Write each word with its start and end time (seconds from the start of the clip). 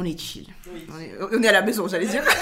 On 0.00 0.04
est 0.04 0.16
chill. 0.18 0.46
On, 0.94 1.00
est, 1.00 1.12
on 1.38 1.42
est 1.42 1.48
à 1.48 1.52
la 1.52 1.62
maison, 1.62 1.88
j'allais 1.88 2.06
dire. 2.06 2.22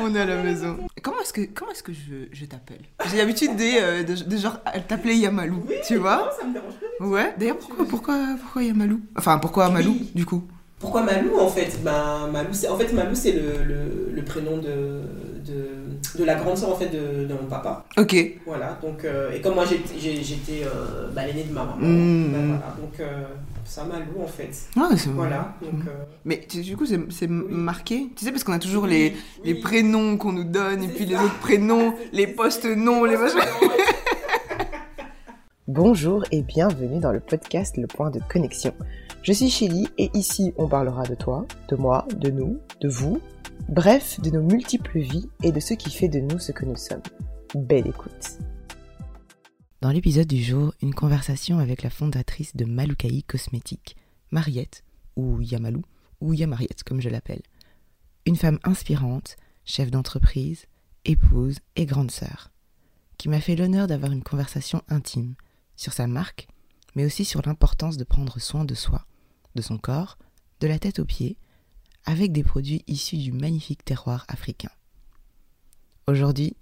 on 0.00 0.12
est 0.14 0.20
à 0.20 0.24
la 0.26 0.42
maison. 0.42 0.76
Comment 1.02 1.20
est-ce 1.20 1.32
que, 1.32 1.42
comment 1.54 1.70
est-ce 1.70 1.82
que 1.84 1.92
je, 1.92 2.26
je 2.32 2.44
t'appelle? 2.46 2.80
J'ai 3.08 3.18
l'habitude 3.18 3.56
de, 3.56 3.62
euh, 3.80 4.02
de, 4.02 4.14
de 4.24 4.36
genre 4.36 4.58
t'appeler 4.88 5.14
Yamalou, 5.14 5.64
tu 5.86 5.96
vois? 5.96 6.32
ça 6.38 6.44
me 6.46 6.52
dérange 6.52 6.74
pas. 6.98 7.04
Ouais. 7.06 7.32
D'ailleurs, 7.38 7.58
pourquoi, 7.58 7.84
pourquoi, 7.86 8.18
pourquoi 8.42 8.62
Yamalou? 8.64 9.00
Enfin, 9.16 9.38
pourquoi 9.38 9.70
Malou, 9.70 9.92
Oui. 9.92 10.10
du 10.14 10.26
coup? 10.26 10.42
Pourquoi 10.80 11.02
Malou 11.02 11.38
en 11.38 11.48
fait? 11.48 11.78
Ben, 11.84 12.28
Malou, 12.32 12.48
c'est- 12.52 12.68
En 12.68 12.76
fait, 12.76 12.92
Malou, 12.92 13.14
c'est 13.14 13.32
le, 13.32 13.62
le, 13.64 14.10
le 14.12 14.24
prénom 14.24 14.58
de, 14.58 15.00
de, 15.46 16.18
de 16.18 16.24
la 16.24 16.34
grande 16.34 16.58
sœur 16.58 16.70
en 16.72 16.76
fait, 16.76 16.88
de, 16.88 17.24
de 17.24 17.32
mon 17.34 17.46
papa. 17.48 17.86
Ok. 17.96 18.14
Voilà, 18.46 18.78
donc, 18.82 19.04
euh, 19.04 19.30
et 19.32 19.40
comme 19.40 19.54
moi 19.54 19.64
j'étais 19.64 20.64
euh, 20.64 21.08
bah, 21.14 21.24
l'aînée 21.24 21.44
de 21.44 21.52
ma 21.52 21.60
maman, 21.64 21.76
Mm. 21.78 22.32
ben, 22.32 22.46
voilà, 22.48 22.74
donc 22.80 23.00
ça 23.66 23.84
Malou 23.84 24.22
en 24.22 24.26
fait. 24.26 24.50
C'est 24.52 25.08
Voilà, 25.10 25.54
donc. 25.62 25.80
euh, 25.88 26.04
Mais 26.24 26.44
tu- 26.48 26.62
du 26.62 26.76
coup, 26.76 26.86
c'est 26.86 26.96
Oui. 26.98 27.28
marqué. 27.28 28.08
Tu 28.16 28.24
sais, 28.24 28.30
parce 28.30 28.44
qu'on 28.44 28.52
a 28.52 28.58
toujours 28.58 28.84
oui, 28.84 28.90
les, 28.90 29.08
oui. 29.10 29.16
les 29.44 29.54
prénoms 29.60 30.16
qu'on 30.16 30.32
nous 30.32 30.44
donne, 30.44 30.82
et 30.84 30.88
puis 30.88 31.04
les 31.06 31.16
autres 31.16 31.38
prénoms, 31.40 31.94
les 32.12 32.26
c'est- 32.26 32.32
postes-noms, 32.34 33.04
les 33.04 33.16
machins. 33.16 33.38
Bonjour 35.68 36.22
et 36.30 36.42
bienvenue 36.42 37.00
dans 37.00 37.10
le 37.12 37.18
podcast 37.20 37.76
Le 37.76 37.86
Point 37.88 38.10
de 38.10 38.20
Connexion. 38.28 38.72
Je 39.22 39.32
suis 39.32 39.50
Chélie 39.50 39.88
et 39.98 40.10
ici 40.14 40.54
on 40.58 40.68
parlera 40.68 41.02
de 41.02 41.16
toi, 41.16 41.44
de 41.68 41.74
moi, 41.76 42.06
de 42.16 42.30
nous, 42.30 42.58
de 42.80 42.88
vous, 42.88 43.20
bref, 43.68 44.20
de 44.20 44.30
nos 44.30 44.42
multiples 44.42 45.00
vies 45.00 45.28
et 45.42 45.50
de 45.50 45.58
ce 45.58 45.74
qui 45.74 45.90
fait 45.90 46.08
de 46.08 46.20
nous 46.20 46.38
ce 46.38 46.52
que 46.52 46.64
nous 46.64 46.76
sommes. 46.76 47.02
Belle 47.56 47.88
écoute. 47.88 48.38
Dans 49.86 49.92
l'épisode 49.92 50.26
du 50.26 50.42
jour, 50.42 50.74
une 50.82 50.94
conversation 50.94 51.60
avec 51.60 51.84
la 51.84 51.90
fondatrice 51.90 52.56
de 52.56 52.64
Maloukaï 52.64 53.22
Cosmétiques, 53.22 53.94
Mariette, 54.32 54.82
ou 55.14 55.40
Yamalou, 55.40 55.84
ou 56.20 56.32
Yamariette 56.34 56.82
comme 56.82 57.00
je 57.00 57.08
l'appelle. 57.08 57.42
Une 58.26 58.34
femme 58.34 58.58
inspirante, 58.64 59.36
chef 59.64 59.92
d'entreprise, 59.92 60.66
épouse 61.04 61.60
et 61.76 61.86
grande 61.86 62.10
sœur, 62.10 62.50
qui 63.16 63.28
m'a 63.28 63.40
fait 63.40 63.54
l'honneur 63.54 63.86
d'avoir 63.86 64.10
une 64.10 64.24
conversation 64.24 64.82
intime 64.88 65.36
sur 65.76 65.92
sa 65.92 66.08
marque, 66.08 66.48
mais 66.96 67.04
aussi 67.04 67.24
sur 67.24 67.42
l'importance 67.46 67.96
de 67.96 68.02
prendre 68.02 68.40
soin 68.40 68.64
de 68.64 68.74
soi, 68.74 69.06
de 69.54 69.62
son 69.62 69.78
corps, 69.78 70.18
de 70.58 70.66
la 70.66 70.80
tête 70.80 70.98
aux 70.98 71.04
pieds, 71.04 71.38
avec 72.06 72.32
des 72.32 72.42
produits 72.42 72.82
issus 72.88 73.18
du 73.18 73.30
magnifique 73.30 73.84
terroir 73.84 74.24
africain. 74.26 74.72
Aujourd'hui, 76.08 76.56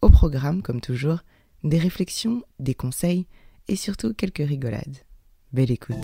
au 0.00 0.10
programme, 0.10 0.62
comme 0.62 0.80
toujours, 0.80 1.24
des 1.64 1.78
réflexions, 1.78 2.42
des 2.58 2.74
conseils 2.74 3.26
et 3.68 3.76
surtout 3.76 4.14
quelques 4.14 4.38
rigolades. 4.46 4.96
Belle 5.52 5.70
écoute. 5.70 5.96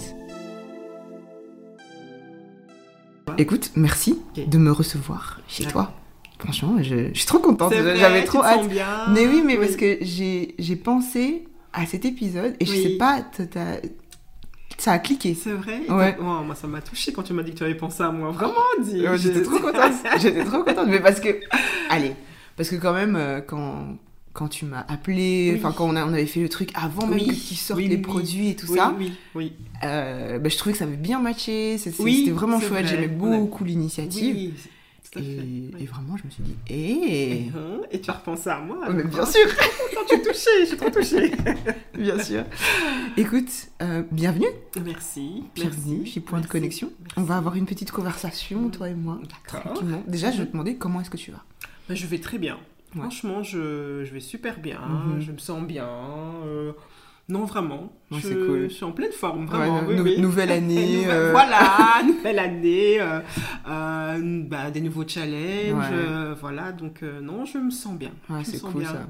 Écoute, 3.38 3.70
merci 3.74 4.18
de 4.36 4.58
me 4.58 4.70
recevoir 4.70 5.40
chez 5.48 5.64
toi. 5.64 5.92
Franchement, 6.38 6.76
je, 6.82 7.08
je 7.12 7.18
suis 7.18 7.26
trop 7.26 7.38
contente. 7.38 7.72
J'avais 7.72 8.20
tu 8.22 8.26
trop 8.26 8.40
te 8.42 8.46
sens 8.46 8.64
hâte. 8.64 8.68
bien. 8.68 9.06
Mais 9.12 9.26
oui, 9.26 9.42
mais 9.44 9.56
parce 9.56 9.76
que 9.76 9.98
j'ai 10.02 10.54
j'ai 10.58 10.76
pensé 10.76 11.48
à 11.72 11.86
cet 11.86 12.04
épisode 12.04 12.54
et 12.60 12.66
je 12.66 12.70
Oui. 12.72 12.82
sais 12.82 12.96
pas, 12.98 13.24
ça 14.76 14.92
a 14.92 14.98
cliqué. 14.98 15.34
C'est 15.34 15.52
vrai 15.52 15.80
Ouais. 15.88 16.16
Oh, 16.20 16.22
Moi, 16.44 16.54
ça 16.54 16.66
m'a 16.66 16.80
touché 16.82 17.12
quand 17.12 17.22
tu 17.22 17.32
m'as 17.32 17.42
dit 17.42 17.52
que 17.52 17.58
tu 17.58 17.64
avais 17.64 17.74
pensé 17.76 18.02
à 18.02 18.10
moi. 18.10 18.30
Vraiment, 18.30 18.54
dis. 18.82 19.06
Ouais, 19.06 19.16
J'étais 19.16 19.38
je- 19.40 19.44
trop 19.44 19.58
contente. 19.58 19.92
J'étais 20.20 20.44
trop 20.44 20.62
contente. 20.62 20.88
Mais 20.88 21.00
parce 21.00 21.20
que, 21.20 21.28
allez, 21.88 22.12
parce 22.56 22.68
que 22.68 22.76
quand 22.76 22.92
même, 22.92 23.16
euh, 23.16 23.40
quand, 23.40 23.96
quand 24.34 24.48
tu 24.48 24.66
m'as 24.66 24.84
appelé, 24.88 25.52
Oui. 25.52 25.58
enfin 25.58 25.72
quand 25.72 25.88
on, 25.88 25.96
a- 25.96 26.04
on 26.04 26.12
avait 26.12 26.26
fait 26.26 26.40
le 26.40 26.48
truc 26.50 26.70
avant 26.74 27.06
même 27.06 27.18
Oui. 27.20 27.28
que 27.28 27.32
tu 27.48 27.54
sortes 27.54 27.78
Oui, 27.80 27.88
les 27.88 27.96
produits 27.98 28.48
et 28.50 28.56
tout 28.56 28.66
ça, 28.66 28.94
oui, 28.98 29.12
oui. 29.34 29.52
euh, 29.84 30.38
bah, 30.38 30.48
je 30.50 30.58
trouvais 30.58 30.72
que 30.74 30.78
ça 30.78 30.84
avait 30.84 30.96
bien 30.96 31.20
matché. 31.20 31.78
C'était 31.78 32.30
vraiment 32.30 32.58
chouette. 32.60 32.70
vrai. 32.70 32.86
J'aimais 32.86 33.04
a- 33.04 33.08
beaucoup 33.08 33.64
l'initiative. 33.64 34.52
Et, 35.16 35.86
vraiment, 35.86 36.16
je 36.16 36.24
me 36.24 36.30
suis 36.30 36.42
dit, 36.42 36.56
eh, 36.68 36.74
Et, 37.44 37.50
hein, 37.56 37.82
et 37.92 38.00
tu 38.00 38.10
as 38.10 38.14
repensé 38.14 38.50
à 38.50 38.58
moi 38.58 38.80
mais 38.92 39.04
bien 39.04 39.24
sûr, 39.24 39.42
tu 40.08 40.14
es 40.16 40.20
touchée, 40.22 40.50
je 40.62 40.64
suis 40.64 40.76
trop 40.76 40.90
touchée. 40.90 41.30
bien 41.96 42.20
sûr. 42.20 42.42
Écoute, 43.16 43.68
euh, 43.80 44.02
bienvenue, 44.10 44.48
Merci. 44.84 45.44
bienvenue 45.54 46.04
chez 46.04 46.18
Point 46.18 46.40
de 46.40 46.48
Connexion. 46.48 46.90
merci. 47.00 47.14
On 47.16 47.22
va 47.22 47.36
avoir 47.36 47.54
une 47.54 47.64
petite 47.66 47.92
conversation, 47.92 48.68
toi 48.70 48.88
et 48.88 48.94
moi. 48.94 49.20
D'accord. 49.52 49.84
Déjà, 50.08 50.32
je 50.32 50.38
vais 50.38 50.46
te 50.46 50.50
demander 50.52 50.74
comment 50.74 51.00
est-ce 51.00 51.10
que 51.10 51.16
tu 51.16 51.30
vas. 51.30 51.44
Bah, 51.88 51.94
je 51.94 52.06
vais 52.08 52.18
très 52.18 52.38
bien. 52.38 52.58
Ouais. 52.94 53.00
Franchement, 53.00 53.42
je, 53.42 54.04
je 54.04 54.12
vais 54.12 54.20
super 54.20 54.58
bien. 54.60 54.78
Mhm. 54.88 55.20
Je 55.20 55.32
me 55.32 55.38
sens 55.38 55.62
bien. 55.62 55.88
euh, 56.46 56.72
non, 57.28 57.44
vraiment. 57.46 57.90
Ouais, 58.10 58.18
je, 58.20 58.28
c'est 58.28 58.34
cool. 58.34 58.62
je 58.68 58.74
suis 58.74 58.84
en 58.84 58.92
pleine 58.92 59.10
forme, 59.10 59.46
vraiment. 59.46 59.78
Ouais, 59.80 59.84
oui, 59.88 59.96
nou- 59.96 60.02
oui. 60.02 60.20
Nouvelle 60.20 60.50
année. 60.58 60.98
Nouvelle- 60.98 61.10
euh, 61.10 61.30
Voilà, 61.32 62.02
nouvelle 62.06 62.38
année, 62.38 63.00
euh, 63.00 63.20
euh, 63.66 64.42
bah, 64.46 64.70
des 64.70 64.82
nouveaux 64.82 65.08
challenges, 65.08 65.72
Ouais. 65.72 65.84
euh, 65.92 66.34
voilà, 66.38 66.72
donc 66.72 67.02
euh, 67.02 67.20
non, 67.22 67.46
je 67.46 67.56
me 67.58 67.70
sens 67.70 67.94
bien. 67.96 68.10
C'est 68.42 68.60
cool 68.60 68.82
bien, 68.82 68.90
ça. 68.90 69.06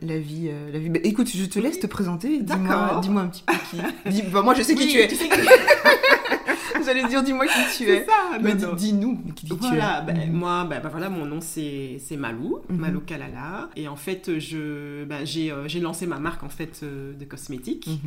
La, 0.00 0.18
vie, 0.18 0.48
la 0.72 0.78
vie. 0.78 0.90
Bah, 0.90 1.00
écoute, 1.02 1.28
je 1.28 1.44
te 1.46 1.58
laisse 1.58 1.80
te 1.80 1.88
présenter. 1.88 2.40
Dis-moi, 2.40 2.68
D'accord. 2.68 3.00
dis-moi 3.00 3.22
un 3.22 3.28
petit 3.28 3.42
peu 3.44 3.54
qui. 3.70 3.76
Dis- 4.10 4.22
bah, 4.32 4.42
moi, 4.42 4.54
je 4.54 4.62
sais 4.62 4.74
qui 4.76 4.84
Oui, 4.84 4.92
tu 4.92 4.98
es. 4.98 5.08
tu 5.08 5.16
sais 5.16 5.28
qui- 5.28 5.40
J'allais 6.84 7.04
dire, 7.08 7.22
dis-moi 7.22 7.46
qui 7.46 7.52
tu 7.76 7.84
C'est 7.84 7.90
es. 7.90 8.04
ça, 8.04 8.38
Mais 8.40 8.54
dis-nous 8.54 9.18
qui, 9.34 9.46
Voilà, 9.48 10.04
tu 10.06 10.10
es. 10.10 10.14
ben, 10.14 10.32
moi, 10.32 10.64
ben, 10.64 10.80
ben, 10.82 10.88
voilà, 10.88 11.08
mon 11.10 11.26
nom 11.26 11.40
c'est 11.40 11.98
Malou, 12.16 12.58
Mhm. 12.68 12.76
Malou 12.78 13.00
Kalala. 13.00 13.68
Et 13.76 13.88
en 13.88 13.96
fait, 13.96 14.38
je, 14.38 15.04
j'ai 15.24 15.50
euh, 15.52 15.68
j'ai 15.68 15.80
lancé 15.80 16.06
ma 16.06 16.18
marque 16.18 16.42
en 16.42 16.48
fait 16.48 16.80
euh, 16.82 17.12
de 17.14 17.24
cosmétiques 17.24 17.86
Mhm. 17.88 17.98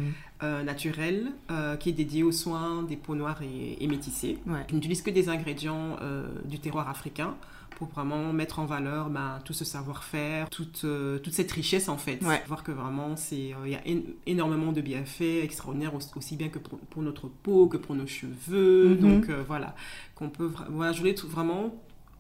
euh, 0.44 0.64
naturels 0.64 1.32
euh, 1.52 1.76
qui 1.78 1.90
est 1.90 1.94
dédiée 1.94 2.24
aux 2.24 2.32
soins 2.32 2.84
des 2.84 2.96
peaux 2.98 3.16
noires 3.16 3.42
et, 3.42 3.84
et 3.84 3.88
métissées. 3.88 4.38
Ouais. 4.48 4.66
Je 4.70 4.76
n'utilise 4.76 5.02
que 5.02 5.10
des 5.12 5.30
ingrédients 5.30 5.98
du 6.46 6.60
terroir 6.60 6.90
africain 6.90 7.36
pour 7.76 7.88
vraiment 7.90 8.32
mettre 8.34 8.60
en 8.60 8.66
valeur 8.66 9.10
ben, 9.10 9.40
tout 9.46 9.54
ce 9.54 9.66
savoir-faire, 9.66 10.50
toute, 10.50 10.82
euh, 10.86 11.20
toute 11.20 11.34
cette 11.34 11.52
richesse 11.52 11.90
en 11.90 11.98
fait. 11.98 12.22
Ouais. 12.24 12.42
Voir 12.48 12.64
que 12.64 12.72
vraiment 12.72 13.16
euh, 13.56 13.56
il 13.66 13.72
y 13.72 13.76
a 13.76 13.82
énormément 14.28 14.72
de 14.72 14.82
bienfaits 14.82 15.44
extraordinaires 15.44 15.94
aussi, 16.16 16.36
bien 16.36 16.50
que 16.50 16.60
pour, 16.60 16.78
pour 16.80 17.02
notre 17.02 17.28
peau 17.28 17.68
que 17.68 17.78
pour 17.78 17.96
nos 17.96 18.08
cheveux. 18.08 18.90
Mhm. 18.90 18.98
Donc 18.98 19.30
euh, 19.30 19.44
voilà, 19.48 19.76
qu'on 20.16 20.30
peut 20.30 20.52
voilà, 20.70 20.92
je 20.94 21.00
voulais 21.00 21.16
tout- 21.16 21.28
vraiment 21.28 21.74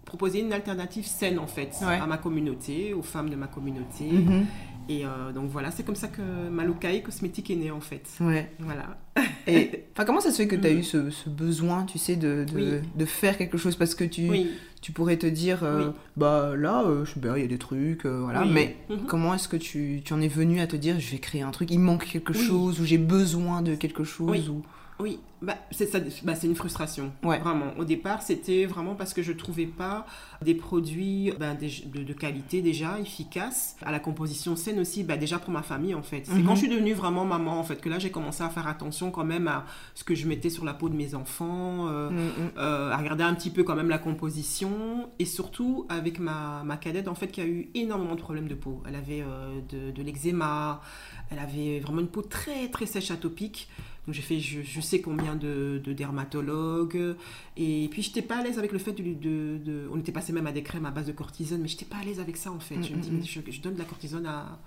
proposer 0.05 0.41
une 0.41 0.51
alternative 0.51 1.05
saine 1.05 1.39
en 1.39 1.47
fait 1.47 1.71
Ouais. 1.81 1.95
à 1.97 2.05
ma 2.05 2.17
communauté, 2.17 2.93
aux 2.93 3.01
femmes 3.03 3.29
de 3.29 3.35
ma 3.35 3.47
communauté. 3.47 4.05
Mhm. 4.11 4.45
Et 4.89 5.05
euh, 5.05 5.31
donc 5.31 5.49
voilà, 5.49 5.71
c'est 5.71 5.83
comme 5.83 5.95
ça 5.95 6.07
que 6.07 6.21
Maloukaï 6.49 7.01
Cosmétique 7.03 7.49
est 7.51 7.55
né 7.55 7.71
en 7.71 7.79
fait. 7.81 8.05
Ouais. 8.19 8.51
Voilà. 8.59 8.97
Et 9.47 9.85
comment 10.05 10.19
ça 10.19 10.31
se 10.31 10.37
fait 10.37 10.47
que 10.47 10.55
tu 10.55 10.67
as 10.67 10.71
eu 10.71 10.83
ce, 10.83 11.09
ce 11.09 11.29
besoin, 11.29 11.83
tu 11.83 11.97
sais, 11.97 12.15
de, 12.15 12.45
de, 12.51 12.55
Oui. 12.55 12.79
de 12.95 13.05
faire 13.05 13.37
quelque 13.37 13.57
chose? 13.57 13.75
Parce 13.75 13.95
que 13.95 14.03
tu, 14.03 14.29
Oui. 14.29 14.49
tu 14.81 14.91
pourrais 14.91 15.17
te 15.17 15.25
dire, 15.27 15.63
euh, 15.63 15.87
Oui. 15.87 15.93
bah 16.17 16.53
là, 16.57 16.83
euh, 16.83 17.05
je 17.05 17.13
sais 17.13 17.19
il 17.23 17.41
y 17.41 17.45
a 17.45 17.47
des 17.47 17.57
trucs, 17.57 18.05
euh, 18.05 18.19
voilà. 18.21 18.45
Mais 18.45 18.75
Mhm. 18.89 19.05
comment 19.07 19.33
est-ce 19.33 19.47
que 19.47 19.57
tu, 19.57 20.01
tu 20.03 20.13
en 20.13 20.21
es 20.21 20.27
venu 20.27 20.59
à 20.59 20.67
te 20.67 20.75
dire, 20.75 20.99
je 20.99 21.11
vais 21.11 21.17
créer 21.19 21.41
un 21.41 21.51
truc, 21.51 21.71
il 21.71 21.79
manque 21.79 22.05
quelque 22.05 22.33
chose, 22.33 22.79
ou 22.79 22.85
j'ai 22.85 22.97
besoin 22.97 23.61
de 23.61 23.75
quelque 23.75 24.03
chose 24.03 24.49
ou... 24.49 24.63
Oui, 25.03 25.19
bah, 25.41 25.57
c'est 25.71 25.85
ça, 25.87 25.99
bah, 26.23 26.33
c'est 26.35 26.47
une 26.47 26.55
frustration. 26.55 27.11
Ouais. 27.23 27.37
Vraiment. 27.39 27.73
Au 27.77 27.83
départ, 27.83 28.21
c'était 28.21 28.65
vraiment 28.65 28.95
parce 28.95 29.13
que 29.13 29.21
je 29.21 29.33
trouvais 29.33 29.65
pas 29.65 30.05
des 30.41 30.55
produits 30.55 31.33
bah, 31.39 31.53
des- 31.55 31.83
de, 31.93 32.03
de 32.03 32.13
qualité 32.13 32.61
déjà, 32.61 32.97
efficaces, 32.99 33.75
à 33.83 33.91
la 33.91 33.99
composition 33.99 34.55
saine 34.55 34.79
aussi, 34.79 35.03
bah, 35.03 35.17
déjà 35.17 35.39
pour 35.39 35.51
ma 35.51 35.61
famille 35.61 35.93
en 35.93 36.03
fait. 36.03 36.23
C'est 36.25 36.33
Mhm. 36.35 36.45
quand 36.45 36.55
je 36.55 36.59
suis 36.61 36.69
devenue 36.69 36.93
vraiment 36.93 37.25
maman 37.25 37.59
en 37.59 37.63
fait 37.63 37.81
que 37.81 37.89
là 37.89 37.99
j'ai 37.99 38.11
commencé 38.11 38.43
à 38.43 38.49
faire 38.49 38.67
attention 38.67 39.11
quand 39.11 39.25
même 39.25 39.47
à 39.49 39.65
ce 39.93 40.03
que 40.05 40.15
je 40.15 40.25
mettais 40.27 40.49
sur 40.49 40.63
la 40.63 40.73
peau 40.73 40.87
de 40.89 40.95
mes 40.95 41.13
enfants. 41.15 41.87
euh, 41.89 42.09
Mm, 42.09 42.15
mm. 42.15 42.51
euh, 42.57 42.91
à 42.91 42.97
regarder 42.97 43.23
un 43.25 43.33
petit 43.33 43.49
peu 43.49 43.63
quand 43.63 43.75
même 43.75 43.89
la 43.89 43.97
composition 43.99 45.09
et 45.19 45.25
surtout 45.25 45.85
avec 45.89 46.19
ma, 46.19 46.63
ma 46.63 46.77
cadette 46.77 47.07
en 47.09 47.15
fait 47.15 47.27
qui 47.27 47.41
a 47.41 47.45
eu 47.45 47.69
énormément 47.75 48.15
de 48.15 48.21
problèmes 48.21 48.47
de 48.47 48.55
peau. 48.55 48.81
Elle 48.87 48.95
avait 48.95 49.21
euh, 49.21 49.59
de, 49.69 49.91
de 49.91 50.01
l'eczéma, 50.03 50.81
elle 51.29 51.39
avait 51.39 51.79
vraiment 51.81 51.99
une 52.01 52.07
peau 52.07 52.21
très 52.21 52.69
très 52.69 52.85
sèche 52.85 53.11
atopique. 53.11 53.67
Donc 54.05 54.13
j'ai 54.15 54.21
fait 54.21 54.39
je, 54.39 54.61
je 54.61 54.81
sais 54.81 54.99
combien 55.01 55.35
de, 55.35 55.81
de 55.83 55.93
dermatologues 55.93 57.15
et 57.57 57.87
puis 57.91 58.01
j'étais 58.01 58.21
pas 58.21 58.37
à 58.37 58.43
l'aise 58.43 58.57
avec 58.59 58.71
le 58.71 58.79
fait 58.79 58.91
de, 58.93 59.01
de, 59.01 59.57
de- 59.63 59.87
on 59.93 59.97
était 59.99 60.11
passé 60.11 60.33
même 60.33 60.47
à 60.47 60.51
des 60.51 60.63
crèmes 60.63 60.85
à 60.85 60.91
base 60.91 61.05
de 61.07 61.11
cortisone 61.13 61.61
mais 61.61 61.67
j'étais 61.69 61.85
pas 61.85 61.97
à 61.97 62.03
l'aise 62.03 62.19
avec 62.19 62.35
ça 62.37 62.51
en 62.51 62.59
fait. 62.59 62.75
Je 62.83 62.93
me 62.93 63.01
dis 63.01 63.09
Mm, 63.11 63.15
mm, 63.15 63.17
mais 63.19 63.23
je, 63.23 63.51
je 63.51 63.61
donne 63.61 63.75
de 63.75 63.79
la 63.79 63.85
cortisone 63.85 64.25
à, 64.25 64.59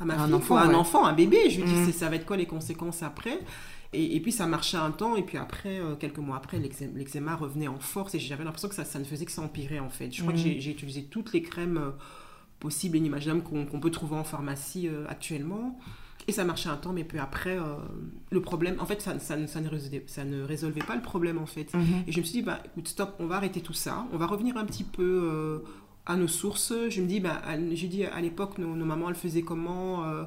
à 0.00 0.04
ma 0.04 0.14
À 0.14 0.18
un 0.22 0.26
fille, 0.26 0.34
enfant, 0.34 0.46
quoi, 0.56 0.62
un 0.62 0.74
enfant, 0.74 1.04
un 1.06 1.12
bébé. 1.14 1.48
Je 1.50 1.60
lui 1.62 1.66
dis 1.68 1.74
Mm. 1.74 1.92
ça 1.92 2.08
va 2.10 2.16
être 2.16 2.26
quoi 2.26 2.36
les 2.36 2.46
conséquences 2.46 3.02
après? 3.02 3.38
Et, 3.94 4.16
et 4.16 4.20
puis 4.20 4.32
ça 4.32 4.46
marchait 4.48 4.76
un 4.76 4.90
temps, 4.90 5.14
et 5.14 5.22
puis 5.22 5.38
après, 5.38 5.78
euh, 5.78 5.94
quelques 5.94 6.18
mois 6.18 6.36
après, 6.36 6.58
l'eczé- 6.58 6.90
l'eczéma 6.94 7.36
revenait 7.36 7.68
en 7.68 7.78
force, 7.78 8.16
et 8.16 8.18
j'avais 8.18 8.42
l'impression 8.42 8.68
que 8.68 8.74
ça, 8.74 8.84
ça 8.84 8.98
ne 8.98 9.04
faisait 9.04 9.24
que 9.24 9.30
s'empirer 9.30 9.78
en 9.78 9.88
fait. 9.88 10.10
Je 10.12 10.20
crois 10.22 10.32
que 10.32 10.38
j'ai 10.60 10.70
utilisé 10.70 11.04
toutes 11.04 11.32
les 11.32 11.42
crèmes 11.42 11.78
euh, 11.78 11.90
possibles 12.58 12.96
et 12.96 12.98
inimaginables 12.98 13.42
qu'on 13.44 13.64
qu'on 13.66 13.78
peut 13.78 13.92
trouver 13.92 14.16
en 14.16 14.24
pharmacie 14.24 14.88
euh, 14.88 15.06
actuellement. 15.08 15.78
Et 16.26 16.32
ça 16.32 16.44
marchait 16.44 16.70
un 16.70 16.76
temps, 16.76 16.92
mais 16.94 17.04
puis 17.04 17.18
après, 17.18 17.58
euh, 17.58 17.76
le 18.30 18.40
problème, 18.40 18.76
en 18.80 18.86
fait, 18.86 19.02
ça, 19.02 19.18
ça, 19.18 19.36
ne- 19.36 19.46
ça 19.46 19.60
ne 19.60 19.68
résolvait, 19.68 20.04
ça 20.06 20.24
ne 20.24 20.42
résolvait 20.42 20.80
pas 20.82 20.96
le 20.96 21.02
problème 21.02 21.36
en 21.38 21.44
fait. 21.46 21.72
Mhm. 21.74 22.04
Et 22.06 22.12
je 22.12 22.18
me 22.18 22.24
suis 22.24 22.38
dit, 22.40 22.42
bah, 22.42 22.60
écoute, 22.64 22.88
stop, 22.88 23.14
on 23.18 23.26
va 23.26 23.36
arrêter 23.36 23.60
tout 23.60 23.74
ça. 23.74 24.06
On 24.12 24.16
va 24.16 24.26
revenir 24.26 24.56
un 24.56 24.64
petit 24.64 24.84
peu 24.84 25.02
euh, 25.32 25.58
à 26.06 26.16
nos 26.16 26.28
sources. 26.28 26.72
Je 26.88 27.00
me 27.02 27.06
dis, 27.06 27.20
bah, 27.20 27.42
j'ai 27.72 27.88
dit 27.88 28.04
à 28.04 28.20
l'époque, 28.22 28.56
nos, 28.58 28.74
nos 28.74 28.84
mamans, 28.86 29.10
elles 29.10 29.14
faisaient 29.16 29.42
comment 29.42 30.04
euh, 30.04 30.24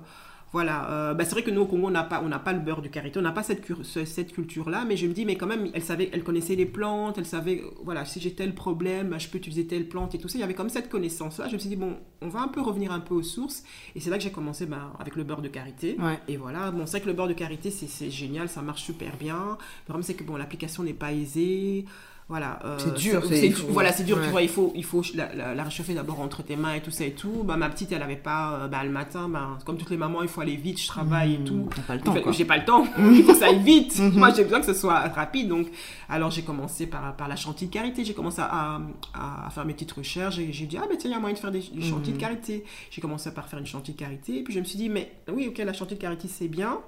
Voilà, 0.53 0.89
euh, 0.91 1.13
bah, 1.13 1.25
c'est 1.25 1.31
vrai 1.31 1.43
que 1.43 1.51
nous 1.51 1.61
au 1.61 1.65
Congo, 1.65 1.87
on 1.87 1.91
n'a 1.91 2.03
pas, 2.03 2.21
on 2.23 2.29
n'a 2.29 2.39
pas 2.39 2.53
le 2.53 2.59
beurre 2.59 2.81
de 2.81 2.87
karité, 2.87 3.19
on 3.19 3.21
n'a 3.21 3.33
pas 3.33 3.43
cette, 3.43 3.65
cette 3.83 4.31
culture-là, 4.31 4.85
mais 4.87 4.95
je 4.95 5.05
me 5.05 5.13
dis, 5.13 5.25
mais 5.25 5.35
quand 5.35 5.45
même, 5.45 5.69
elle 5.73 5.83
savait, 5.83 6.09
elle 6.13 6.23
connaissait 6.23 6.55
les 6.55 6.65
plantes, 6.65 7.17
elle 7.17 7.25
savait, 7.25 7.61
euh, 7.61 7.69
voilà, 7.83 8.05
si 8.05 8.19
j'ai 8.19 8.33
tel 8.33 8.55
problème, 8.55 9.15
je 9.19 9.27
peux 9.27 9.37
utiliser 9.37 9.67
telle 9.67 9.89
plante 9.89 10.15
et 10.15 10.17
tout 10.17 10.29
ça. 10.29 10.37
Il 10.37 10.41
y 10.41 10.43
avait 10.43 10.53
comme 10.53 10.69
cette 10.69 10.89
connaissance-là. 10.89 11.47
Je 11.49 11.53
me 11.53 11.59
suis 11.59 11.69
dit, 11.69 11.75
bon, 11.75 11.97
on 12.21 12.29
va 12.29 12.39
un 12.39 12.47
peu 12.47 12.61
revenir 12.61 12.91
un 12.91 13.01
peu 13.01 13.13
aux 13.13 13.23
sources, 13.23 13.63
et 13.95 13.99
c'est 13.99 14.09
là 14.09 14.17
que 14.17 14.23
j'ai 14.23 14.31
commencé 14.31 14.65
bah, 14.65 14.93
avec 14.99 15.15
le 15.15 15.23
beurre 15.23 15.41
de 15.41 15.49
karité. 15.49 15.97
Ouais. 15.99 16.19
Et 16.27 16.37
voilà, 16.37 16.71
bon, 16.71 16.85
c'est 16.85 16.97
vrai 16.97 17.01
que 17.01 17.07
le 17.07 17.13
beurre 17.13 17.27
de 17.27 17.33
karité, 17.33 17.69
c'est 17.69 17.87
c'est 17.87 18.09
génial, 18.09 18.47
ça 18.47 18.61
marche 18.61 18.83
super 18.83 19.17
bien. 19.17 19.57
Le 19.59 19.85
problème, 19.85 20.03
c'est 20.03 20.13
que 20.13 20.23
bon, 20.23 20.37
l'application 20.37 20.83
n'est 20.83 20.93
pas 20.93 21.11
aisée. 21.11 21.85
Voilà, 22.29 22.59
euh, 22.65 22.75
C'est 22.77 22.93
dur, 22.95 23.23
c'est- 23.25 23.37
c'est- 23.53 23.63
Voilà, 23.69 23.93
c'est 23.93 24.03
dur, 24.03 24.17
Ouais. 24.17 24.23
tu 24.25 24.29
vois, 24.31 24.41
il 24.41 24.49
faut, 24.49 24.73
il 24.75 24.83
faut 24.83 25.01
la, 25.15 25.33
la- 25.33 25.55
la 25.55 25.63
réchauffer 25.63 25.93
d'abord 25.93 26.19
entre 26.19 26.43
tes 26.43 26.57
mains 26.57 26.73
et 26.73 26.81
tout 26.81 26.91
ça 26.91 27.05
et 27.05 27.13
tout. 27.13 27.43
Bah, 27.45 27.55
ma 27.55 27.69
petite, 27.69 27.93
elle 27.93 28.01
avait 28.01 28.17
pas, 28.17 28.63
euh, 28.63 28.67
bah, 28.67 28.83
le 28.83 28.89
matin, 28.89 29.29
bah, 29.29 29.57
comme 29.65 29.77
toutes 29.77 29.91
les 29.91 29.95
mamans, 29.95 30.21
il 30.23 30.27
faut 30.27 30.41
aller 30.41 30.57
vite, 30.57 30.81
je 30.81 30.87
travaille 30.87 31.35
et 31.35 31.39
tout. 31.45 31.69
T'as 31.73 31.83
pas 31.83 31.95
le 31.95 32.01
En 32.01 32.03
temps, 32.03 32.13
fait, 32.13 32.21
quoi. 32.23 32.31
J'ai 32.33 32.43
pas 32.43 32.57
le 32.57 32.65
temps, 32.65 32.85
il 32.99 33.23
faut 33.23 33.31
que 33.31 33.39
ça 33.39 33.45
aille 33.45 33.63
vite. 33.63 33.97
Mhm. 33.97 34.17
Moi, 34.17 34.33
j'ai 34.33 34.43
besoin 34.43 34.59
que 34.59 34.65
ce 34.65 34.73
soit 34.73 34.99
rapide. 35.07 35.47
Donc, 35.47 35.67
alors 36.09 36.29
j'ai 36.29 36.41
commencé 36.41 36.85
par, 36.85 37.15
par 37.15 37.29
la 37.29 37.37
chantilly 37.37 37.69
de 37.69 37.73
karité. 37.73 38.03
J'ai 38.03 38.13
commencé 38.13 38.41
à, 38.41 38.81
à, 39.13 39.47
à 39.47 39.49
faire 39.49 39.63
mes 39.63 39.73
petites 39.73 39.93
recherches. 39.93 40.35
J'ai 40.35 40.51
j'ai 40.51 40.65
dit, 40.65 40.77
ah, 40.77 40.85
ben 40.89 40.97
tiens, 40.97 41.09
il 41.09 41.13
y 41.13 41.15
a 41.15 41.19
moyen 41.21 41.33
de 41.33 41.39
faire 41.39 41.51
des, 41.51 41.59
des 41.61 41.81
chantilly 41.81 42.11
de 42.17 42.19
karité. 42.19 42.65
J'ai 42.91 42.99
commencé 42.99 43.31
par 43.33 43.47
faire 43.47 43.59
une 43.59 43.65
chantilly 43.65 43.93
de 43.95 43.99
karité. 44.01 44.39
Et 44.39 44.43
puis, 44.43 44.53
je 44.53 44.59
me 44.59 44.65
suis 44.65 44.77
dit, 44.77 44.89
mais 44.89 45.13
oui, 45.31 45.47
ok, 45.47 45.59
la 45.59 45.71
chantilly 45.71 45.95
de 45.95 46.01
karité, 46.01 46.27
c'est 46.27 46.49
bien. 46.49 46.79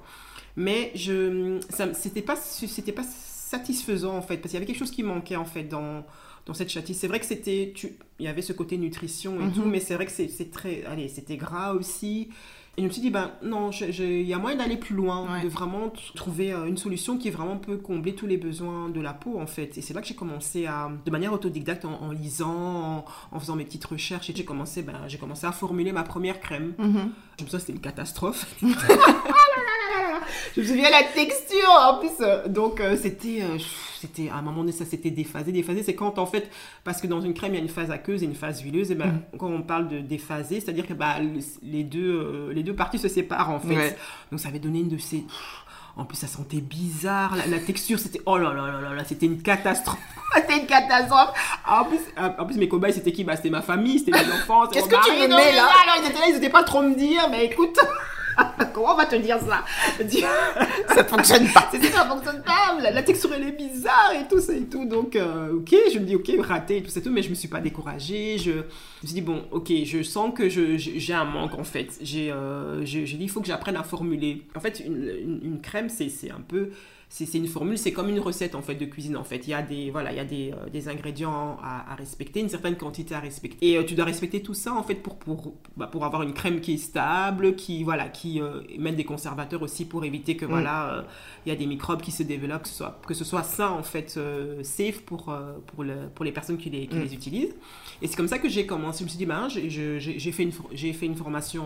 Mais 0.57 0.91
je, 0.95 1.59
ça, 1.69 1.93
c'était 1.93 2.21
pas, 2.21 2.35
c'était 2.35 2.91
pas 2.91 3.03
satisfaisant, 3.49 4.15
en 4.15 4.21
fait. 4.21 4.37
Parce 4.37 4.51
qu'il 4.51 4.53
y 4.53 4.57
avait 4.57 4.65
quelque 4.65 4.79
chose 4.79 4.91
qui 4.91 5.03
manquait, 5.03 5.35
en 5.35 5.45
fait, 5.45 5.63
dans, 5.63 6.05
dans 6.45 6.53
cette 6.53 6.69
chantilly. 6.71 6.97
C'est 6.97 7.07
vrai 7.07 7.19
que 7.19 7.25
c'était, 7.25 7.73
tu- 7.75 7.93
il 8.19 8.25
y 8.25 8.27
avait 8.27 8.41
ce 8.41 8.53
côté 8.53 8.77
nutrition 8.77 9.39
et 9.41 9.45
Mhm. 9.45 9.53
tout, 9.53 9.65
mais 9.65 9.79
c'est 9.79 9.95
vrai 9.95 10.05
que 10.05 10.11
c'est 10.11 10.27
c'est 10.29 10.51
très, 10.51 10.83
allez, 10.85 11.07
c'était 11.07 11.37
gras 11.37 11.73
aussi. 11.73 12.29
Et 12.77 12.81
je 12.81 12.87
me 12.87 12.91
suis 12.93 13.01
dit, 13.01 13.09
ben 13.09 13.31
non, 13.43 13.71
il 13.71 14.21
y 14.21 14.33
a 14.33 14.37
moyen 14.37 14.55
d'aller 14.55 14.77
plus 14.77 14.95
loin, 14.95 15.27
Ouais. 15.33 15.41
de 15.43 15.49
vraiment 15.49 15.91
trouver 16.15 16.53
euh, 16.53 16.65
une 16.65 16.77
solution 16.77 17.17
qui 17.17 17.29
vraiment 17.29 17.57
peut 17.57 17.75
combler 17.75 18.15
tous 18.15 18.25
les 18.27 18.37
besoins 18.37 18.87
de 18.89 19.01
la 19.01 19.11
peau, 19.13 19.37
en 19.37 19.47
fait. 19.47 19.77
Et 19.77 19.81
c'est 19.81 19.93
là 19.93 19.99
que 20.01 20.07
j'ai 20.07 20.15
commencé 20.15 20.65
à, 20.65 20.89
de 21.05 21.11
manière 21.11 21.33
autodidacte, 21.33 21.83
en, 21.83 22.01
en 22.01 22.11
lisant, 22.11 22.55
en, 22.99 23.05
en 23.33 23.39
faisant 23.39 23.57
mes 23.57 23.65
petites 23.65 23.83
recherches, 23.83 24.29
et 24.29 24.33
j'ai 24.35 24.45
commencé, 24.45 24.81
ben, 24.81 24.93
j'ai 25.07 25.17
commencé 25.17 25.45
à 25.45 25.51
formuler 25.51 25.91
ma 25.91 26.03
première 26.03 26.39
crème. 26.39 26.73
Mhm. 26.77 27.11
Je 27.37 27.43
me 27.43 27.49
souviens, 27.49 27.59
c'était 27.59 27.73
une 27.73 27.81
catastrophe. 27.81 28.45
je 30.55 30.61
me 30.61 30.65
souviens 30.65 30.89
la 30.89 31.03
texture 31.03 31.69
en 31.69 31.99
plus. 31.99 32.09
euh, 32.21 32.47
donc 32.47 32.79
euh, 32.79 32.95
c'était, 33.01 33.41
euh, 33.41 33.57
c'était 33.99 34.29
à 34.29 34.35
un 34.35 34.41
moment 34.41 34.61
donné 34.61 34.71
ça 34.71 34.85
s'était 34.85 35.11
déphasé. 35.11 35.51
Déphasé, 35.51 35.83
c'est 35.83 35.95
quand 35.95 36.17
en 36.17 36.25
fait, 36.25 36.49
parce 36.83 37.01
que 37.01 37.07
dans 37.07 37.21
une 37.21 37.33
crème 37.33 37.53
il 37.53 37.57
y 37.57 37.59
a 37.59 37.63
une 37.63 37.69
phase 37.69 37.91
aqueuse 37.91 38.23
et 38.23 38.25
une 38.25 38.35
phase 38.35 38.61
huileuse. 38.61 38.91
Et 38.91 38.95
ben 38.95 39.07
Mhm. 39.07 39.21
quand 39.39 39.47
on 39.47 39.61
parle 39.61 39.87
de 39.87 39.99
déphasé, 39.99 40.59
c'est-à-dire 40.59 40.87
que 40.87 40.93
bah, 40.93 41.15
le- 41.19 41.39
les 41.63 41.83
deux, 41.83 42.49
les 42.53 42.63
deux 42.63 42.75
parties 42.75 42.99
se 42.99 43.07
séparent 43.07 43.49
en 43.51 43.59
fait. 43.59 43.75
Ouais. 43.75 43.97
Donc 44.31 44.39
ça 44.39 44.49
avait 44.49 44.59
donné 44.59 44.79
une 44.79 44.89
de 44.89 44.97
ces. 44.97 45.23
En 45.97 46.05
plus, 46.05 46.15
ça 46.15 46.27
sentait 46.27 46.61
bizarre. 46.61 47.35
La, 47.35 47.45
la 47.47 47.59
texture, 47.59 47.99
c'était. 47.99 48.21
Oh 48.25 48.37
là 48.37 48.53
là 48.53 48.67
là 48.71 48.79
là 48.79 48.95
là, 48.95 49.03
c'était 49.03 49.25
une 49.25 49.41
catastrophe. 49.41 49.97
c'était 50.35 50.59
une 50.61 50.65
catastrophe. 50.65 51.31
En 51.67 51.83
plus, 51.83 51.99
en 52.15 52.45
plus, 52.45 52.55
mes 52.57 52.69
cobayes, 52.69 52.93
c'était 52.93 53.11
qui? 53.11 53.25
Bah, 53.25 53.35
C'était 53.35 53.49
ma 53.49 53.61
famille, 53.61 53.99
c'était 53.99 54.11
mes 54.11 54.31
enfants. 54.33 54.65
Qu'est-ce 54.67 54.87
que 54.87 55.03
tu 55.05 55.11
me 55.11 55.27
mets, 55.27 55.51
là? 55.51 55.67
Alors, 55.83 55.95
ils 56.01 56.09
étaient 56.09 56.19
là, 56.19 56.25
ils 56.29 56.35
n'étaient 56.35 56.49
pas 56.49 56.63
trop 56.63 56.81
me 56.83 56.95
dire, 56.95 57.27
mais 57.31 57.45
écoute. 57.45 57.77
Comment 58.73 58.93
on 58.93 58.97
va 58.97 59.05
te 59.05 59.15
dire 59.15 59.37
ça 59.39 59.63
Ça 60.95 61.03
fonctionne 61.03 61.47
pas. 61.51 61.67
c'est 61.71 61.83
ça, 61.85 61.99
ça 61.99 62.05
fonctionne 62.05 62.41
pas. 62.43 62.77
La, 62.81 62.91
la 62.91 63.03
texture 63.03 63.29
elle 63.35 63.43
est 63.47 63.51
bizarre 63.57 64.11
et 64.19 64.27
tout 64.27 64.39
ça 64.39 64.53
et 64.53 64.63
tout. 64.65 64.85
Donc 64.85 65.15
euh, 65.15 65.53
ok, 65.53 65.75
je 65.93 65.99
me 65.99 66.05
dis 66.05 66.15
ok 66.15 66.31
raté 66.41 66.77
et 66.77 66.83
tout 66.83 66.89
ça 66.89 66.99
et 66.99 67.03
tout, 67.03 67.11
mais 67.11 67.21
je 67.23 67.29
me 67.29 67.35
suis 67.35 67.47
pas 67.47 67.59
découragée. 67.59 68.37
Je, 68.37 68.51
je 68.51 68.57
me 68.57 69.07
suis 69.07 69.13
dit 69.15 69.21
bon 69.21 69.43
ok, 69.51 69.71
je 69.85 70.03
sens 70.03 70.33
que 70.35 70.49
je- 70.49 70.77
je- 70.77 70.91
j'ai 70.95 71.13
un 71.13 71.25
manque 71.25 71.55
en 71.57 71.63
fait. 71.63 71.97
J'ai 72.01 72.31
euh, 72.31 72.81
dit 72.83 73.17
il 73.19 73.29
faut 73.29 73.41
que 73.41 73.47
j'apprenne 73.47 73.75
à 73.77 73.83
formuler. 73.83 74.43
En 74.55 74.59
fait 74.59 74.81
une, 74.85 74.95
une- 75.03 75.39
une 75.43 75.61
crème 75.61 75.89
c'est 75.89 76.09
un 76.31 76.41
peu 76.47 76.69
c'est 77.11 77.25
c'est 77.25 77.39
une 77.39 77.47
formule, 77.47 77.77
c'est 77.77 77.91
comme 77.91 78.09
une 78.09 78.19
recette 78.19 78.53
en 78.53 78.61
fait 78.61 78.75
de 78.75 78.85
cuisine 78.85 79.17
en 79.17 79.23
fait. 79.23 79.47
Il 79.47 79.49
y 79.49 79.53
a 79.55 79.63
des 79.63 79.89
voilà, 79.89 80.11
il 80.11 80.17
y 80.17 80.19
a 80.19 80.25
des, 80.25 80.51
euh, 80.53 80.69
des 80.69 80.87
ingrédients 80.89 81.57
à, 81.63 81.91
à 81.91 81.95
respecter, 81.95 82.39
une 82.39 82.49
certaine 82.49 82.75
quantité 82.77 83.15
à 83.15 83.19
respecter. 83.19 83.57
Et 83.67 83.77
euh, 83.77 83.83
tu 83.83 83.95
dois 83.95 84.05
respecter 84.05 84.41
tout 84.43 84.53
ça 84.53 84.73
en 84.73 84.83
fait 84.83 84.93
pour 84.95 85.17
pour 85.17 85.55
bah, 85.75 85.87
pour 85.87 86.05
avoir 86.05 86.21
une 86.21 86.33
crème 86.33 86.61
qui 86.61 86.75
est 86.75 86.77
stable, 86.77 87.55
qui 87.55 87.83
voilà, 87.83 88.09
qui 88.09 88.39
euh, 88.39 88.61
met 88.77 88.91
des 88.93 89.05
conservateurs 89.05 89.63
aussi 89.63 89.85
pour 89.85 90.05
éviter 90.05 90.37
que 90.37 90.45
voilà, 90.45 90.93
euh, 90.93 91.01
il 91.45 91.49
y 91.49 91.51
a 91.51 91.55
des 91.55 91.65
microbes 91.65 92.01
qui 92.01 92.11
se 92.11 92.21
développent, 92.21 92.61
que 92.63 92.69
ce 92.69 92.75
soit 92.75 93.01
que 93.07 93.13
ce 93.15 93.23
soit 93.25 93.43
sain 93.43 93.69
en 93.71 93.83
fait, 93.83 94.13
euh, 94.17 94.61
safe 94.63 95.01
pour 95.01 95.29
euh, 95.29 95.53
pour 95.65 95.83
le, 95.83 96.09
pour 96.13 96.23
les 96.25 96.31
personnes 96.31 96.57
qui 96.57 96.69
les 96.69 96.85
qui 96.87 96.95
Mm. 96.95 97.01
les 97.01 97.13
utilisent. 97.15 97.55
Et 98.01 98.07
c'est 98.07 98.15
comme 98.15 98.27
ça 98.27 98.39
que 98.39 98.47
j'ai 98.47 98.65
commencé. 98.65 98.99
Je 98.99 99.03
me 99.05 99.09
suis 99.09 99.17
dit 99.17 99.25
ben 99.25 99.47
j'ai- 99.49 100.31
fait 100.31 100.43
une 100.43 100.51
fait 100.93 101.05
une 101.05 101.15
formation 101.15 101.63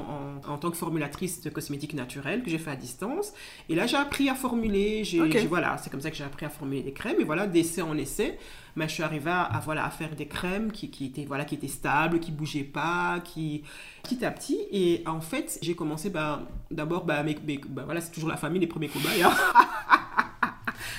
en, 0.47 0.51
en 0.53 0.57
tant 0.57 0.71
que 0.71 0.77
formulatrice 0.77 1.41
de 1.41 1.49
cosmétiques 1.49 1.93
naturels 1.93 2.41
que 2.43 2.49
j'ai 2.49 2.57
fait 2.57 2.71
à 2.71 2.75
distance. 2.75 3.33
Et 3.69 3.75
là 3.75 3.85
j'ai 3.87 3.97
appris 3.97 4.29
à 4.29 4.35
formuler. 4.35 5.03
J'ai 5.03 5.21
Ok. 5.21 5.31
j'ai- 5.31 5.47
voilà, 5.47 5.77
c'est 5.77 5.89
comme 5.89 6.01
ça 6.01 6.09
que 6.09 6.15
j'ai 6.17 6.23
appris 6.23 6.45
à 6.45 6.49
formuler 6.49 6.81
des 6.81 6.91
crèmes. 6.93 7.17
Et 7.19 7.23
voilà, 7.23 7.45
d'essai 7.45 7.81
en 7.83 7.95
essai, 7.97 8.37
mais 8.75 8.87
je 8.87 8.93
suis 8.93 9.03
arrivée 9.03 9.29
à, 9.31 9.43
à, 9.43 9.59
voilà, 9.59 9.85
à 9.85 9.89
faire 9.91 10.15
des 10.15 10.25
crèmes 10.25 10.71
qui, 10.71 10.89
qui 10.89 11.05
étaient, 11.05 11.25
voilà, 11.25 11.45
qui 11.45 11.55
étaient 11.55 11.67
stables, 11.67 12.19
qui 12.19 12.31
bougeaient 12.31 12.63
pas, 12.63 13.19
qui 13.23 13.61
petit 14.01 14.25
à 14.25 14.31
petit. 14.31 14.57
Et 14.71 15.03
en 15.05 15.21
fait, 15.21 15.59
j'ai 15.61 15.75
commencé 15.75 16.09
bah, 16.09 16.41
d'abord, 16.71 17.05
bah, 17.05 17.23
bah, 17.23 17.83
voilà, 17.85 18.01
c'est 18.01 18.11
toujours 18.11 18.29
la 18.29 18.37
famille, 18.37 18.59
les 18.59 18.67
premiers 18.67 18.89
cobayes. 18.89 19.21
hein. 19.23 19.31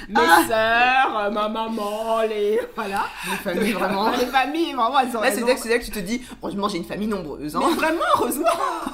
mes 0.09 0.15
sœurs, 0.49 1.19
euh, 1.19 1.31
ma 1.31 1.49
maman, 1.49 2.23
les. 2.29 2.61
Voilà. 2.75 3.05
Les 3.31 3.37
familles, 3.37 3.73
vraiment. 3.73 4.11
Les 4.11 4.27
familles, 4.27 4.73
vraiment, 4.73 4.99
elles 5.01 5.17
ont 5.17 5.21
Là, 5.21 5.31
c'est 5.33 5.41
là, 5.41 5.55
que- 5.55 5.61
c'est 5.61 5.69
là 5.69 5.79
que 5.79 5.85
tu 5.85 5.91
te 5.91 5.99
dis, 5.99 6.21
heureusement, 6.43 6.69
j'ai 6.69 6.79
une 6.79 6.85
famille 6.85 7.09
nombreuse. 7.09 7.57
Hein. 7.57 7.61
Mais 7.69 7.75
vraiment, 7.77 8.01
heureusement, 8.17 8.45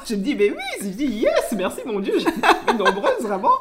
je 0.09 0.15
me 0.15 0.21
dis, 0.23 0.35
mais 0.35 0.51
oui, 0.51 0.57
je 0.81 0.87
me 0.87 0.93
dis, 0.93 1.07
yes, 1.07 1.53
merci 1.57 1.81
mon 1.87 2.01
Dieu, 2.01 2.15
j'ai 2.19 2.27
une 2.27 2.41
famille 2.43 2.79
nombreuse, 2.79 3.23
vraiment. 3.23 3.53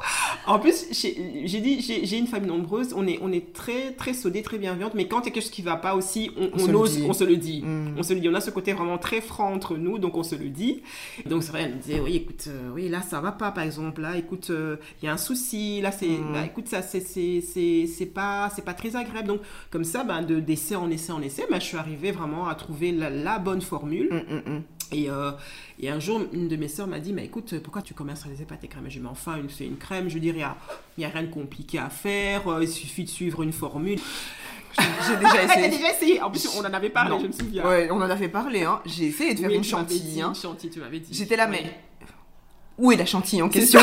En 0.46 0.60
plus, 0.60 0.86
j'ai 0.92 1.60
dit, 1.60 1.82
j'ai 1.82 2.06
j'ai 2.06 2.18
une 2.18 2.28
famille 2.28 2.50
nombreuse, 2.50 2.94
on 2.96 3.06
est, 3.08 3.20
on 3.22 3.32
est 3.32 3.54
très, 3.54 3.92
très 3.94 4.14
soudés, 4.14 4.42
très 4.42 4.58
bienveillantes, 4.58 4.94
mais 4.94 5.08
quand 5.08 5.22
il 5.22 5.26
y 5.26 5.28
a 5.30 5.32
quelque 5.32 5.44
chose 5.44 5.52
qui 5.52 5.62
va 5.62 5.76
pas 5.76 5.96
aussi, 5.96 6.32
on, 6.38 6.74
ose, 6.74 6.98
dit. 6.98 7.06
on 7.08 7.14
se 7.14 7.24
le 7.24 7.38
dit. 7.38 7.62
Mm. 7.64 7.96
On 7.98 8.04
se 8.04 8.14
le 8.14 8.20
dit, 8.20 8.30
on 8.30 8.34
a 8.34 8.42
ce 8.42 8.50
côté 8.52 8.74
vraiment 8.74 8.98
très 8.98 9.22
franc 9.22 9.52
entre 9.54 9.76
nous, 9.78 10.00
donc 10.00 10.16
on 10.18 10.24
se 10.24 10.36
le 10.36 10.50
dit. 10.50 10.82
Donc 11.26 11.44
c'est 11.44 11.52
vrai, 11.52 11.64
elle 11.64 11.76
me 11.76 11.82
disait, 11.82 12.00
oui, 12.00 12.16
écoute, 12.18 12.46
euh, 12.48 12.70
oui, 12.74 12.90
là, 12.90 13.02
ça 13.02 13.20
va 13.22 13.32
pas, 13.32 13.52
par 13.52 13.64
exemple, 13.64 14.02
là, 14.02 14.18
écoute, 14.18 14.48
euh, 14.50 14.78
il 15.02 15.06
y 15.06 15.10
a 15.10 15.14
un 15.14 15.18
souci, 15.18 15.82
là, 15.82 15.92
c'est, 15.92 16.08
Mm. 16.08 16.34
bah, 16.34 16.40
écoute, 16.46 16.68
ça, 16.68 16.82
c'est, 16.82 17.00
c'est, 17.42 18.06
pas, 18.06 18.50
c'est 18.56 18.64
pas 18.66 18.74
très 18.74 18.96
agréable. 18.96 19.28
Donc, 19.28 19.42
comme 19.72 19.84
ça, 19.84 20.04
ben, 20.04 20.22
de, 20.22 20.40
d'essai 20.40 20.76
en 20.76 20.90
essai 20.90 21.12
en 21.12 21.22
essai, 21.22 21.46
ben, 21.50 21.60
je 21.60 21.66
suis 21.66 21.78
arrivée 21.78 22.12
vraiment 22.12 22.48
à 22.48 22.56
trouver 22.56 22.92
la, 22.92 23.10
la 23.10 23.40
bonne 23.40 23.62
formule. 23.62 24.10
Mm, 24.12 24.34
mm, 24.36 24.56
mm. 24.58 24.64
Et, 24.92 25.10
euh, 25.10 25.32
et 25.80 25.90
un 25.90 26.00
jour, 26.00 26.22
une 26.34 26.48
de 26.48 26.56
mes 26.56 26.68
sœurs 26.68 26.88
m'a 26.88 27.00
dit, 27.00 27.14
mais 27.14 27.24
écoute, 27.26 27.60
pourquoi 27.60 27.84
tu 27.84 27.94
commercialisais 27.94 28.46
pas 28.46 28.56
tes 28.56 28.68
crèmes? 28.68 28.88
Et 28.88 28.90
je 28.90 28.96
lui 28.96 29.00
ai 29.00 29.02
dit, 29.02 29.06
mais 29.06 29.12
enfin, 29.12 29.38
une- 29.38 29.50
c'est 29.50 29.66
une 29.66 29.78
crème, 29.78 30.10
je 30.10 30.18
dire, 30.18 30.34
il 30.36 30.46
n'y 30.98 31.06
a, 31.06 31.10
rien 31.10 31.22
de 31.24 31.28
compliqué 31.32 31.78
à 31.78 31.90
faire, 31.90 32.48
euh, 32.48 32.64
il 32.64 32.68
suffit 32.70 33.04
de 33.04 33.10
suivre 33.10 33.44
une 33.44 33.52
formule. 33.54 34.00
J'ai 35.08 35.16
déjà 35.18 35.44
essayé. 35.44 35.70
déjà 35.70 35.92
essayé, 35.92 36.22
en 36.22 36.31
plus 36.31 36.48
on 36.58 36.62
en 36.62 36.74
avait 36.74 36.90
parlé, 36.90 37.12
Non. 37.12 37.19
je 37.19 37.28
me 37.28 37.31
souviens. 37.31 37.68
Ouais, 37.68 37.90
on 37.92 37.98
en 37.98 38.10
avait 38.10 38.30
parlé. 38.30 38.64
Hein. 38.64 38.81
J'ai 38.86 39.06
essayé 39.08 39.34
de 39.36 39.40
faire 39.40 39.50
Oui, 39.50 39.58
une 39.58 39.64
chantilly. 39.64 40.22
Hein. 40.22 40.30
Une 40.30 40.36
chantilly, 40.42 40.72
tu 40.74 40.80
m'avais 40.80 41.00
dit. 41.00 41.10
J'étais 41.14 41.36
là, 41.36 41.46
Ouais. 41.50 41.62
mais 41.64 41.80
où 42.80 42.92
est 42.92 42.95
la 42.98 43.06
chantilly 43.06 43.42
en 43.42 43.50
question 43.50 43.80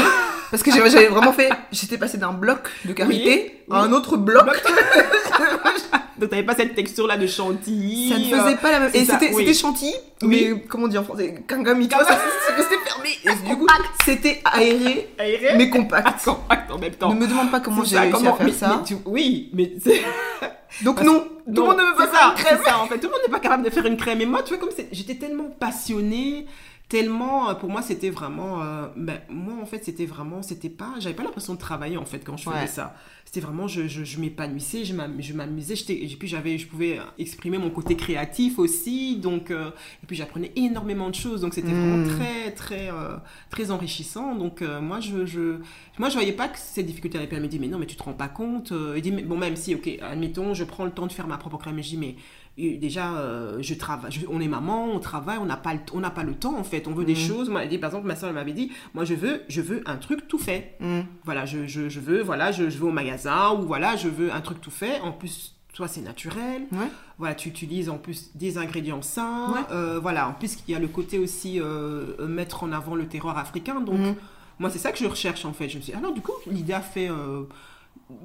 Parce 0.50 0.62
que 0.62 0.70
j'avais 0.72 1.06
vraiment 1.08 1.32
fait. 1.32 1.50
J'étais 1.72 1.98
passée 1.98 2.18
d'un 2.18 2.32
bloc 2.32 2.68
de 2.84 2.92
karité 2.92 3.62
Oui, 3.68 3.76
à 3.76 3.82
un 3.82 3.88
oui. 3.88 3.94
autre 3.94 4.16
bloc. 4.16 4.44
Donc 6.18 6.30
t'avais 6.30 6.44
pas 6.44 6.54
cette 6.54 6.74
texture-là 6.74 7.18
de 7.18 7.26
chantilly. 7.26 8.08
Ça 8.08 8.18
ne 8.18 8.24
euh, 8.34 8.44
faisait 8.44 8.56
pas 8.56 8.70
la 8.72 8.80
même. 8.80 8.90
Et 8.94 9.04
c'était 9.04 9.30
oui. 9.34 9.44
c'était 9.44 9.52
chantilly, 9.58 9.92
Oui. 10.22 10.48
mais 10.54 10.60
comment 10.66 10.88
dire 10.88 11.02
en 11.02 11.04
français 11.04 11.44
Kangami, 11.46 11.88
tu 11.88 11.94
vois, 11.94 12.04
resté 12.06 12.74
fermé. 12.86 13.10
Et 13.24 13.48
du 13.50 13.56
coup, 13.56 13.66
c'était 14.02 14.40
aéré, 14.50 15.10
aéré, 15.18 15.54
mais 15.58 15.68
compact. 15.68 16.24
compact 16.24 16.70
en 16.70 16.78
même 16.78 16.94
temps. 16.94 17.12
Ne 17.12 17.20
me 17.20 17.26
demande 17.26 17.50
pas 17.50 17.60
comment 17.60 17.84
j'ai 17.84 17.98
réussi 17.98 18.12
comment- 18.16 18.32
à 18.34 18.36
faire 18.38 18.46
mais- 18.46 18.52
ça. 18.52 18.76
mais 18.78 18.84
tu- 18.86 19.02
oui, 19.04 19.50
mais 19.52 19.72
c'est. 19.84 20.00
Donc 20.84 20.96
Parce- 20.96 21.06
non, 21.06 21.20
tout 21.54 21.62
le 21.62 21.68
monde 21.68 21.76
ne 21.78 21.82
veut 21.84 21.94
pas 21.96 22.06
faire 22.08 22.30
une 22.32 22.36
ça, 22.38 22.42
crème. 22.44 22.58
c'est 22.64 22.70
ça, 22.70 22.78
en 22.78 22.86
fait, 22.86 22.98
tout 22.98 23.06
le 23.08 23.12
monde 23.12 23.20
n'est 23.26 23.32
pas 23.32 23.40
capable 23.40 23.62
de 23.64 23.70
faire 23.70 23.84
une 23.86 23.96
crème. 23.98 24.20
Et 24.22 24.26
moi, 24.26 24.42
tu 24.42 24.54
vois, 24.54 24.58
comme 24.58 24.70
j'étais 24.92 25.14
tellement 25.16 25.50
passionnée, 25.60 26.46
tellement, 26.88 27.50
euh, 27.50 27.54
pour 27.54 27.68
moi, 27.68 27.82
c'était 27.82 28.10
vraiment, 28.10 28.62
euh, 28.62 28.86
ben, 28.96 29.20
moi, 29.28 29.54
en 29.60 29.66
fait, 29.66 29.84
c'était 29.84 30.06
vraiment, 30.06 30.42
c'était 30.42 30.68
pas, 30.70 30.94
j'avais 31.00 31.14
pas 31.16 31.24
l'impression 31.24 31.54
de 31.54 31.58
travailler, 31.58 31.96
en 31.96 32.04
fait, 32.04 32.20
quand 32.20 32.36
je 32.36 32.44
faisais 32.44 32.66
ça. 32.68 32.94
C'était 33.24 33.40
vraiment, 33.40 33.66
je, 33.66 33.88
je, 33.88 34.04
je 34.04 34.20
m'épanouissais, 34.20 34.84
je 34.84 34.94
m'am- 34.94 35.20
je 35.20 35.32
m'amusais, 35.32 35.74
et 35.88 36.06
puis 36.16 36.28
j'avais, 36.28 36.58
je 36.58 36.68
pouvais 36.68 37.00
exprimer 37.18 37.58
mon 37.58 37.70
côté 37.70 37.96
créatif 37.96 38.58
aussi, 38.60 39.16
donc, 39.16 39.50
euh, 39.50 39.70
et 40.02 40.06
puis 40.06 40.14
j'apprenais 40.16 40.52
énormément 40.54 41.10
de 41.10 41.14
choses, 41.16 41.40
donc 41.40 41.54
c'était 41.54 41.72
vraiment 41.72 41.98
très, 41.98 42.52
très, 42.52 42.88
euh, 42.92 43.16
très 43.50 43.72
enrichissant. 43.72 44.36
Donc, 44.36 44.62
euh, 44.62 44.80
moi, 44.80 45.00
je, 45.00 45.26
je, 45.26 45.58
moi, 45.98 46.08
je 46.08 46.14
voyais 46.14 46.32
pas 46.32 46.46
que 46.48 46.58
ces 46.58 46.84
difficultés 46.84 47.18
allaient. 47.18 47.26
Me 47.40 47.48
dit, 47.48 47.58
mais 47.58 47.66
non, 47.68 47.78
mais 47.78 47.86
tu 47.86 47.96
te 47.96 48.02
rends 48.04 48.14
pas 48.14 48.28
compte. 48.28 48.70
euh, 48.72 48.94
Elle 48.94 49.02
dit, 49.02 49.10
mais 49.12 49.22
bon, 49.22 49.36
même 49.36 49.56
si, 49.56 49.74
ok, 49.74 49.90
admettons, 50.00 50.54
je 50.54 50.62
prends 50.64 50.84
le 50.84 50.90
temps 50.92 51.06
de 51.06 51.12
faire 51.12 51.26
ma 51.26 51.36
propre 51.36 51.58
crème, 51.58 51.76
je 51.82 51.88
dis, 51.88 51.96
mais 51.98 52.14
euh, 52.14 52.45
déjà, 52.56 53.14
euh, 53.18 53.58
je 53.60 53.74
travaille, 53.74 54.10
je- 54.10 54.26
on 54.28 54.40
est 54.40 54.48
maman, 54.48 54.86
on 54.86 54.98
travaille, 54.98 55.38
on 55.38 55.44
n'a 55.44 55.56
pas, 55.56 55.74
le- 55.74 55.80
on 55.92 56.00
n'a 56.00 56.10
pas 56.10 56.22
le 56.22 56.34
temps 56.34 56.56
en 56.58 56.64
fait. 56.64 56.88
On 56.88 56.92
veut 56.92 57.04
des 57.04 57.14
Mhm. 57.14 57.18
choses. 57.28 57.48
Moi, 57.50 57.62
elle 57.62 57.68
dit, 57.68 57.78
par 57.78 57.90
exemple, 57.90 58.06
ma 58.06 58.16
soeur 58.16 58.32
m'avait 58.32 58.52
dit, 58.54 58.72
moi, 58.94 59.04
je 59.04 59.14
veux, 59.14 59.42
je 59.48 59.60
veux 59.60 59.82
un 59.86 59.96
truc 59.96 60.26
tout 60.28 60.38
fait. 60.38 60.76
Mm. 60.80 61.00
Voilà, 61.24 61.44
je, 61.44 61.66
je, 61.66 61.88
je 61.88 62.00
veux, 62.00 62.22
voilà, 62.22 62.52
je, 62.52 62.70
je 62.70 62.78
vais 62.78 62.86
au 62.86 62.92
magasin 62.92 63.52
ou 63.52 63.62
voilà, 63.66 63.96
je 63.96 64.08
veux 64.08 64.32
un 64.32 64.40
truc 64.40 64.60
tout 64.60 64.70
fait. 64.70 65.00
En 65.00 65.12
plus, 65.12 65.54
toi, 65.74 65.86
c'est 65.88 66.00
naturel. 66.00 66.62
Ouais. 66.72 66.88
Voilà, 67.18 67.34
tu 67.34 67.48
utilises 67.50 67.90
en 67.90 67.98
plus 67.98 68.30
des 68.34 68.56
ingrédients 68.56 69.02
sains. 69.02 69.52
Ouais. 69.52 69.60
Euh, 69.72 69.98
voilà, 70.00 70.28
en 70.28 70.32
plus, 70.32 70.56
il 70.66 70.72
y 70.72 70.74
a 70.74 70.78
le 70.78 70.88
côté 70.88 71.18
aussi 71.18 71.60
euh, 71.60 72.26
mettre 72.26 72.64
en 72.64 72.72
avant 72.72 72.94
le 72.94 73.06
terroir 73.06 73.36
africain. 73.38 73.80
Donc, 73.80 73.98
Mhm. 73.98 74.14
Moi, 74.58 74.70
c'est 74.70 74.78
ça 74.78 74.90
que 74.90 74.96
je 74.98 75.04
recherche 75.04 75.44
en 75.44 75.52
fait. 75.52 75.68
Je 75.68 75.76
me 75.76 75.82
suis 75.82 75.92
dit, 75.92 75.98
alors 75.98 76.14
du 76.14 76.22
coup, 76.22 76.32
l'idée 76.50 76.72
a 76.72 76.80
fait. 76.80 77.10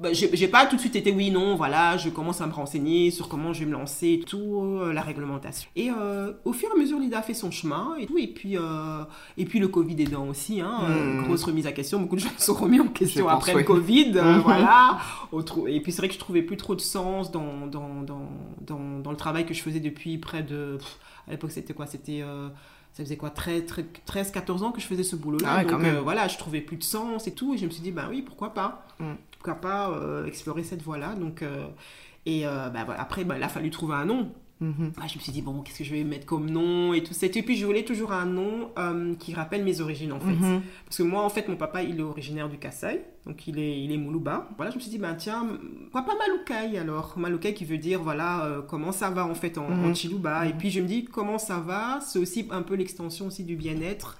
Bah, 0.00 0.12
j'ai 0.12 0.48
pas 0.48 0.66
tout 0.66 0.76
de 0.76 0.80
suite 0.80 0.96
été 0.96 1.10
oui, 1.12 1.30
non, 1.30 1.56
voilà, 1.56 1.96
je 1.96 2.08
commence 2.08 2.40
à 2.40 2.46
me 2.46 2.52
renseigner 2.52 3.10
sur 3.10 3.28
comment 3.28 3.52
je 3.52 3.60
vais 3.60 3.66
me 3.66 3.72
lancer 3.72 4.18
et 4.20 4.24
tout, 4.24 4.60
euh, 4.80 4.92
la 4.92 5.00
réglementation. 5.02 5.68
Et 5.76 5.90
euh, 5.90 6.32
au 6.44 6.52
fur 6.52 6.68
et 6.70 6.72
à 6.76 6.80
mesure, 6.80 6.98
l'idée 6.98 7.16
a 7.16 7.22
fait 7.22 7.34
son 7.34 7.50
chemin 7.50 7.94
et 7.98 8.06
tout. 8.06 8.16
Et 8.18 8.26
puis, 8.28 8.56
euh, 8.56 9.04
et 9.36 9.44
puis 9.44 9.58
le 9.58 9.68
Covid 9.68 10.00
aidant 10.02 10.28
aussi, 10.28 10.60
hein, 10.60 10.78
Mhm. 10.88 11.24
grosse 11.24 11.44
remise 11.44 11.66
à 11.66 11.72
question. 11.72 12.00
Beaucoup 12.00 12.16
de 12.16 12.20
gens 12.20 12.28
se 12.38 12.46
sont 12.46 12.54
remis 12.54 12.80
en 12.80 12.88
question 12.88 13.28
après 13.28 13.54
le 13.54 13.62
Covid, 13.64 14.12
Mhm. 14.12 14.38
voilà. 14.40 14.98
Et 15.68 15.80
puis 15.80 15.92
c'est 15.92 15.98
vrai 15.98 16.08
que 16.08 16.14
je 16.14 16.18
trouvais 16.20 16.42
plus 16.42 16.56
trop 16.56 16.74
de 16.74 16.80
sens 16.80 17.30
dans, 17.32 17.66
dans, 17.66 18.02
dans, 18.02 18.28
dans, 18.60 18.98
dans 19.02 19.10
le 19.10 19.16
travail 19.16 19.46
que 19.46 19.54
je 19.54 19.62
faisais 19.62 19.80
depuis 19.80 20.18
près 20.18 20.42
de. 20.42 20.76
pff, 20.78 20.98
à 21.28 21.32
l'époque, 21.32 21.50
c'était 21.52 21.74
quoi? 21.74 21.86
C'était. 21.86 22.22
Ça 22.92 23.02
faisait 23.02 23.16
quoi 23.16 23.30
13, 23.30 23.64
13, 24.04 24.30
14 24.32 24.62
ans 24.62 24.72
que 24.72 24.80
je 24.80 24.86
faisais 24.86 25.02
ce 25.02 25.16
boulot-là. 25.16 25.48
Ah 25.48 25.56
ouais, 25.58 25.64
Donc 25.64 25.82
euh, 25.82 26.00
voilà, 26.02 26.28
je 26.28 26.36
trouvais 26.36 26.60
plus 26.60 26.76
de 26.76 26.82
sens 26.82 27.26
et 27.26 27.32
tout. 27.32 27.54
Et 27.54 27.58
je 27.58 27.64
me 27.64 27.70
suis 27.70 27.82
dit, 27.82 27.90
bah 27.90 28.06
oui, 28.10 28.22
pourquoi 28.22 28.52
pas 28.52 28.86
Mm. 28.98 29.14
Pourquoi 29.32 29.54
pas 29.54 29.90
euh, 29.90 30.26
explorer 30.26 30.62
cette 30.62 30.82
voie-là. 30.82 31.14
Donc, 31.14 31.42
euh, 31.42 31.66
et 32.26 32.44
bah, 32.44 32.86
après, 32.98 33.24
bah, 33.24 33.36
il 33.36 33.42
a 33.42 33.48
fallu 33.48 33.70
trouver 33.70 33.94
un 33.94 34.04
nom. 34.04 34.30
Mhm. 34.62 34.92
Ah, 35.00 35.06
je 35.08 35.16
me 35.16 35.20
suis 35.22 35.32
dit, 35.32 35.42
bon, 35.42 35.60
qu'est-ce 35.62 35.78
que 35.78 35.84
je 35.84 35.92
vais 35.92 36.04
mettre 36.04 36.24
comme 36.24 36.48
nom 36.48 36.94
et 36.94 37.02
tout 37.02 37.12
ça. 37.14 37.26
Et 37.26 37.42
puis, 37.42 37.56
je 37.56 37.66
voulais 37.66 37.84
toujours 37.84 38.12
un 38.12 38.24
nom 38.26 38.70
euh, 38.78 39.14
qui 39.16 39.34
rappelle 39.34 39.64
mes 39.64 39.80
origines, 39.80 40.12
en 40.12 40.20
fait. 40.20 40.32
Mhm. 40.32 40.62
Parce 40.86 40.98
que 40.98 41.02
moi, 41.02 41.22
en 41.24 41.28
fait, 41.28 41.48
mon 41.48 41.56
papa, 41.56 41.82
il 41.82 41.98
est 41.98 42.02
originaire 42.02 42.48
du 42.48 42.58
Kassai, 42.58 43.02
donc 43.26 43.46
il 43.48 43.58
est, 43.58 43.82
il 43.82 43.90
est 43.92 43.96
Moulouba. 43.96 44.48
Voilà, 44.56 44.70
je 44.70 44.76
me 44.76 44.80
suis 44.80 44.90
dit, 44.90 44.98
ben 44.98 45.14
tiens, 45.14 45.46
pourquoi 45.90 46.02
pas 46.12 46.16
Maloukai 46.18 46.78
alors 46.78 47.14
Maloukai 47.16 47.54
qui 47.54 47.64
veut 47.64 47.78
dire, 47.78 48.02
voilà, 48.02 48.44
euh, 48.44 48.62
comment 48.62 48.92
ça 48.92 49.10
va 49.10 49.26
en 49.26 49.34
fait 49.34 49.58
en, 49.58 49.66
en 49.66 49.88
Mhm. 49.88 49.94
Chiluba. 49.96 50.46
Et 50.46 50.52
puis 50.54 50.70
je 50.70 50.80
me 50.80 50.86
dis, 50.86 51.04
comment 51.04 51.38
ça 51.38 51.58
va? 51.58 51.98
C'est 52.00 52.18
aussi 52.20 52.46
un 52.50 52.62
peu 52.62 52.74
l'extension 52.74 53.26
aussi 53.26 53.42
du 53.44 53.56
bien-être. 53.56 54.18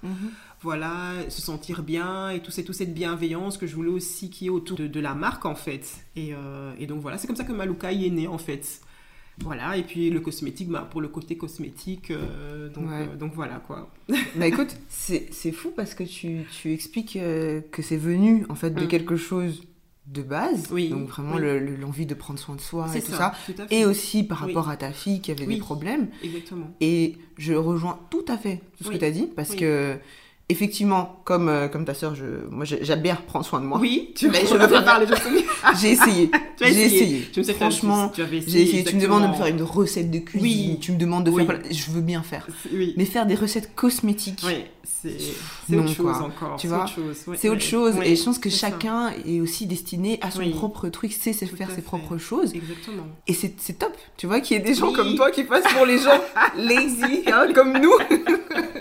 Voilà, 0.61 1.11
se 1.27 1.41
sentir 1.41 1.83
bien 1.83 2.29
et 2.29 2.39
tout, 2.39 2.49
c'est 2.51 2.63
toute 2.63 2.75
cette 2.75 2.93
bienveillance 2.93 3.57
que 3.57 3.67
je 3.67 3.75
voulais 3.75 3.89
aussi 3.89 4.29
qui 4.29 4.45
est 4.45 4.49
autour 4.49 4.77
de, 4.77 4.87
de 4.87 4.99
la 5.01 5.13
marque 5.13 5.45
en 5.45 5.55
fait. 5.55 6.05
Et, 6.15 6.33
euh, 6.33 6.71
et 6.79 6.87
donc 6.87 7.01
voilà, 7.01 7.17
c'est 7.17 7.27
comme 7.27 7.35
ça 7.35 7.43
que 7.43 7.51
Maloukai 7.51 8.05
est 8.07 8.09
né 8.09 8.27
en 8.27 8.37
fait. 8.37 8.79
Voilà, 9.39 9.77
et 9.77 9.83
puis 9.83 10.09
le 10.11 10.19
cosmétique, 10.19 10.69
bah, 10.69 10.87
pour 10.89 11.01
le 11.01 11.07
côté 11.07 11.35
cosmétique, 11.37 12.11
euh, 12.11 12.69
donc, 12.69 12.85
Ouais. 12.89 13.07
euh, 13.11 13.15
donc 13.15 13.33
voilà 13.33 13.55
quoi. 13.65 13.89
Bah 14.35 14.45
écoute, 14.47 14.75
c'est 14.89 15.51
fou 15.51 15.71
parce 15.75 15.95
que 15.95 16.03
tu, 16.03 16.41
tu 16.61 16.71
expliques 16.71 17.15
euh, 17.17 17.61
que 17.71 17.81
c'est 17.81 17.97
venu 17.97 18.45
en 18.49 18.55
fait 18.55 18.69
de 18.71 18.83
Mm. 18.85 18.87
quelque 18.87 19.15
chose 19.15 19.63
de 20.05 20.21
base, 20.21 20.67
Oui, 20.71 20.89
donc 20.89 21.07
vraiment 21.07 21.35
oui. 21.35 21.41
le- 21.41 21.59
le- 21.59 21.75
l'envie 21.77 22.05
de 22.05 22.13
prendre 22.13 22.37
soin 22.37 22.55
de 22.55 22.61
soi 22.61 22.87
et 22.95 23.01
tout 23.01 23.11
ça, 23.11 23.33
tout 23.45 23.53
à 23.57 23.65
fait. 23.67 23.79
et 23.79 23.85
aussi 23.85 24.23
par 24.23 24.41
Oui. 24.45 24.53
rapport 24.53 24.69
à 24.69 24.75
ta 24.77 24.91
fille 24.91 25.21
qui 25.21 25.31
avait 25.31 25.45
des 25.47 25.57
problèmes. 25.57 26.09
Exactement. 26.23 26.69
Et 26.81 27.15
je 27.37 27.53
rejoins 27.53 27.99
tout 28.11 28.25
à 28.27 28.37
fait 28.37 28.61
tout 28.77 28.83
ce 28.83 28.89
que 28.89 28.97
tu 28.97 29.05
as 29.05 29.11
dit 29.11 29.29
parce 29.35 29.55
que 29.55 29.95
effectivement, 30.49 31.21
comme, 31.23 31.49
euh, 31.49 31.67
comme 31.67 31.85
ta 31.85 31.93
sœur, 31.93 32.15
je, 32.15 32.25
moi 32.49 32.65
j'ai- 32.65 32.83
j'aime 32.83 33.01
bien 33.01 33.15
prendre 33.27 33.45
soin 33.45 33.59
de 33.61 33.65
moi. 33.65 33.79
Oui, 33.79 34.11
tu 34.15 34.29
Mais 34.29 34.41
je 34.45 34.53
veux 34.53 34.59
pas- 34.59 34.99
me 34.99 35.15
souviens. 35.15 35.41
J'ai 35.81 35.91
essayé. 35.91 36.29
Tu 36.57 36.65
J'ai 36.65 36.85
essayé. 36.85 37.27
sais 37.33 37.53
que 37.53 37.53
Franchement, 37.53 38.09
tu 38.09 38.21
J'ai 38.29 38.61
essayé. 38.63 38.83
Tu 38.83 38.95
me 38.95 39.01
demandes 39.01 39.23
de 39.23 39.27
me 39.29 39.33
faire 39.33 39.47
une 39.47 39.61
recette 39.63 40.11
de 40.11 40.19
cuisine. 40.19 40.71
Oui. 40.71 40.77
Tu 40.81 40.91
me 40.91 40.97
demandes 40.97 41.23
de 41.25 41.31
Oui. 41.31 41.45
faire. 41.45 41.59
Je 41.71 41.91
veux 41.91 42.01
bien 42.01 42.21
faire. 42.23 42.45
Oui. 42.73 42.93
Mais 42.97 43.05
faire 43.05 43.25
des 43.25 43.35
recettes 43.35 43.73
cosmétiques, 43.75 44.41
Oui, 44.45 44.65
c'est 44.83 45.75
autre 45.77 45.87
chose 45.87 45.95
quoi. 46.17 46.21
encore. 46.23 46.57
Tu 46.57 46.67
c'est 46.67 46.73
vois, 46.73 46.83
autre 46.83 46.93
chose. 46.93 47.15
c'est 47.37 47.49
autre 47.49 47.61
et 48.05 48.15
je 48.15 48.23
pense 48.23 48.37
que 48.39 48.49
ça. 48.49 48.69
chacun 48.69 49.11
est 49.25 49.39
aussi 49.39 49.65
destiné 49.65 50.19
à 50.21 50.29
son 50.29 50.47
propre 50.51 50.89
truc, 50.89 51.13
sait 51.13 51.33
Tout 51.47 51.55
faire 51.55 51.69
ses 51.69 51.75
fait. 51.77 51.81
propres 51.81 52.17
choses. 52.17 52.53
Exactement. 52.53 53.03
Et 53.27 53.33
c'est 53.33 53.73
top. 53.79 53.95
Tu 54.17 54.27
vois 54.27 54.39
qu'il 54.41 54.57
y 54.57 54.59
ait 54.59 54.63
des 54.63 54.75
gens 54.75 54.91
comme 54.93 55.15
toi 55.15 55.31
qui 55.31 55.43
passent 55.45 55.71
pour 55.73 55.85
les 55.85 55.97
gens 55.99 56.19
lazy, 56.57 57.23
hein, 57.27 57.47
comme 57.55 57.73
nous, 57.79 57.93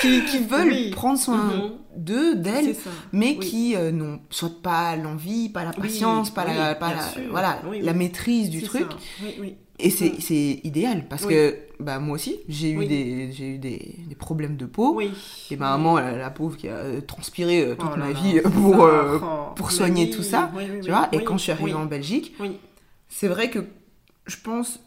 qui, 0.00 0.24
qui 0.24 0.38
veulent 0.38 0.68
Oui. 0.72 0.90
prendre 0.90 1.18
soin 1.18 1.44
Mhm. 1.44 1.70
d'eux, 1.96 2.34
d'elles, 2.36 2.74
mais 3.12 3.36
Oui. 3.38 3.46
qui 3.46 3.76
euh, 3.76 3.90
n'ont 3.92 4.20
soit 4.30 4.62
pas 4.62 4.96
l'envie, 4.96 5.48
pas 5.48 5.64
la 5.64 5.70
Oui, 5.70 5.82
patience, 5.82 6.30
pas, 6.30 6.44
la, 6.44 6.74
pas 6.74 6.90
la- 6.94 7.22
voilà, 7.30 7.60
la 7.82 7.92
maîtrise 7.92 8.50
du 8.50 8.62
truc. 8.62 8.86
Et 9.82 9.88
c'est 9.88 10.10
Mm. 10.10 10.20
c'est 10.20 10.60
idéal 10.64 11.06
parce 11.08 11.24
que 11.24 11.56
bah, 11.80 11.98
moi 11.98 12.16
aussi, 12.16 12.36
j'ai 12.48 12.72
eu, 12.72 12.84
des, 12.86 13.42
eu 13.42 13.56
des, 13.58 13.96
des 14.06 14.14
problèmes 14.14 14.56
de 14.58 14.66
peau. 14.66 14.94
Oui. 14.94 15.10
Et 15.50 15.56
ma 15.56 15.70
maman, 15.70 15.98
la, 15.98 16.14
la 16.18 16.28
pauvre, 16.30 16.58
qui 16.58 16.68
a 16.68 16.72
euh, 16.74 17.00
transpiré 17.00 17.62
euh, 17.62 17.74
toute 17.76 17.88
Oh 17.94 17.96
ma 17.98 18.12
vie 18.12 18.40
pour, 18.42 18.84
euh, 18.84 19.18
Oh, 19.22 19.54
pour 19.56 19.70
soigner 19.72 20.10
tout 20.10 20.22
ça, 20.22 20.50
tu 20.82 20.90
vois. 20.90 21.08
Et 21.12 21.24
quand 21.24 21.38
je 21.38 21.44
suis 21.44 21.52
arrivée 21.52 21.72
en 21.72 21.86
Belgique, 21.86 22.36
c'est 23.08 23.28
vrai 23.28 23.48
que 23.48 23.60
je 24.26 24.36
pense 24.44 24.80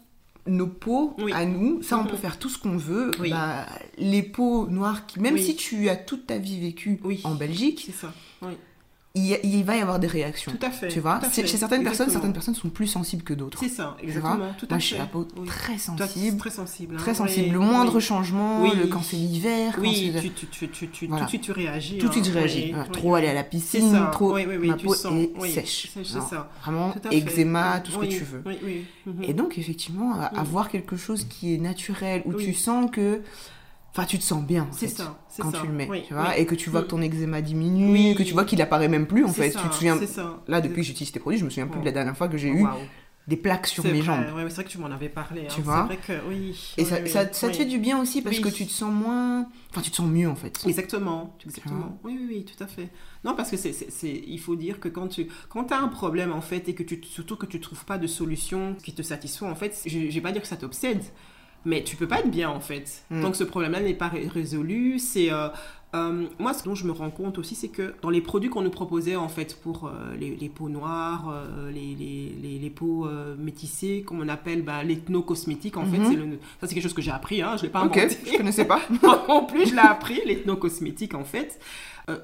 nos 0.46 0.66
peaux 0.66 1.14
Oui. 1.22 1.32
à 1.32 1.44
nous, 1.46 1.82
ça 1.82 1.98
on 1.98 2.02
Mhm. 2.02 2.08
peut 2.10 2.16
faire 2.16 2.38
tout 2.38 2.48
ce 2.48 2.58
qu'on 2.58 2.76
veut. 2.76 3.10
Oui. 3.20 3.30
Bah, 3.30 3.66
les 3.98 4.22
peaux 4.22 4.66
noires, 4.66 5.06
qui, 5.06 5.20
même 5.20 5.34
Oui. 5.34 5.42
si 5.42 5.56
tu 5.56 5.88
as 5.88 5.96
toute 5.96 6.26
ta 6.26 6.38
vie 6.38 6.60
vécu 6.60 7.00
Oui. 7.04 7.20
en 7.24 7.34
Belgique, 7.34 7.84
C'est 7.86 7.92
ça. 7.92 8.12
Il, 9.16 9.62
va 9.62 9.76
y 9.76 9.80
avoir 9.80 10.00
des 10.00 10.08
réactions. 10.08 10.50
Tout 10.50 10.66
à 10.66 10.72
fait. 10.72 10.88
Tu 10.88 10.98
vois, 10.98 11.20
chez 11.32 11.46
certaines 11.46 11.84
personnes, 11.84 12.10
certaines 12.10 12.32
personnes 12.32 12.56
sont 12.56 12.68
plus 12.68 12.88
sensibles 12.88 13.22
que 13.22 13.32
d'autres. 13.32 13.60
C'est 13.60 13.68
ça, 13.68 13.96
exactement. 14.02 14.52
Tout 14.58 14.66
à 14.68 14.74
Moi, 14.74 14.80
fait. 14.80 14.84
j'ai 14.86 14.98
la 14.98 15.06
peau 15.06 15.28
Oui. 15.36 15.46
très 15.46 15.78
sensible. 15.78 16.36
Très 16.36 16.50
sensible. 16.50 16.94
hein. 16.96 16.98
Très 16.98 17.12
Oui, 17.12 17.16
sensible. 17.18 17.52
Le 17.52 17.60
moindre 17.60 17.94
oui. 17.94 18.00
changement, 18.00 18.64
le, 18.64 18.88
quand 18.88 19.04
c'est 19.04 19.14
l'hiver, 19.14 19.74
quand 19.76 19.82
Oui, 19.82 20.10
c'est- 20.12 20.20
tu, 20.20 20.30
tu, 20.32 20.46
tu, 20.48 20.68
tu, 20.68 20.88
tu- 20.88 21.06
Voilà. 21.06 21.20
tout 21.20 21.26
de 21.26 21.30
suite 21.30 21.42
tu 21.42 21.52
réagis. 21.52 21.98
tout 21.98 22.08
de 22.08 22.12
suite 22.12 22.24
hein. 22.26 22.30
je 22.32 22.38
réagis. 22.38 22.70
Voilà, 22.72 22.86
oui, 22.86 22.92
trop 22.92 23.14
aller 23.14 23.28
à 23.28 23.34
la 23.34 23.44
piscine, 23.44 23.92
ça. 23.92 24.10
trop. 24.12 24.36
Ma 24.36 24.74
peau 24.76 24.94
sens. 24.94 25.12
est 25.44 25.48
sèche. 25.48 25.92
Alors, 26.12 26.28
ça. 26.28 26.50
Vraiment, 26.64 26.90
Tout 27.00 27.08
eczéma, 27.14 27.80
tout 27.84 27.92
ce 27.92 27.98
que 27.98 28.06
tu 28.06 28.24
veux. 28.24 28.42
Mhm. 29.06 29.22
Et 29.22 29.32
donc, 29.32 29.58
effectivement, 29.58 30.18
avoir 30.36 30.68
quelque 30.68 30.96
chose 30.96 31.22
qui 31.22 31.54
est 31.54 31.58
naturel, 31.58 32.22
où 32.24 32.34
tu 32.34 32.52
sens 32.52 32.90
que. 32.90 33.20
Enfin, 33.96 34.06
tu 34.06 34.18
te 34.18 34.24
sens 34.24 34.42
bien, 34.44 34.64
en 34.64 34.72
C'est 34.72 34.88
fait, 34.88 34.96
ça. 34.96 35.16
quand 35.38 35.52
ça. 35.52 35.60
tu 35.60 35.68
le 35.68 35.72
mets. 35.72 35.88
Oui, 35.88 36.02
tu 36.06 36.14
vois, 36.14 36.30
oui. 36.30 36.34
et 36.38 36.46
que 36.46 36.56
tu 36.56 36.68
vois 36.68 36.80
que 36.80 36.86
Mm. 36.86 36.88
ton 36.88 37.02
eczéma 37.02 37.40
diminue, 37.42 37.92
Oui. 37.92 38.14
que 38.16 38.24
tu 38.24 38.32
vois 38.32 38.44
qu'il 38.44 38.60
apparaît 38.60 38.88
même 38.88 39.06
plus, 39.06 39.24
en 39.24 39.28
fait. 39.32 39.50
ça, 39.52 39.60
Tu 39.62 39.68
te 39.68 39.74
souviens. 39.74 39.98
Là, 40.48 40.60
depuis 40.60 40.76
que 40.82 40.82
j'utilise 40.82 41.12
tes 41.12 41.20
produits, 41.20 41.38
je 41.38 41.44
me 41.44 41.50
souviens 41.50 41.68
plus 41.68 41.80
de 41.80 41.84
la 41.84 41.92
dernière 41.92 42.16
fois 42.16 42.26
que 42.28 42.36
j'ai 42.36 42.50
Oh, 42.50 42.56
eu 42.56 42.66
des 43.28 43.36
plaques 43.36 43.68
sur 43.68 43.84
mes 43.84 43.92
vrai, 43.92 44.02
jambes. 44.02 44.24
ouais, 44.36 44.42
c'est 44.48 44.54
vrai 44.56 44.64
que 44.64 44.68
tu 44.68 44.78
m'en 44.78 44.90
avais 44.90 45.08
parlé. 45.08 45.46
Tu 45.48 45.60
hein. 45.60 45.62
vois 45.64 45.88
C'est 45.88 45.94
vrai 46.10 46.20
que 46.22 46.28
oui. 46.28 46.74
Et 46.76 46.84
ça, 46.84 47.06
ça, 47.06 47.24
te 47.26 47.52
fait 47.56 47.64
du 47.66 47.78
bien 47.78 48.00
aussi 48.02 48.20
parce 48.20 48.40
que 48.40 48.48
tu 48.48 48.66
te 48.66 48.72
sens 48.72 48.92
moins. 48.92 49.46
Enfin, 49.70 49.80
tu 49.80 49.90
te 49.92 49.96
sens 49.96 50.08
mieux, 50.10 50.28
en 50.28 50.34
fait. 50.34 50.60
Exactement, 50.66 51.36
exactement. 51.46 51.96
Oui, 52.02 52.16
oui, 52.20 52.26
oui, 52.28 52.44
tout 52.44 52.62
à 52.62 52.66
fait. 52.66 52.88
Non, 53.24 53.34
parce 53.36 53.50
que 53.50 53.56
c'est, 53.56 53.72
c'est, 53.72 53.90
c'est- 53.92 54.22
il 54.26 54.40
faut 54.40 54.56
dire 54.56 54.80
que 54.80 54.88
quand 54.88 55.06
tu 55.06 55.28
quand 55.48 55.70
as 55.70 55.78
un 55.78 55.88
problème, 55.88 56.32
en 56.32 56.40
fait, 56.42 56.68
et 56.68 56.74
que 56.74 56.82
tu, 56.82 57.00
surtout 57.04 57.36
que 57.36 57.46
tu 57.46 57.60
trouves 57.60 57.84
pas 57.84 57.96
de 57.96 58.08
solution 58.08 58.74
qui 58.82 58.92
te 58.92 59.02
satisfait, 59.02 59.46
en 59.46 59.54
fait, 59.54 59.80
je, 59.86 60.00
je 60.10 60.14
vais 60.14 60.20
pas 60.20 60.32
dire 60.32 60.42
que 60.42 60.48
ça 60.48 60.56
t'obsède, 60.56 61.02
mais 61.64 61.82
tu 61.84 61.96
peux 61.96 62.08
pas 62.08 62.20
être 62.20 62.30
bien, 62.30 62.50
en 62.50 62.60
fait. 62.60 63.04
Mm. 63.10 63.22
Tant 63.22 63.30
que 63.30 63.36
ce 63.36 63.44
problème-là 63.44 63.80
n'est 63.80 63.94
pas 63.94 64.08
ré- 64.08 64.28
résolu, 64.28 64.98
c'est... 64.98 65.32
euh, 65.32 65.48
euh, 65.94 66.26
moi, 66.40 66.52
ce 66.54 66.64
dont 66.64 66.74
je 66.74 66.86
me 66.86 66.92
rends 66.92 67.10
compte 67.10 67.38
aussi, 67.38 67.54
c'est 67.54 67.68
que 67.68 67.94
dans 68.02 68.10
les 68.10 68.20
produits 68.20 68.50
qu'on 68.50 68.62
nous 68.62 68.70
proposait, 68.70 69.14
en 69.14 69.28
fait, 69.28 69.56
pour 69.62 69.86
euh, 69.86 70.16
les, 70.18 70.34
les 70.34 70.48
peaux 70.48 70.68
noires, 70.68 71.32
les, 71.72 71.94
les, 71.94 72.58
les, 72.58 72.70
peaux 72.70 73.06
métissées, 73.38 74.02
comme 74.04 74.20
on 74.20 74.28
appelle 74.28 74.62
bah, 74.62 74.82
l'ethno-cosmétique, 74.82 75.76
en 75.76 75.84
fait, 75.86 75.98
Mhm. 75.98 76.06
c'est 76.10 76.16
le, 76.16 76.24
ça, 76.60 76.66
c'est 76.66 76.74
quelque 76.74 76.82
chose 76.82 76.94
que 76.94 77.02
j'ai 77.02 77.12
appris, 77.12 77.42
hein, 77.42 77.56
je 77.56 77.62
l'ai 77.62 77.68
pas 77.68 77.84
Ok, 77.84 77.96
inventé. 77.96 78.16
je 78.26 78.36
connaissais 78.36 78.64
pas. 78.64 78.80
en 79.28 79.44
plus, 79.44 79.66
je 79.68 79.74
l'ai 79.74 79.80
appris, 79.80 80.20
l'ethno-cosmétique, 80.26 81.14
en 81.14 81.24
fait. 81.24 81.60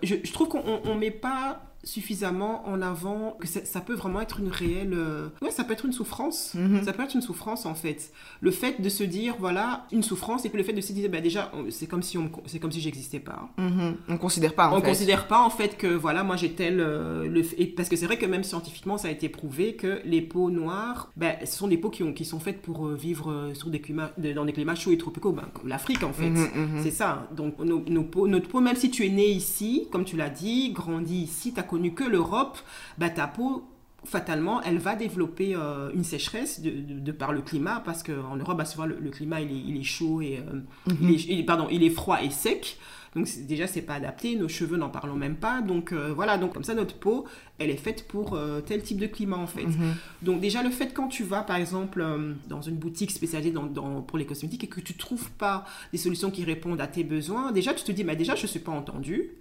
Je, 0.02 0.16
je 0.24 0.32
trouve 0.32 0.48
qu'on 0.48 0.62
on 0.84 0.94
met 0.96 1.12
pas 1.12 1.62
suffisamment 1.84 2.66
en 2.68 2.82
avant 2.82 3.36
que 3.40 3.46
ça, 3.46 3.64
ça 3.64 3.80
peut 3.80 3.94
vraiment 3.94 4.20
être 4.20 4.40
une 4.40 4.48
réelle... 4.48 4.92
euh, 4.94 5.28
Ouais, 5.42 5.50
ça 5.50 5.64
peut 5.64 5.72
être 5.72 5.86
une 5.86 5.92
souffrance. 5.92 6.54
Mhm. 6.54 6.84
Ça 6.84 6.92
peut 6.92 7.02
être 7.02 7.14
une 7.14 7.22
souffrance, 7.22 7.66
en 7.66 7.74
fait. 7.74 8.12
Le 8.40 8.50
fait 8.50 8.80
de 8.80 8.88
se 8.88 9.02
dire, 9.04 9.34
voilà, 9.38 9.86
une 9.92 10.02
souffrance, 10.02 10.44
et 10.44 10.48
puis 10.48 10.58
le 10.58 10.64
fait 10.64 10.72
de 10.72 10.80
se 10.80 10.92
dire, 10.92 11.10
bah, 11.10 11.20
déjà, 11.20 11.50
c'est 11.70 11.86
comme 11.86 12.02
si, 12.02 12.18
on 12.18 12.30
c'est 12.46 12.58
comme 12.58 12.72
si 12.72 12.80
j'existais 12.80 13.20
pas. 13.20 13.48
Mhm. 13.58 13.96
On 14.08 14.16
considère 14.18 14.54
pas, 14.54 14.68
en 14.68 14.76
on 14.76 14.80
fait. 14.80 14.86
considère 14.88 15.26
pas 15.26 15.40
en 15.42 15.50
fait 15.50 15.76
que 15.76 15.86
voilà 15.86 16.22
moi 16.22 16.36
j'ai 16.36 16.52
tel 16.52 16.80
euh, 16.80 17.26
le 17.28 17.42
et 17.60 17.66
parce 17.66 17.88
que 17.88 17.96
c'est 17.96 18.06
vrai 18.06 18.18
que 18.18 18.26
même 18.26 18.44
scientifiquement 18.44 18.98
ça 18.98 19.08
a 19.08 19.10
été 19.10 19.28
prouvé 19.28 19.74
que 19.74 20.00
les 20.04 20.20
peaux 20.22 20.50
noires 20.50 21.10
ben, 21.16 21.34
ce 21.44 21.56
sont 21.56 21.68
des 21.68 21.76
peaux 21.76 21.90
qui, 21.90 22.02
ont, 22.02 22.12
qui 22.12 22.24
sont 22.24 22.40
faites 22.40 22.60
pour 22.62 22.86
euh, 22.86 22.94
vivre 22.94 23.30
euh, 23.30 23.54
sur 23.54 23.68
des 23.70 23.80
climats 23.80 24.12
dans 24.34 24.44
des 24.44 24.52
climats 24.52 24.74
chauds 24.74 24.92
et 24.92 24.98
tropicaux 24.98 25.32
ben, 25.32 25.44
comme 25.54 25.68
l'Afrique 25.68 26.02
en 26.02 26.12
fait 26.12 26.30
Mhm, 26.30 26.48
mhm. 26.54 26.80
c'est 26.82 26.90
ça 26.90 27.28
donc 27.36 27.58
nos, 27.58 27.82
nos 27.88 28.02
peaux, 28.04 28.26
notre 28.28 28.48
peau 28.48 28.60
même 28.60 28.76
si 28.76 28.90
tu 28.90 29.04
es 29.06 29.10
né 29.10 29.26
ici 29.28 29.86
comme 29.92 30.04
tu 30.04 30.16
l'as 30.16 30.30
dit 30.30 30.72
grandi 30.72 31.22
ici 31.22 31.52
t'as 31.54 31.62
connu 31.70 31.94
que 31.94 32.04
l'Europe 32.04 32.58
ben, 32.98 33.08
ta 33.10 33.26
peau 33.26 33.64
fatalement, 34.04 34.62
elle 34.62 34.78
va 34.78 34.96
développer 34.96 35.54
euh, 35.54 35.90
une 35.94 36.04
sécheresse 36.04 36.60
de, 36.62 36.70
de- 36.70 37.00
de 37.00 37.12
par 37.12 37.32
le 37.32 37.42
climat, 37.42 37.82
parce 37.84 38.02
qu'en 38.02 38.36
Europe, 38.36 38.56
bah, 38.56 38.64
souvent, 38.64 38.86
le, 38.86 38.96
le 38.98 39.10
climat, 39.10 39.40
il 39.42 39.50
est, 39.50 39.62
il 39.70 39.76
est 39.78 39.82
chaud 39.96 40.22
et... 40.22 40.38
euh, 40.38 40.60
Mhm. 40.86 40.96
il 41.02 41.10
est, 41.14 41.24
il- 41.40 41.44
pardon, 41.46 41.66
il 41.70 41.82
est 41.82 41.90
froid 41.90 42.18
et 42.22 42.30
sec. 42.30 42.78
Donc 43.16 43.26
déjà, 43.46 43.66
c'est 43.66 43.82
pas 43.82 43.94
adapté. 43.94 44.36
Nos 44.36 44.48
cheveux, 44.48 44.76
n'en 44.78 44.88
parlons 44.88 45.16
même 45.16 45.34
pas. 45.36 45.60
Donc 45.60 45.92
euh, 45.92 46.12
voilà, 46.14 46.38
donc 46.38 46.54
comme 46.54 46.64
ça, 46.64 46.74
notre 46.74 46.94
peau, 46.94 47.26
elle 47.58 47.68
est 47.68 47.76
faite 47.76 48.06
pour 48.08 48.34
euh, 48.34 48.60
tel 48.62 48.82
type 48.82 48.98
de 49.00 49.06
climat, 49.06 49.36
en 49.36 49.46
fait. 49.48 49.66
Mhm. 49.66 49.94
Donc 50.22 50.40
déjà, 50.40 50.62
le 50.62 50.70
fait 50.70 50.94
quand 50.94 51.08
tu 51.08 51.24
vas, 51.24 51.42
par 51.42 51.56
exemple, 51.56 52.00
euh, 52.00 52.32
dans 52.48 52.62
une 52.62 52.76
boutique 52.76 53.10
spécialisée 53.10 53.50
dans, 53.52 53.64
dans- 53.66 54.00
pour 54.00 54.16
les 54.16 54.24
cosmétiques 54.26 54.64
et 54.64 54.68
que 54.68 54.80
tu 54.80 54.94
trouves 54.94 55.30
pas 55.32 55.66
des 55.92 55.98
solutions 55.98 56.30
qui 56.30 56.44
répondent 56.44 56.80
à 56.80 56.86
tes 56.86 57.04
besoins, 57.04 57.52
déjà, 57.52 57.74
tu 57.74 57.84
te 57.84 57.92
dis, 57.92 58.04
bah, 58.04 58.14
déjà, 58.14 58.34
je 58.34 58.46
suis 58.46 58.60
pas 58.60 58.72
entendue. 58.72 59.32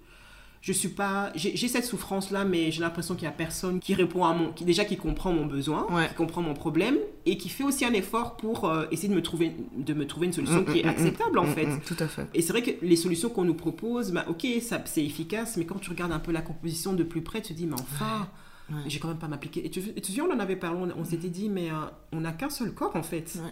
Je 0.62 0.74
suis 0.74 0.90
pas 0.90 1.32
j'ai 1.36 1.56
cette 1.70 1.86
souffrance 1.86 2.32
là 2.32 2.44
mais 2.44 2.70
j'ai 2.72 2.82
l'impression 2.82 3.16
qu'il 3.16 3.24
y 3.24 3.28
a 3.28 3.32
personne 3.32 3.80
qui 3.80 3.94
répond 3.94 4.26
à 4.26 4.34
mon 4.34 4.52
qui 4.52 4.66
déjà 4.66 4.84
qui 4.84 4.98
comprend 4.98 5.32
mon 5.32 5.46
besoin 5.46 5.88
Ouais. 5.90 6.08
qui 6.10 6.16
comprend 6.16 6.42
mon 6.42 6.54
problème 6.54 6.98
et 7.26 7.38
qui 7.38 7.48
fait 7.48 7.64
aussi 7.64 7.86
un 7.86 7.94
effort 7.94 8.36
pour 8.36 8.66
euh, 8.66 8.86
essayer 8.92 9.08
de 9.10 9.14
me 9.16 9.22
trouver 9.22 9.56
de 9.78 9.94
me 9.94 10.06
trouver 10.06 10.28
une 10.28 10.34
solution 10.34 10.62
Mm, 10.62 10.66
qui 10.66 10.80
est 10.80 10.84
mm, 10.84 10.88
mm, 10.88 10.90
acceptable 10.90 11.40
en 11.40 11.46
Mm, 11.46 11.54
fait 11.54 11.66
mm, 11.66 11.80
Tout 11.86 11.96
à 12.00 12.08
fait. 12.08 12.28
et 12.34 12.42
c'est 12.42 12.52
vrai 12.52 12.62
que 12.62 12.72
les 12.86 12.96
solutions 12.98 13.30
qu'on 13.30 13.46
nous 13.46 13.54
propose 13.54 14.12
bah 14.12 14.26
ok 14.28 14.46
ça 14.62 14.82
c'est 14.86 15.04
efficace 15.06 15.56
mais 15.56 15.66
quand 15.66 15.80
tu 15.80 15.90
regardes 15.92 16.12
un 16.12 16.20
peu 16.20 16.32
la 16.34 16.42
composition 16.42 16.92
de 16.94 17.04
plus 17.04 17.22
près 17.22 17.42
tu 17.42 17.54
te 17.54 17.58
dis 17.58 17.66
mais 17.66 17.76
enfin 17.80 18.28
Ouais. 18.72 18.82
j'ai 18.88 19.00
quand 19.00 19.08
même 19.08 19.18
pas 19.18 19.28
m'appliquer 19.28 19.66
et 19.66 19.72
tu, 19.72 19.80
et 19.80 19.94
tu 19.96 20.02
te 20.02 20.08
souviens 20.08 20.26
on 20.30 20.36
en 20.36 20.40
avait 20.40 20.56
parlé 20.56 20.78
on, 20.80 21.00
on 21.02 21.04
s'était 21.04 21.30
dit 21.30 21.50
mais 21.50 21.72
euh, 21.72 21.74
on 22.12 22.20
n'a 22.22 22.34
qu'un 22.34 22.52
seul 22.52 22.72
corps 22.72 22.96
en 22.96 23.02
fait 23.02 23.40
Ouais. 23.44 23.50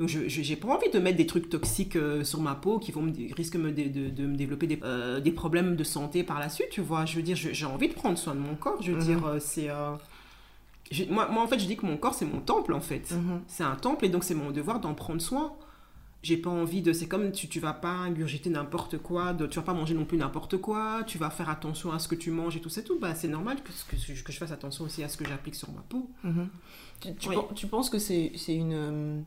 Donc 0.00 0.08
je 0.08 0.26
j'ai 0.26 0.56
pas 0.56 0.66
envie 0.68 0.90
de 0.90 0.98
mettre 0.98 1.16
des 1.18 1.26
trucs 1.26 1.48
toxiques 1.48 1.94
euh, 1.94 2.24
sur 2.24 2.40
ma 2.40 2.56
peau 2.56 2.78
qui 2.80 2.90
vont 2.90 3.02
me 3.02 3.12
risquent 3.34 3.56
me 3.56 3.70
de, 3.70 4.08
de 4.08 4.26
me 4.26 4.34
développer 4.34 4.66
des, 4.66 4.80
euh, 4.82 5.20
des 5.20 5.30
problèmes 5.30 5.76
de 5.76 5.84
santé 5.84 6.24
par 6.24 6.40
la 6.40 6.48
suite 6.48 6.70
tu 6.70 6.80
vois 6.80 7.04
je 7.04 7.14
veux 7.16 7.22
dire 7.22 7.36
j'ai 7.36 7.66
envie 7.66 7.88
de 7.88 7.94
prendre 7.94 8.18
soin 8.18 8.34
de 8.34 8.40
mon 8.40 8.54
corps 8.56 8.80
je 8.82 8.90
veux 8.90 8.98
Mhm. 8.98 9.04
dire 9.04 9.36
c'est 9.40 9.70
euh, 9.70 9.92
j'ai- 10.90 11.06
moi, 11.06 11.28
moi 11.28 11.42
en 11.42 11.46
fait 11.46 11.58
je 11.58 11.66
dis 11.66 11.76
que 11.76 11.86
mon 11.86 11.96
corps 11.96 12.14
c'est 12.14 12.24
mon 12.24 12.40
temple 12.40 12.72
en 12.72 12.80
fait 12.80 13.10
Mhm. 13.12 13.42
c'est 13.46 13.62
un 13.62 13.76
temple 13.76 14.06
et 14.06 14.08
donc 14.08 14.24
c'est 14.24 14.34
mon 14.34 14.50
devoir 14.50 14.80
d'en 14.80 14.94
prendre 14.94 15.20
soin 15.20 15.52
j'ai 16.22 16.36
pas 16.36 16.50
envie 16.50 16.82
de 16.82 16.92
c'est 16.92 17.06
comme 17.06 17.32
tu 17.32 17.48
tu 17.48 17.60
vas 17.60 17.72
pas 17.72 17.92
ingurgiter 17.92 18.50
n'importe 18.50 18.98
quoi 18.98 19.32
de, 19.32 19.46
tu 19.46 19.56
vas 19.58 19.64
pas 19.64 19.72
manger 19.74 19.94
non 19.94 20.04
plus 20.04 20.18
n'importe 20.18 20.56
quoi 20.58 21.02
tu 21.06 21.16
vas 21.18 21.30
faire 21.30 21.48
attention 21.48 21.92
à 21.92 21.98
ce 21.98 22.08
que 22.08 22.14
tu 22.14 22.30
manges 22.30 22.56
et 22.56 22.60
tout 22.60 22.68
c'est 22.68 22.82
tout 22.84 22.98
bah 22.98 23.14
c'est 23.14 23.28
normal 23.28 23.58
que, 23.62 23.70
que, 23.96 24.22
que 24.22 24.32
je 24.32 24.38
fasse 24.38 24.52
attention 24.52 24.84
aussi 24.84 25.02
à 25.02 25.08
ce 25.08 25.16
que 25.16 25.26
j'applique 25.26 25.54
sur 25.54 25.70
ma 25.72 25.82
peau 25.88 26.08
Mhm. 26.24 26.48
Tu, 27.00 27.14
tu 27.14 27.28
Oui. 27.30 27.34
pen- 27.36 27.54
tu 27.54 27.66
penses 27.66 27.88
que 27.88 27.98
c'est 27.98 28.32
c'est 28.36 28.54
une. 28.54 28.72
euh, 28.74 29.20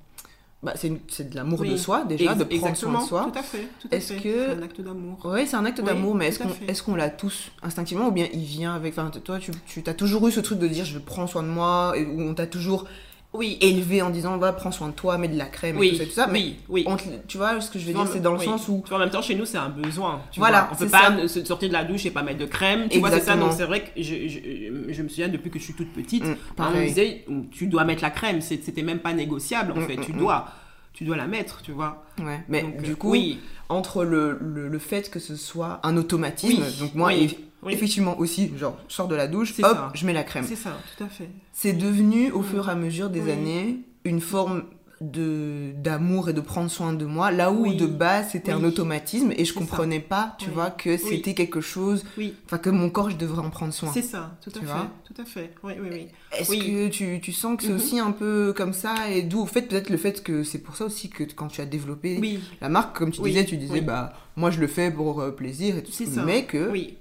Bah, 0.64 0.74
c'est 0.76 1.30
de 1.30 1.36
l'amour 1.36 1.60
Oui. 1.60 1.72
de 1.72 1.76
soi, 1.78 2.06
déjà, 2.06 2.32
Ex- 2.32 2.38
de 2.38 2.44
prendre 2.46 2.54
exactement, 2.56 3.02
soin 3.02 3.02
de 3.02 3.08
soi. 3.26 3.32
tout 3.34 3.40
à 3.40 3.44
fait 3.44 3.68
tout 3.82 3.88
à 3.92 3.96
Est-ce 3.98 4.14
que- 4.14 4.22
c'est 4.48 4.52
un 4.52 4.62
acte 4.62 4.80
d'amour 4.82 5.20
Oui, 5.26 5.46
c'est 5.46 5.56
un 5.58 5.66
acte 5.66 5.80
Oui, 5.80 5.86
d'amour, 5.86 6.16
mais 6.16 6.28
est-ce 6.28 6.82
qu'on 6.84 6.96
est 6.96 6.98
l'a 6.98 7.10
tous 7.10 7.52
instinctivement 7.62 8.08
ou 8.08 8.12
bien 8.12 8.28
il 8.34 8.44
vient 8.46 8.74
avec. 8.74 8.98
Enfin, 8.98 9.12
toi, 9.24 9.40
tu, 9.40 9.52
tu 9.66 9.84
as 9.86 9.94
toujours 9.94 10.26
eu 10.28 10.32
ce 10.32 10.40
truc 10.40 10.60
de 10.60 10.68
dire 10.68 10.86
je 10.86 11.00
prends 11.00 11.28
soin 11.28 11.44
de 11.44 11.50
moi, 11.50 11.94
et, 11.98 12.06
où 12.06 12.22
on 12.22 12.34
t'a 12.34 12.48
toujours 12.48 12.86
oui 13.34 13.58
élevé 13.62 14.02
en 14.02 14.10
disant 14.10 14.38
va, 14.38 14.54
prends 14.54 14.72
soin 14.72 14.90
de 14.90 14.94
toi, 14.94 15.18
mets 15.18 15.28
de 15.28 15.38
la 15.38 15.46
crème 15.46 15.76
et 15.78 15.80
oui 15.80 15.90
tout 15.92 15.98
ça, 15.98 16.06
tout 16.06 16.12
ça. 16.12 16.28
Mais 16.28 16.40
oui 16.40 16.56
oui 16.70 16.84
on 16.88 16.96
te- 16.96 17.04
tu 17.28 17.38
vois, 17.38 17.60
ce 17.62 17.72
que 17.72 17.80
je 17.80 17.86
veux 17.88 17.94
Non, 17.94 18.04
dire, 18.04 18.14
c'est 18.14 18.20
dans 18.22 18.34
le 18.34 18.40
oui. 18.40 18.46
sens 18.46 18.68
où. 18.68 18.82
Tu 18.84 18.90
vois, 18.90 18.98
en 18.98 19.02
même 19.02 19.10
temps, 19.10 19.22
chez 19.22 19.36
nous, 19.36 19.46
c'est 19.46 19.58
un 19.58 19.70
besoin. 19.70 20.22
tu 20.32 20.40
Voilà, 20.40 20.62
vois. 20.62 20.70
on 20.74 20.76
peut 20.76 20.88
pas 20.88 21.02
ça. 21.04 21.10
ne- 21.12 21.28
se 21.28 21.44
sortir 21.44 21.70
de 21.70 21.74
la 21.74 21.84
douche 21.84 22.06
et 22.06 22.12
pas 22.12 22.22
mettre 22.24 22.40
de 22.40 22.46
crème. 22.46 22.88
Tu 22.90 23.00
vois, 23.00 23.10
c'est 23.10 23.16
ça. 23.16 23.34
Exactement. 23.34 23.48
Donc, 23.50 23.58
c'est 23.58 23.66
vrai 23.66 23.82
que 23.84 23.90
je, 23.98 24.28
je, 24.28 24.94
je 24.94 25.02
me 25.02 25.10
souviens, 25.10 25.30
depuis 25.30 25.50
que 25.50 25.58
je 25.60 25.64
suis 25.64 25.74
toute 25.74 25.92
petite, 25.94 26.24
Mm, 26.24 26.36
on 26.60 26.72
me 26.72 26.86
disait, 26.88 27.26
tu 27.52 27.68
dois 27.68 27.84
mettre 27.86 28.02
la 28.04 28.12
crème. 28.12 28.42
C'était 28.42 28.84
même 28.84 29.00
pas 29.00 29.14
négociable, 29.14 29.72
en 29.72 29.78
Mm, 29.82 29.88
fait. 29.88 29.98
mm, 29.98 30.06
Tu 30.06 30.14
mm. 30.14 30.18
dois. 30.18 30.48
Tu 30.94 31.04
dois 31.06 31.18
la 31.18 31.26
mettre, 31.26 31.64
tu 31.64 31.72
vois. 31.72 32.06
Ouais. 32.24 32.44
Mais 32.50 32.62
Donc, 32.62 32.82
du 32.84 32.92
euh, 32.92 32.96
coup, 32.96 33.10
oui, 33.10 33.40
entre 33.68 34.04
le, 34.04 34.38
le, 34.40 34.68
le 34.68 34.78
fait 34.80 35.10
que 35.10 35.18
ce 35.20 35.36
soit 35.36 35.80
un 35.82 35.98
automatisme, 35.98 36.62
Oui, 36.62 36.80
donc 36.80 36.94
moi, 36.94 37.08
oui, 37.08 37.36
oui. 37.66 37.74
effectivement 37.74 38.18
aussi, 38.20 38.52
genre, 38.58 38.78
je 38.88 38.94
sors 38.94 39.08
de 39.08 39.16
la 39.16 39.28
douche, 39.28 39.52
hop, 39.60 39.66
ça. 39.66 39.92
je 39.94 40.06
mets 40.06 40.14
la 40.14 40.24
crème. 40.24 40.46
c'est 40.48 40.56
ça, 40.56 40.78
tout 40.98 41.04
à 41.04 41.08
fait. 41.08 41.30
C'est 41.52 41.74
devenu, 41.74 42.32
au 42.32 42.42
fur 42.42 42.68
et 42.68 42.72
à 42.72 42.76
mesure 42.76 43.10
des 43.10 43.22
Oui. 43.22 43.32
années, 43.32 43.80
une 44.06 44.22
forme 44.22 44.64
de 45.02 45.74
d'amour 45.76 46.30
et 46.30 46.34
de 46.34 46.40
prendre 46.40 46.72
soin 46.72 46.94
de 46.94 47.04
moi, 47.06 47.30
là 47.30 47.52
où 47.52 47.64
Oui. 47.64 47.76
de 47.76 47.86
base 47.86 48.30
c'était 48.32 48.54
un 48.54 48.64
automatisme 48.64 49.34
et 49.36 49.44
je 49.44 49.54
ça. 49.54 49.60
comprenais 49.60 50.00
pas, 50.00 50.36
tu 50.40 50.48
Oui. 50.48 50.54
vois, 50.56 50.70
que 50.70 50.96
c'était 50.96 51.34
quelque 51.34 51.60
chose, 51.60 52.06
Oui, 52.18 52.36
enfin 52.46 52.58
que 52.58 52.70
mon 52.70 52.90
corps 52.90 53.10
je 53.10 53.18
devrais 53.18 53.42
en 53.46 53.50
prendre 53.50 53.74
soin. 53.74 53.92
c'est 53.94 54.02
ça, 54.02 54.38
tout 54.42 54.52
à 54.56 54.60
Tu 54.60 54.66
fait. 54.66 54.74
Tout 55.14 55.22
à 55.22 55.26
fait. 55.26 55.54
Oui, 55.64 55.74
oui, 55.82 55.90
oui. 55.92 56.08
Est-ce 56.38 56.52
que 56.56 56.88
tu, 56.88 57.20
tu 57.22 57.34
sens 57.34 57.58
que 57.58 57.64
c'est 57.64 57.70
Mhm. 57.70 57.76
aussi 57.76 58.00
un 58.00 58.12
peu 58.12 58.54
comme 58.56 58.72
ça 58.74 59.10
et 59.10 59.24
d'où 59.24 59.42
au 59.42 59.46
fait 59.46 59.64
peut-être 59.64 59.90
le 59.90 59.98
fait 59.98 60.24
que 60.24 60.44
c'est 60.44 60.60
pour 60.60 60.76
ça 60.78 60.86
aussi 60.86 61.10
que 61.10 61.24
quand 61.36 61.48
tu 61.50 61.60
as 61.60 61.66
développé 61.66 62.22
la 62.62 62.70
marque, 62.70 62.98
comme 62.98 63.12
tu 63.12 63.22
disais, 63.22 63.44
tu 63.46 63.58
disais 63.58 63.82
bah 63.82 64.14
moi 64.38 64.52
je 64.52 64.60
le 64.62 64.68
fais 64.68 64.90
pour 64.90 65.20
euh, 65.22 65.32
plaisir 65.32 65.76
et 65.78 65.84
tout 65.84 65.92
mais 66.26 66.46
que 66.46 66.72
Oui. 66.72 66.98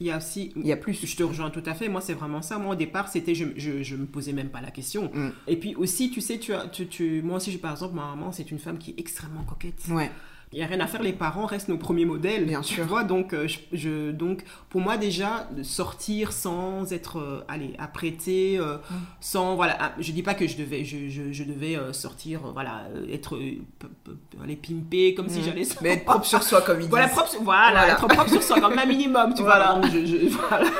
Il 0.00 0.06
y 0.06 0.10
a 0.10 0.16
aussi. 0.16 0.52
il 0.56 0.66
y 0.66 0.72
a 0.72 0.76
plus. 0.76 1.06
Je 1.06 1.16
te 1.16 1.22
rejoins 1.22 1.50
tout 1.50 1.62
à 1.66 1.74
fait. 1.74 1.88
Moi, 1.88 2.00
c'est 2.00 2.14
vraiment 2.14 2.42
ça. 2.42 2.58
Moi, 2.58 2.72
au 2.72 2.76
départ, 2.76 3.08
c'était, 3.08 3.34
je, 3.34 3.44
je, 3.56 3.82
je 3.82 3.94
me 3.96 4.06
posais 4.06 4.32
même 4.32 4.48
pas 4.48 4.60
la 4.60 4.70
question. 4.72 5.10
Mm. 5.14 5.30
Et 5.46 5.56
puis 5.56 5.74
aussi, 5.76 6.10
tu 6.10 6.20
sais, 6.20 6.38
tu 6.38 6.52
as, 6.52 6.66
tu, 6.66 6.88
tu, 6.88 7.22
moi 7.22 7.36
aussi, 7.36 7.52
j'ai- 7.52 7.58
par 7.58 7.70
exemple, 7.72 7.94
ma 7.94 8.06
maman, 8.06 8.32
c'est 8.32 8.50
une 8.50 8.58
femme 8.58 8.78
qui 8.78 8.90
est 8.90 8.98
extrêmement 8.98 9.44
coquette. 9.44 9.80
Ouais. 9.90 10.10
Il 10.54 10.58
n'y 10.58 10.62
a 10.62 10.68
rien 10.68 10.78
à 10.78 10.86
faire, 10.86 11.02
les 11.02 11.12
parents 11.12 11.46
restent 11.46 11.66
nos 11.68 11.76
premiers 11.76 12.04
modèles. 12.04 12.44
Bien 12.46 12.60
tu 12.60 12.74
sûr. 12.74 12.84
vois, 12.84 13.02
donc, 13.02 13.32
euh, 13.32 13.48
je, 13.48 13.58
je- 13.72 14.12
donc, 14.12 14.44
pour 14.70 14.80
moi, 14.80 14.96
déjà, 14.96 15.48
de 15.56 15.64
sortir 15.64 16.30
sans 16.32 16.92
être, 16.92 17.18
euh, 17.18 17.40
allez, 17.48 17.74
apprêté, 17.80 18.56
euh, 18.60 18.76
Mm. 18.76 18.94
sans, 19.20 19.56
voilà, 19.56 19.76
ah, 19.80 19.92
je 19.98 20.12
dis 20.12 20.22
pas 20.22 20.34
que 20.34 20.46
je 20.46 20.56
devais, 20.56 20.84
je, 20.84 21.08
je, 21.08 21.32
je 21.32 21.42
devais 21.42 21.76
euh, 21.76 21.92
sortir, 21.92 22.40
voilà, 22.52 22.84
être, 23.12 23.36
aller 24.44 24.54
pimper 24.56 25.14
comme 25.14 25.28
si 25.28 25.40
Mm. 25.40 25.42
j'allais 25.44 25.62
Mais 25.82 25.88
être 25.94 26.04
propre 26.04 26.24
sur 26.24 26.42
soi 26.42 26.60
comme 26.60 26.80
il 26.80 26.88
voilà, 26.88 27.06
disent. 27.06 27.14
propre, 27.16 27.36
voilà, 27.42 27.70
Voilà. 27.72 27.92
être 27.94 28.06
propre 28.06 28.28
sur 28.30 28.42
soi, 28.42 28.60
comme 28.60 28.78
un 28.78 28.86
minimum, 28.86 29.34
tu 29.34 29.42
Voilà. 29.42 29.72
vois. 29.72 29.80
Donc, 29.80 29.90
je, 29.92 30.06
je- 30.06 30.26
voilà, 30.48 30.70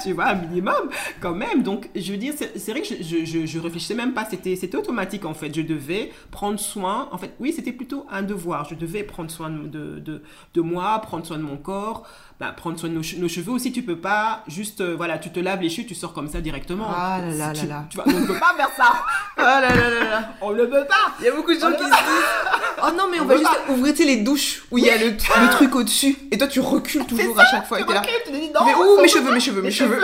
tu 0.00 0.12
vois, 0.12 0.28
un 0.28 0.34
minimum, 0.36 0.90
quand 1.20 1.34
même. 1.34 1.64
Donc, 1.64 1.90
je 1.96 2.12
veux 2.12 2.18
dire, 2.18 2.34
c'est 2.36 2.70
vrai 2.70 2.82
que 2.82 2.94
je, 3.02 3.46
je 3.46 3.58
réfléchissais 3.58 3.94
même 3.94 4.14
pas, 4.14 4.24
c'était 4.30 4.54
c'était 4.54 4.76
automatique, 4.76 5.24
en 5.24 5.34
fait. 5.34 5.52
Je 5.52 5.62
devais 5.62 6.12
prendre 6.30 6.60
soin, 6.60 7.08
en 7.10 7.18
fait, 7.18 7.34
oui, 7.40 7.52
c'était 7.52 7.72
plutôt 7.72 8.06
un 8.10 8.22
devoir. 8.22 8.64
Je 8.68 8.74
devais 8.76 9.02
prendre 9.08 9.30
soin 9.30 9.50
de, 9.50 9.66
de, 9.66 9.98
de, 9.98 10.22
de 10.54 10.60
moi, 10.60 11.00
prendre 11.00 11.26
soin 11.26 11.36
de 11.38 11.42
mon 11.42 11.56
corps, 11.56 12.06
bah, 12.38 12.52
prendre 12.56 12.78
soin 12.78 12.88
de 12.88 12.94
nos, 12.94 13.02
che- 13.02 13.18
nos 13.18 13.26
cheveux 13.28 13.50
aussi. 13.50 13.72
Tu 13.72 13.82
peux 13.82 13.96
pas 13.98 14.44
juste, 14.46 14.80
euh, 14.80 14.94
voilà, 14.96 15.18
tu 15.18 15.30
te 15.30 15.40
laves 15.40 15.60
les 15.60 15.68
cheveux, 15.70 15.86
tu 15.88 15.94
sors 15.96 16.12
comme 16.12 16.28
ça 16.28 16.40
directement. 16.40 16.86
Ah 16.88 17.18
là 17.20 17.30
là 17.30 17.46
là 17.48 17.52
tu, 17.52 17.66
là. 17.66 17.84
Tu 17.90 17.96
vois, 17.96 18.04
on 18.06 18.20
ne 18.20 18.26
peut 18.26 18.38
pas 18.38 18.54
faire 18.56 18.70
ça. 18.76 18.92
Ah 19.40 19.60
là 19.60 19.68
là 19.74 19.88
là 19.90 20.04
là. 20.10 20.28
On 20.40 20.52
ne 20.52 20.64
peut 20.64 20.84
pas. 20.88 21.12
Il 21.20 21.26
y 21.26 21.28
a 21.28 21.32
beaucoup 21.32 21.54
de 21.54 21.58
gens 21.60 21.70
qui 21.72 21.78
se 21.84 21.90
là 21.90 21.96
disent 21.96 22.60
Oh 22.82 22.88
non, 22.96 23.04
mais 23.10 23.18
on, 23.20 23.24
On 23.24 23.26
va 23.26 23.36
juste 23.36 23.50
ouvrir 23.68 23.94
les 23.98 24.16
douches 24.16 24.62
où 24.70 24.78
il 24.78 24.84
y 24.84 24.90
a 24.90 24.96
le, 24.98 25.10
le 25.10 25.50
truc 25.50 25.74
au-dessus. 25.74 26.16
Et 26.30 26.38
toi, 26.38 26.46
tu 26.48 26.60
recules 26.60 27.04
toujours 27.06 27.38
à 27.40 27.44
chaque 27.46 27.66
fois. 27.66 27.80
Et 27.80 27.84
Tu 27.86 27.92
là. 27.92 28.00
recules, 28.00 28.14
tu 28.26 28.32
te 28.32 28.36
dis, 28.36 28.50
non, 28.50 28.60
Ouh, 28.62 28.96
va 28.96 29.02
mes 29.02 29.08
cheveux, 29.08 29.32
mes 29.32 29.40
cheveux, 29.40 29.62
mes 29.62 29.70
cheveux. 29.70 30.00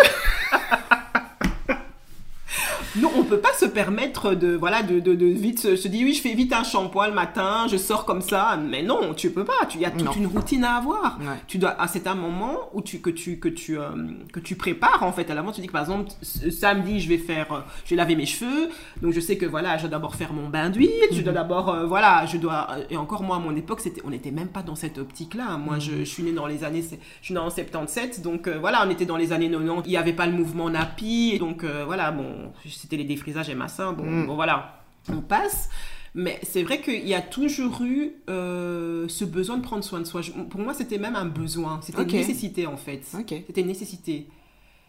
Non, 2.96 3.10
on 3.16 3.24
peut 3.24 3.40
pas 3.40 3.52
se 3.58 3.64
permettre 3.66 4.34
de 4.34 4.54
voilà 4.54 4.82
de, 4.82 5.00
de, 5.00 5.14
de 5.14 5.26
vite 5.26 5.58
se, 5.58 5.76
se 5.76 5.88
dire 5.88 6.04
oui 6.06 6.14
je 6.14 6.20
fais 6.20 6.34
vite 6.34 6.52
un 6.52 6.62
shampoing 6.64 7.08
le 7.08 7.14
matin, 7.14 7.66
je 7.70 7.76
sors 7.76 8.04
comme 8.04 8.20
ça. 8.20 8.56
Mais 8.56 8.82
non, 8.82 9.14
tu 9.14 9.30
peux 9.30 9.44
pas. 9.44 9.66
Tu 9.68 9.78
y 9.78 9.84
a 9.84 9.90
toute 9.90 10.04
Non. 10.04 10.12
une 10.12 10.26
routine 10.26 10.64
à 10.64 10.76
avoir. 10.76 11.18
Ouais. 11.20 11.36
Tu 11.46 11.58
dois 11.58 11.74
ah, 11.78 11.88
c'est 11.88 12.06
un 12.06 12.14
moment 12.14 12.68
où 12.72 12.82
tu 12.82 13.00
que 13.00 13.10
tu 13.10 13.38
que 13.38 13.48
tu 13.48 13.78
euh, 13.78 13.88
que 14.32 14.40
tu 14.40 14.54
prépares 14.56 15.02
en 15.02 15.12
fait. 15.12 15.30
À 15.30 15.34
l'avant 15.34 15.50
tu 15.52 15.60
dis 15.60 15.66
que 15.66 15.72
par 15.72 15.82
exemple 15.82 16.10
ce 16.22 16.50
samedi 16.50 17.00
je 17.00 17.08
vais 17.08 17.18
faire 17.18 17.52
euh, 17.52 17.60
je 17.84 17.90
vais 17.90 17.96
laver 17.96 18.16
mes 18.16 18.26
cheveux. 18.26 18.68
Donc 19.02 19.12
je 19.12 19.20
sais 19.20 19.36
que 19.36 19.46
voilà 19.46 19.76
je 19.76 19.82
dois 19.82 19.90
d'abord 19.90 20.14
faire 20.14 20.32
mon 20.32 20.48
bain 20.48 20.70
d'huile. 20.70 20.90
Je 21.12 21.22
dois 21.22 21.32
d'abord 21.32 21.68
euh, 21.70 21.86
voilà 21.86 22.26
je 22.26 22.36
dois 22.36 22.68
euh, 22.72 22.84
et 22.90 22.96
encore 22.96 23.22
moi 23.22 23.36
à 23.36 23.40
mon 23.40 23.54
époque 23.56 23.80
c'était 23.80 24.02
on 24.04 24.10
n'était 24.10 24.30
même 24.30 24.48
pas 24.48 24.62
dans 24.62 24.76
cette 24.76 24.98
optique 24.98 25.34
là. 25.34 25.56
Moi 25.56 25.78
je, 25.78 25.98
je 25.98 26.04
suis 26.04 26.22
née 26.22 26.32
dans 26.32 26.46
les 26.46 26.62
années 26.64 26.82
je 27.20 27.24
suis 27.24 27.34
née 27.34 27.40
en 27.40 27.50
77 27.50 28.22
donc 28.22 28.46
euh, 28.46 28.58
voilà 28.60 28.84
on 28.86 28.90
était 28.90 29.06
dans 29.06 29.16
les 29.16 29.32
années 29.32 29.50
90. 29.50 29.82
Il 29.86 29.92
y 29.92 29.96
avait 29.96 30.12
pas 30.12 30.26
le 30.26 30.32
mouvement 30.32 30.70
nappy 30.70 31.32
et 31.34 31.38
donc 31.38 31.64
euh, 31.64 31.84
voilà 31.84 32.10
bon 32.12 32.52
c'était 32.84 32.96
les 32.96 33.04
défrisages 33.04 33.48
et 33.50 33.54
massin. 33.54 33.92
Bon, 33.92 34.04
Mm. 34.04 34.26
bon 34.26 34.34
voilà 34.36 34.80
on 35.10 35.20
passe. 35.20 35.68
Mais 36.14 36.38
c'est 36.44 36.62
vrai 36.62 36.80
qu'il 36.80 37.06
y 37.06 37.12
a 37.14 37.20
toujours 37.20 37.82
eu 37.82 38.12
euh, 38.30 39.06
ce 39.08 39.24
besoin 39.24 39.56
de 39.58 39.62
prendre 39.62 39.82
soin 39.82 39.98
de 40.00 40.04
soi. 40.04 40.22
Je- 40.22 40.30
pour 40.30 40.60
moi, 40.60 40.72
c'était 40.72 40.96
même 40.98 41.16
un 41.16 41.24
besoin. 41.26 41.80
C'était 41.82 42.02
une 42.02 42.08
nécessité, 42.12 42.66
en 42.68 42.76
fait. 42.76 43.00
C'était 43.46 43.60
une 43.62 43.66
nécessité. 43.66 44.28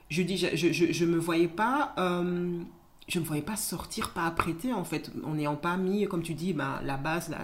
Je 0.09 0.21
dis, 0.21 0.37
je, 0.37 0.55
je, 0.55 0.91
je, 0.93 1.05
me 1.05 1.17
voyais 1.17 1.47
pas... 1.47 1.95
euh, 1.97 2.59
je 3.07 3.19
me 3.19 3.25
voyais 3.25 3.41
pas 3.41 3.55
sortir, 3.55 4.11
pas 4.11 4.25
apprêter 4.25 4.71
en 4.73 4.83
fait, 4.83 5.11
en 5.23 5.33
n'ayant 5.35 5.55
pas 5.55 5.77
mis, 5.77 6.07
comme 6.07 6.21
tu 6.23 6.33
dis, 6.33 6.53
ben, 6.53 6.79
la 6.83 6.97
base, 6.97 7.29
la, 7.29 7.39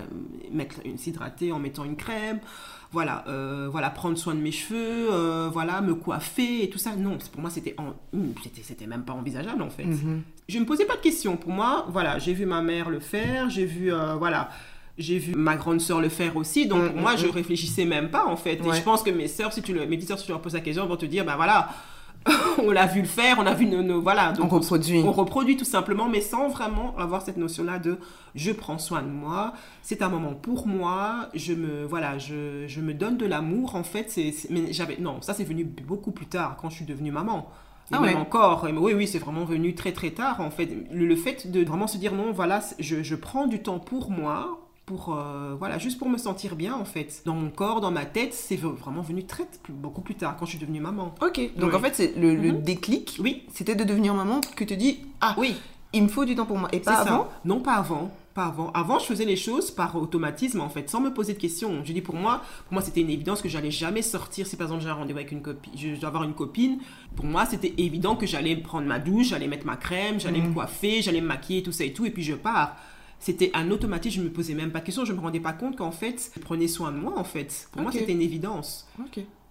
mettre 0.51 0.77
une 0.85 0.97
s'hydrater 0.97 1.51
en 1.51 1.59
mettant 1.59 1.83
une 1.83 1.95
crème, 1.95 2.39
voilà, 2.91 3.23
euh, 3.27 3.67
voilà, 3.71 3.89
prendre 3.89 4.17
soin 4.17 4.36
de 4.36 4.41
mes 4.41 4.51
cheveux, 4.51 5.08
euh, 5.12 5.49
voilà, 5.51 5.80
me 5.82 5.95
coiffer 5.95 6.63
et 6.63 6.69
tout 6.69 6.77
ça. 6.77 6.95
Non, 6.95 7.17
pour 7.32 7.41
moi 7.41 7.49
c'était, 7.49 7.73
en- 7.77 7.93
hum, 8.13 8.34
c'était, 8.62 8.86
même 8.88 9.04
pas 9.04 9.13
envisageable 9.13 9.62
en 9.62 9.69
fait 9.69 9.86
Mhm. 9.86 10.21
je 10.49 10.60
me 10.60 10.65
posais 10.65 10.86
pas 10.86 10.95
de 10.97 11.01
questions. 11.01 11.38
Pour 11.38 11.51
moi, 11.51 11.86
voilà, 11.89 12.19
j'ai 12.19 12.34
vu 12.34 12.45
ma 12.45 12.62
mère 12.62 12.89
le 12.89 12.99
faire, 12.99 13.49
j'ai 13.49 13.65
vu, 13.65 13.93
euh, 13.93 14.15
voilà, 14.15 14.49
j'ai 14.97 15.17
vu 15.19 15.34
ma 15.36 15.56
grande 15.56 15.80
sœur 15.80 16.01
le 16.01 16.10
faire 16.10 16.36
aussi. 16.36 16.67
Donc 16.67 16.84
Mm, 16.84 16.88
pour 16.89 17.01
moi, 17.01 17.13
mm, 17.13 17.17
je 17.19 17.27
mm. 17.27 17.32
réfléchissais 17.32 17.86
même 17.86 18.10
pas 18.12 18.25
en 18.25 18.36
fait. 18.36 18.56
Et 18.65 18.73
je 18.73 18.82
pense 18.82 19.01
que 19.04 19.10
mes 19.10 19.30
sœurs, 19.30 19.54
si 19.54 19.62
tu 19.62 19.73
le, 19.73 19.86
mes 19.86 19.95
petites 19.95 20.10
sœurs, 20.10 20.19
si 20.19 20.25
tu 20.25 20.32
leur 20.32 20.41
poses 20.41 20.54
la 20.54 20.60
question, 20.60 20.86
vont 20.86 20.97
te 20.97 21.06
dire, 21.06 21.23
ben 21.23 21.38
voilà, 21.38 21.69
on 22.63 22.69
l'a 22.71 22.86
vu 22.86 23.01
le 23.01 23.07
faire, 23.07 23.38
on 23.39 23.45
a 23.47 23.53
vu 23.53 23.65
nos, 23.65 23.81
nos- 23.81 24.01
voilà. 24.01 24.34
On 24.39 24.47
reproduit. 24.47 24.99
on 25.03 25.12
reproduit 25.12 25.57
tout 25.57 25.65
simplement, 25.65 26.07
mais 26.07 26.21
sans 26.21 26.49
vraiment 26.49 26.95
avoir 26.97 27.21
cette 27.23 27.38
notion-là 27.38 27.79
de 27.79 27.97
je 28.36 28.51
prends 28.51 28.77
soin 28.77 29.01
de 29.01 29.07
moi, 29.10 29.53
c'est 29.81 30.01
un 30.03 30.10
moment 30.10 30.34
pour 30.36 30.67
moi, 30.67 31.29
je 31.34 31.53
me 31.53 31.84
voilà, 31.86 32.17
je, 32.19 32.65
je 32.67 32.79
me 32.81 32.93
donne 32.93 33.17
de 33.17 33.25
l'amour 33.25 33.75
en 33.75 33.84
fait. 33.84 34.10
C'est, 34.10 34.34
mais 34.51 34.71
j'avais 34.71 34.97
non, 34.99 35.21
ça 35.21 35.34
c'est 35.34 35.43
venu 35.43 35.63
beaucoup 35.65 36.12
plus 36.12 36.27
tard 36.27 36.57
quand 36.62 36.69
je 36.69 36.75
suis 36.75 36.86
devenue 36.86 37.12
maman. 37.12 37.49
Et 37.91 37.95
Ah 37.95 37.99
même 37.99 38.15
ouais. 38.15 38.21
encore, 38.21 38.67
et 38.67 38.71
oui, 38.71 38.93
oui, 38.93 39.07
c'est 39.07 39.19
vraiment 39.19 39.43
venu 39.43 39.73
très 39.75 39.91
très 39.91 40.12
tard 40.12 40.41
en 40.41 40.51
fait. 40.51 40.69
Le, 40.91 41.07
le 41.07 41.15
fait 41.15 41.51
de 41.51 41.65
vraiment 41.65 41.88
se 41.88 41.97
dire 41.97 42.13
non, 42.13 42.31
voilà, 42.31 42.62
je, 42.79 43.01
je 43.03 43.15
prends 43.15 43.47
du 43.47 43.62
temps 43.63 43.79
pour 43.79 44.12
moi, 44.12 44.60
pour 44.95 45.15
euh, 45.15 45.56
voilà, 45.58 45.77
juste 45.77 45.97
pour 45.97 46.10
me 46.10 46.17
sentir 46.17 46.56
bien 46.56 46.75
en 46.75 46.86
fait, 46.86 47.21
dans 47.25 47.34
mon 47.36 47.49
corps, 47.49 47.80
dans 47.82 47.91
ma 47.91 48.06
tête, 48.06 48.34
c'est 48.34 48.58
vraiment 48.58 49.01
venu 49.01 49.23
très 49.25 49.45
beaucoup 49.69 50.01
plus 50.01 50.15
tard 50.15 50.36
quand 50.38 50.45
je 50.45 50.51
suis 50.51 50.60
devenue 50.60 50.82
maman. 50.82 51.15
Ok. 51.21 51.39
Donc 51.58 51.73
en 51.73 51.80
fait, 51.80 51.95
c'est 51.95 52.13
le, 52.17 52.36
le 52.36 52.51
Mhm. 52.51 52.62
déclic, 52.62 53.17
Oui, 53.19 53.43
c'était 53.54 53.75
de 53.75 53.84
devenir 53.84 54.13
maman 54.13 54.41
que 54.56 54.63
te 54.65 54.73
dis 54.73 54.99
Ah, 55.21 55.36
oui, 55.38 55.56
il 55.93 56.04
me 56.04 56.08
faut 56.10 56.25
du 56.25 56.36
temps 56.36 56.45
pour 56.45 56.58
moi. 56.58 56.67
Et 56.73 56.80
pas 56.80 56.95
ça. 57.04 57.13
avant? 57.13 57.27
Non, 57.45 57.60
pas 57.62 57.75
avant. 57.75 58.12
pas 58.34 58.45
avant. 58.45 58.71
Avant, 58.71 58.97
je 58.97 59.06
faisais 59.06 59.25
les 59.25 59.36
choses 59.36 59.71
par 59.71 59.95
automatisme, 59.97 60.62
en 60.62 60.69
fait, 60.69 60.89
sans 60.89 61.01
me 61.01 61.13
poser 61.13 61.34
de 61.34 61.38
questions. 61.39 61.82
Je 61.84 61.91
dis, 61.91 62.01
pour 62.01 62.15
moi, 62.15 62.41
pour 62.65 62.73
moi 62.73 62.82
c'était 62.82 63.01
une 63.01 63.10
évidence 63.10 63.41
que 63.41 63.49
j'allais 63.49 63.71
jamais 63.71 64.01
sortir. 64.01 64.47
Si 64.47 64.56
par 64.56 64.67
exemple 64.67 64.84
j'ai 64.84 64.89
un 64.89 64.93
rendez-vous 64.93 65.19
avec 65.19 65.32
une 65.34 65.41
copine, 65.41 65.73
je 65.75 65.95
dois 65.99 66.08
avoir 66.08 66.23
une 66.23 66.34
copine, 66.34 66.80
pour 67.15 67.25
moi, 67.25 67.45
c'était 67.45 67.73
évident 67.77 68.15
que 68.15 68.25
j'allais 68.25 68.56
prendre 68.56 68.88
ma 68.88 68.99
douche, 68.99 69.27
j'allais 69.30 69.47
mettre 69.47 69.65
ma 69.65 69.75
crème, 69.75 70.19
j'allais 70.19 70.39
me 70.41 70.54
coiffer, 70.54 71.01
j'allais 71.01 71.19
me 71.21 71.27
maquiller, 71.27 71.62
tout 71.63 71.73
ça 71.73 71.84
et 71.84 71.91
tout, 71.93 72.06
et 72.06 72.12
puis 72.12 72.23
je 72.23 72.34
pars. 72.36 72.75
C'était 73.21 73.51
un 73.53 73.69
automatisme, 73.69 74.17
je 74.17 74.21
me 74.23 74.31
posais 74.31 74.55
même 74.55 74.71
pas 74.71 74.79
de 74.79 74.86
questions, 74.86 75.05
je 75.05 75.13
me 75.13 75.19
rendais 75.19 75.39
pas 75.39 75.53
compte 75.53 75.77
qu'en 75.77 75.91
fait, 75.91 76.31
prenais 76.41 76.67
soin 76.67 76.91
de 76.91 76.97
moi, 76.97 77.13
en 77.17 77.23
fait. 77.23 77.69
Pour 77.71 77.84
moi, 77.84 77.91
c'était 77.91 78.12
une 78.12 78.21
évidence. 78.21 78.88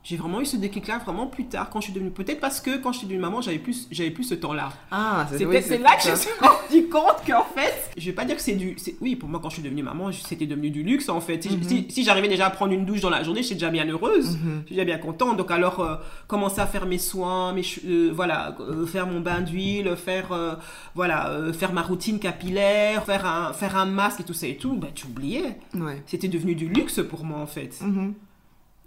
J'ai 0.03 0.17
vraiment 0.17 0.41
eu 0.41 0.47
ce 0.47 0.57
déclic-là 0.57 0.97
vraiment 1.05 1.27
plus 1.27 1.45
tard, 1.45 1.69
quand 1.69 1.79
je 1.81 1.85
suis 1.85 1.93
devenue. 1.93 2.11
Peut-être 2.11 2.41
parce 2.41 2.59
que 2.63 2.79
quand 2.79 2.91
je 2.91 2.99
suis 2.99 3.07
devenue 3.07 3.21
maman, 3.21 3.43
j'avais 3.43 3.59
plus, 3.59 3.87
j'avais 3.91 4.11
plus 4.11 4.25
ce 4.25 4.35
temps-là. 4.35 4.71
Ah, 4.91 5.27
C'est 5.31 5.45
oui, 5.45 5.59
c'est 5.63 5.77
là 5.77 5.95
que 5.97 6.03
je 6.05 6.11
me 6.13 6.17
suis 6.17 6.31
rendu 6.41 6.89
compte 6.89 7.17
qu'en 7.27 7.45
fait, 7.45 7.91
je 7.99 8.07
vais 8.07 8.13
pas 8.15 8.25
dire 8.25 8.35
que 8.37 8.41
c'est 8.41 8.55
du. 8.55 8.75
Oui, 9.03 9.15
pour 9.15 9.29
moi, 9.29 9.41
quand 9.43 9.51
je 9.51 9.57
suis 9.57 9.63
devenue 9.63 9.83
maman, 9.83 10.11
c'était 10.11 10.47
devenu 10.47 10.71
du 10.71 10.83
luxe 10.83 11.11
en 11.11 11.21
fait. 11.21 11.43
Si, 11.43 11.51
Mhm. 11.55 11.63
si- 11.65 11.87
si 11.91 12.03
j'arrivais 12.03 12.29
déjà 12.29 12.47
à 12.47 12.51
prendre 12.51 12.73
une 12.73 12.87
douche 12.87 13.01
dans 13.03 13.11
la 13.11 13.23
journée, 13.23 13.43
j'étais 13.43 13.57
déjà 13.57 13.69
bien 13.69 13.85
heureuse, 13.87 14.39
Mhm. 14.39 14.63
j'étais 14.63 14.75
déjà 14.77 14.85
bien 14.87 14.97
contente. 14.99 15.37
Donc 15.37 15.51
alors, 15.51 15.81
euh, 15.81 15.97
commencer 16.27 16.63
à 16.63 16.67
faire 16.67 16.87
mes 16.87 16.97
soins, 16.99 17.53
mes 17.53 17.63
euh, 17.85 18.11
voilà, 18.15 18.57
euh, 18.59 18.87
faire 18.87 19.07
mon 19.07 19.21
bain 19.21 19.43
d'huile, 19.43 19.97
faire 19.97 20.59
voilà, 20.95 21.53
faire 21.53 21.75
ma 21.75 21.83
routine 21.83 22.19
capillaire, 22.19 23.05
faire 23.05 23.27
un 23.27 23.53
faire 23.53 23.77
un 23.77 23.85
masque 23.85 24.21
et 24.21 24.25
tout 24.25 24.33
ça 24.33 24.47
et 24.47 24.57
tout, 24.57 24.77
bah 24.77 24.89
tu 24.95 25.07
oubliais. 25.07 25.59
Ouais. 25.75 26.03
C'était 26.07 26.29
devenu 26.29 26.55
du 26.55 26.69
luxe 26.69 27.01
pour 27.07 27.23
moi 27.25 27.39
en 27.39 27.47
fait. 27.47 27.79
Mhm. 27.83 28.15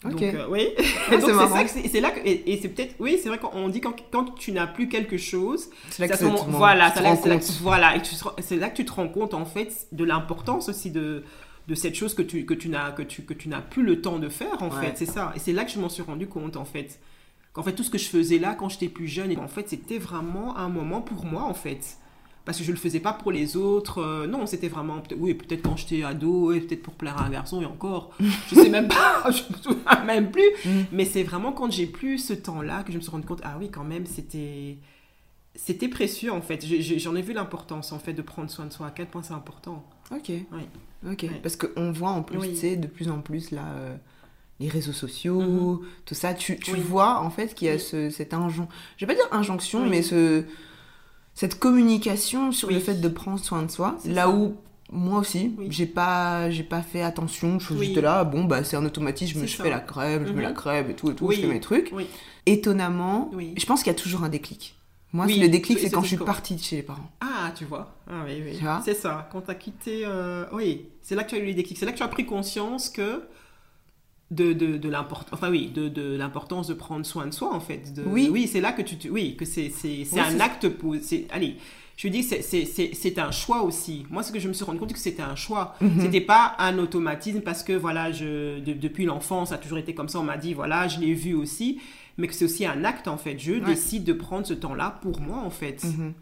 Donc, 0.09 0.21
euh, 0.21 0.47
oui. 0.49 0.67
Ah, 0.77 0.83
c'est 1.19 1.33
ça 1.33 1.63
que 1.63 1.89
c'est 1.89 2.01
là 2.01 2.11
que 2.11 2.19
et, 2.27 2.51
et 2.53 2.59
c'est 2.61 2.69
peut-être 2.69 2.95
oui 2.99 3.17
c'est 3.21 3.29
vrai 3.29 3.37
qu'on 3.37 3.69
dit 3.69 3.79
quand, 3.81 3.95
quand 4.11 4.35
tu 4.35 4.51
n'as 4.51 4.67
plus 4.67 4.89
quelque 4.89 5.17
chose 5.17 5.69
C'est 5.89 6.05
là 6.07 6.15
que 6.17 6.23
moment- 6.23 6.45
voilà, 6.49 6.91
tu 6.91 6.97
c'est 6.97 7.03
là, 7.03 7.15
voilà, 7.61 7.93
c'est 8.39 8.57
que 8.57 8.75
tu 8.75 8.85
te 8.85 8.91
rends 8.91 9.07
compte 9.07 9.33
en 9.33 9.45
fait 9.45 9.87
de 9.91 10.03
l'importance 10.03 10.67
aussi 10.69 10.91
de, 10.91 11.23
de 11.67 11.75
cette 11.75 11.95
chose 11.95 12.13
que 12.13 12.21
tu, 12.21 12.45
que 12.45 12.53
tu 12.53 12.67
n'as 12.69 12.91
que 12.91 13.01
tu, 13.01 13.21
que 13.23 13.33
tu 13.33 13.47
n'as 13.49 13.61
plus 13.61 13.83
le 13.83 14.01
temps 14.01 14.19
de 14.19 14.29
faire 14.29 14.61
en 14.61 14.69
Ouais. 14.69 14.87
fait, 14.87 14.93
c'est 14.97 15.05
ça. 15.05 15.31
Et 15.35 15.39
c'est 15.39 15.53
là 15.53 15.63
que 15.63 15.71
je 15.71 15.79
m'en 15.79 15.89
suis 15.89 16.03
rendu 16.03 16.27
compte 16.27 16.57
en 16.57 16.65
fait. 16.65 16.99
Qu'en 17.53 17.63
fait 17.63 17.73
tout 17.73 17.83
ce 17.83 17.89
que 17.89 17.97
je 17.99 18.09
faisais 18.09 18.39
là 18.39 18.55
quand 18.55 18.67
j'étais 18.67 18.87
plus 18.89 19.07
jeune, 19.07 19.37
en 19.39 19.47
fait 19.47 19.69
c'était 19.69 19.99
vraiment 19.99 20.57
un 20.57 20.69
moment 20.69 21.01
pour 21.01 21.23
moi 21.25 21.43
en 21.43 21.53
fait. 21.53 21.97
Parce 22.45 22.57
que 22.57 22.63
je 22.65 22.71
le 22.71 22.77
faisais 22.77 22.99
pas 22.99 23.13
pour 23.13 23.31
les 23.31 23.55
autres. 23.55 23.99
euh, 24.01 24.27
non, 24.27 24.45
c'était 24.45 24.67
vraiment. 24.67 25.01
Oui, 25.17 25.33
peut-être 25.33 25.61
quand 25.61 25.77
j'étais 25.77 26.03
ado, 26.03 26.51
et 26.51 26.59
peut-être 26.59 26.83
pour 26.83 26.93
plaire 26.95 27.17
à 27.17 27.23
un 27.25 27.29
garçon, 27.29 27.61
et 27.61 27.65
encore. 27.65 28.11
Je 28.49 28.55
sais 28.55 28.69
même 28.69 28.89
pas, 28.89 29.23
je 29.31 29.43
me 29.53 29.57
souviens 29.61 30.03
même 30.03 30.29
plus. 30.29 30.49
Mm. 30.65 30.69
Mais 30.91 31.05
c'est 31.05 31.23
vraiment 31.23 31.53
quand 31.53 31.71
j'ai 31.71 31.85
plus 31.85 32.17
ce 32.19 32.33
temps-là 32.33 32.83
que 32.83 32.91
je 32.91 32.97
me 32.97 33.01
suis 33.01 33.11
rendu 33.11 33.25
compte, 33.25 33.39
ah 33.43 33.55
oui, 33.59 33.69
quand 33.71 33.85
même, 33.85 34.05
c'était. 34.05 34.77
C'était 35.55 35.87
précieux 35.87 36.31
en 36.33 36.41
fait. 36.41 36.65
J'en 36.97 37.15
ai 37.15 37.21
vu 37.21 37.31
l'importance 37.33 37.91
en 37.91 37.99
fait 37.99 38.13
de 38.13 38.23
prendre 38.23 38.49
soin 38.49 38.65
de 38.65 38.73
soi. 38.73 38.87
À 38.87 38.91
quel 38.91 39.05
point 39.05 39.21
c'est 39.21 39.35
important. 39.35 39.85
Ok. 40.11 40.29
Oui. 40.29 40.43
Ok. 41.11 41.23
Ouais. 41.23 41.39
Parce 41.43 41.55
qu'on 41.55 41.91
voit 41.91 42.09
en 42.09 42.23
plus, 42.23 42.39
Oui. 42.39 42.49
tu 42.49 42.55
sais, 42.55 42.75
de 42.75 42.87
plus 42.87 43.07
en 43.09 43.19
plus 43.21 43.51
là, 43.51 43.61
euh, 43.77 43.95
les 44.59 44.67
réseaux 44.67 44.93
sociaux, 44.93 45.39
Mhm. 45.41 45.79
tout 46.05 46.15
ça. 46.15 46.33
Tu, 46.33 46.57
tu 46.57 46.71
Oui. 46.73 46.79
vois 46.79 47.19
en 47.21 47.29
fait 47.29 47.53
qu'il 47.53 47.67
y 47.67 47.69
a 47.71 47.75
Oui. 47.75 47.79
ce, 47.79 48.09
cette 48.09 48.33
injonction. 48.33 48.67
Je 48.97 49.05
vais 49.05 49.13
pas 49.13 49.19
dire 49.21 49.27
injonction, 49.31 49.83
Oui. 49.83 49.89
mais 49.91 50.01
ce, 50.01 50.43
cette 51.35 51.57
communication 51.59 52.51
sur 52.51 52.67
Oui. 52.69 52.75
le 52.75 52.79
fait 52.79 52.95
de 52.95 53.07
prendre 53.07 53.39
soin 53.39 53.63
de 53.63 53.71
soi. 53.71 53.97
Là 54.05 54.23
ça. 54.23 54.29
où 54.29 54.55
moi 54.91 55.19
aussi, 55.19 55.51
Oui. 55.57 55.67
j'ai 55.71 55.87
pas, 55.87 56.49
j'ai 56.51 56.63
pas 56.63 56.81
fait 56.83 57.01
attention. 57.01 57.57
Je 57.59 57.65
suis 57.65 57.75
Oui. 57.75 57.85
juste 57.87 57.97
là, 57.97 58.23
bon 58.23 58.43
bah 58.45 58.63
c'est 58.63 58.75
un 58.77 58.85
automatisme. 58.85 59.41
Je 59.45 59.55
ça. 59.57 59.63
fais 59.63 59.69
la 59.71 59.79
crème, 59.79 60.23
je 60.27 60.31
mets 60.31 60.37
Mhm. 60.37 60.49
la 60.49 60.51
crème 60.51 60.89
et 60.91 60.93
tout 60.95 61.09
et 61.11 61.15
tout. 61.15 61.31
Je 61.31 61.39
fais 61.41 61.47
mes 61.47 61.59
trucs. 61.59 61.91
Étonnamment, 62.45 63.31
je 63.57 63.65
pense 63.65 63.83
qu'il 63.83 63.91
y 63.91 63.95
a 63.95 63.99
toujours 63.99 64.23
un 64.23 64.29
déclic. 64.29 64.75
Moi, 65.13 65.27
le 65.27 65.47
déclic, 65.47 65.77
c'est 65.79 65.91
quand 65.91 66.01
je 66.01 66.07
suis 66.07 66.17
partie 66.17 66.55
de 66.55 66.59
chez 66.61 66.77
les 66.77 66.81
parents. 66.83 67.09
Ah, 67.21 67.51
tu 67.55 67.65
vois. 67.65 67.95
Ah 68.09 68.23
oui, 68.25 68.41
oui. 68.43 68.59
C'est 68.83 68.95
ça. 68.95 69.29
Quand 69.31 69.41
tu 69.41 69.51
as 69.51 69.55
quitté. 69.55 70.01
euh, 70.05 70.45
Oui, 70.51 70.87
c'est 71.01 71.13
là 71.15 71.23
que 71.23 71.29
tu 71.29 71.35
as 71.35 71.39
eu 71.39 71.45
les 71.45 71.53
déclics. 71.53 71.77
C'est 71.77 71.85
là 71.85 71.91
que 71.91 71.97
tu 71.97 72.03
as 72.03 72.07
pris 72.07 72.25
conscience 72.25 72.89
que. 72.89 73.23
De, 74.31 74.51
de, 74.53 74.77
de 74.77 74.89
l'importance 74.89 75.29
enfin 75.33 75.51
oui 75.51 75.69
de, 75.75 75.89
de 75.89 76.15
l'importance 76.15 76.67
de 76.67 76.73
prendre 76.73 77.05
soin 77.05 77.27
de 77.27 77.31
soi 77.33 77.53
en 77.53 77.59
fait 77.59 77.93
de, 77.93 78.01
Oui. 78.03 78.29
oui 78.31 78.47
c'est 78.47 78.61
là 78.61 78.71
que 78.71 78.81
tu 78.81 78.97
te- 78.97 79.07
oui 79.07 79.35
que 79.35 79.45
c'est 79.45 79.69
c'est 79.69 80.05
c'est 80.05 80.15
Oui, 80.15 80.21
un 80.21 80.39
acte 80.39 80.69
pour 80.69 80.95
c'est 81.03 81.27
allez 81.29 81.57
je 81.97 82.07
dis 82.07 82.23
c'est 82.23 82.41
c'est 82.41 82.65
c'est 82.65 82.91
c'est 82.95 83.19
un 83.19 83.29
choix 83.29 83.61
aussi 83.61 84.07
moi 84.09 84.23
ce 84.23 84.31
que 84.31 84.39
je 84.39 84.47
me 84.47 84.53
suis 84.53 84.63
rendu 84.65 84.79
compte 84.79 84.89
c'est 84.89 84.95
que 84.95 84.99
c'était 85.01 85.21
un 85.21 85.35
choix 85.35 85.75
Mhm. 85.81 85.99
c'était 86.01 86.21
pas 86.21 86.55
un 86.57 86.79
automatisme 86.79 87.41
parce 87.41 87.61
que 87.61 87.73
voilà 87.73 88.11
je 88.11 88.59
de- 88.59 88.73
depuis 88.73 89.05
l'enfance 89.05 89.49
ça 89.49 89.55
a 89.55 89.57
toujours 89.59 89.77
été 89.77 89.93
comme 89.93 90.09
ça 90.09 90.19
on 90.19 90.23
m'a 90.23 90.37
dit 90.37 90.55
voilà 90.55 90.87
je 90.87 90.99
l'ai 90.99 91.13
vu 91.13 91.35
aussi 91.35 91.79
mais 92.17 92.27
que 92.27 92.33
c'est 92.33 92.45
aussi 92.45 92.65
un 92.65 92.83
acte 92.85 93.07
en 93.07 93.17
fait 93.17 93.37
je 93.37 93.53
décide 93.55 94.03
de 94.03 94.13
prendre 94.13 94.47
ce 94.47 94.55
temps 94.55 94.73
là 94.73 94.97
pour 95.03 95.19
moi 95.21 95.39
en 95.45 95.51
fait 95.51 95.83
Mhm. 95.83 96.13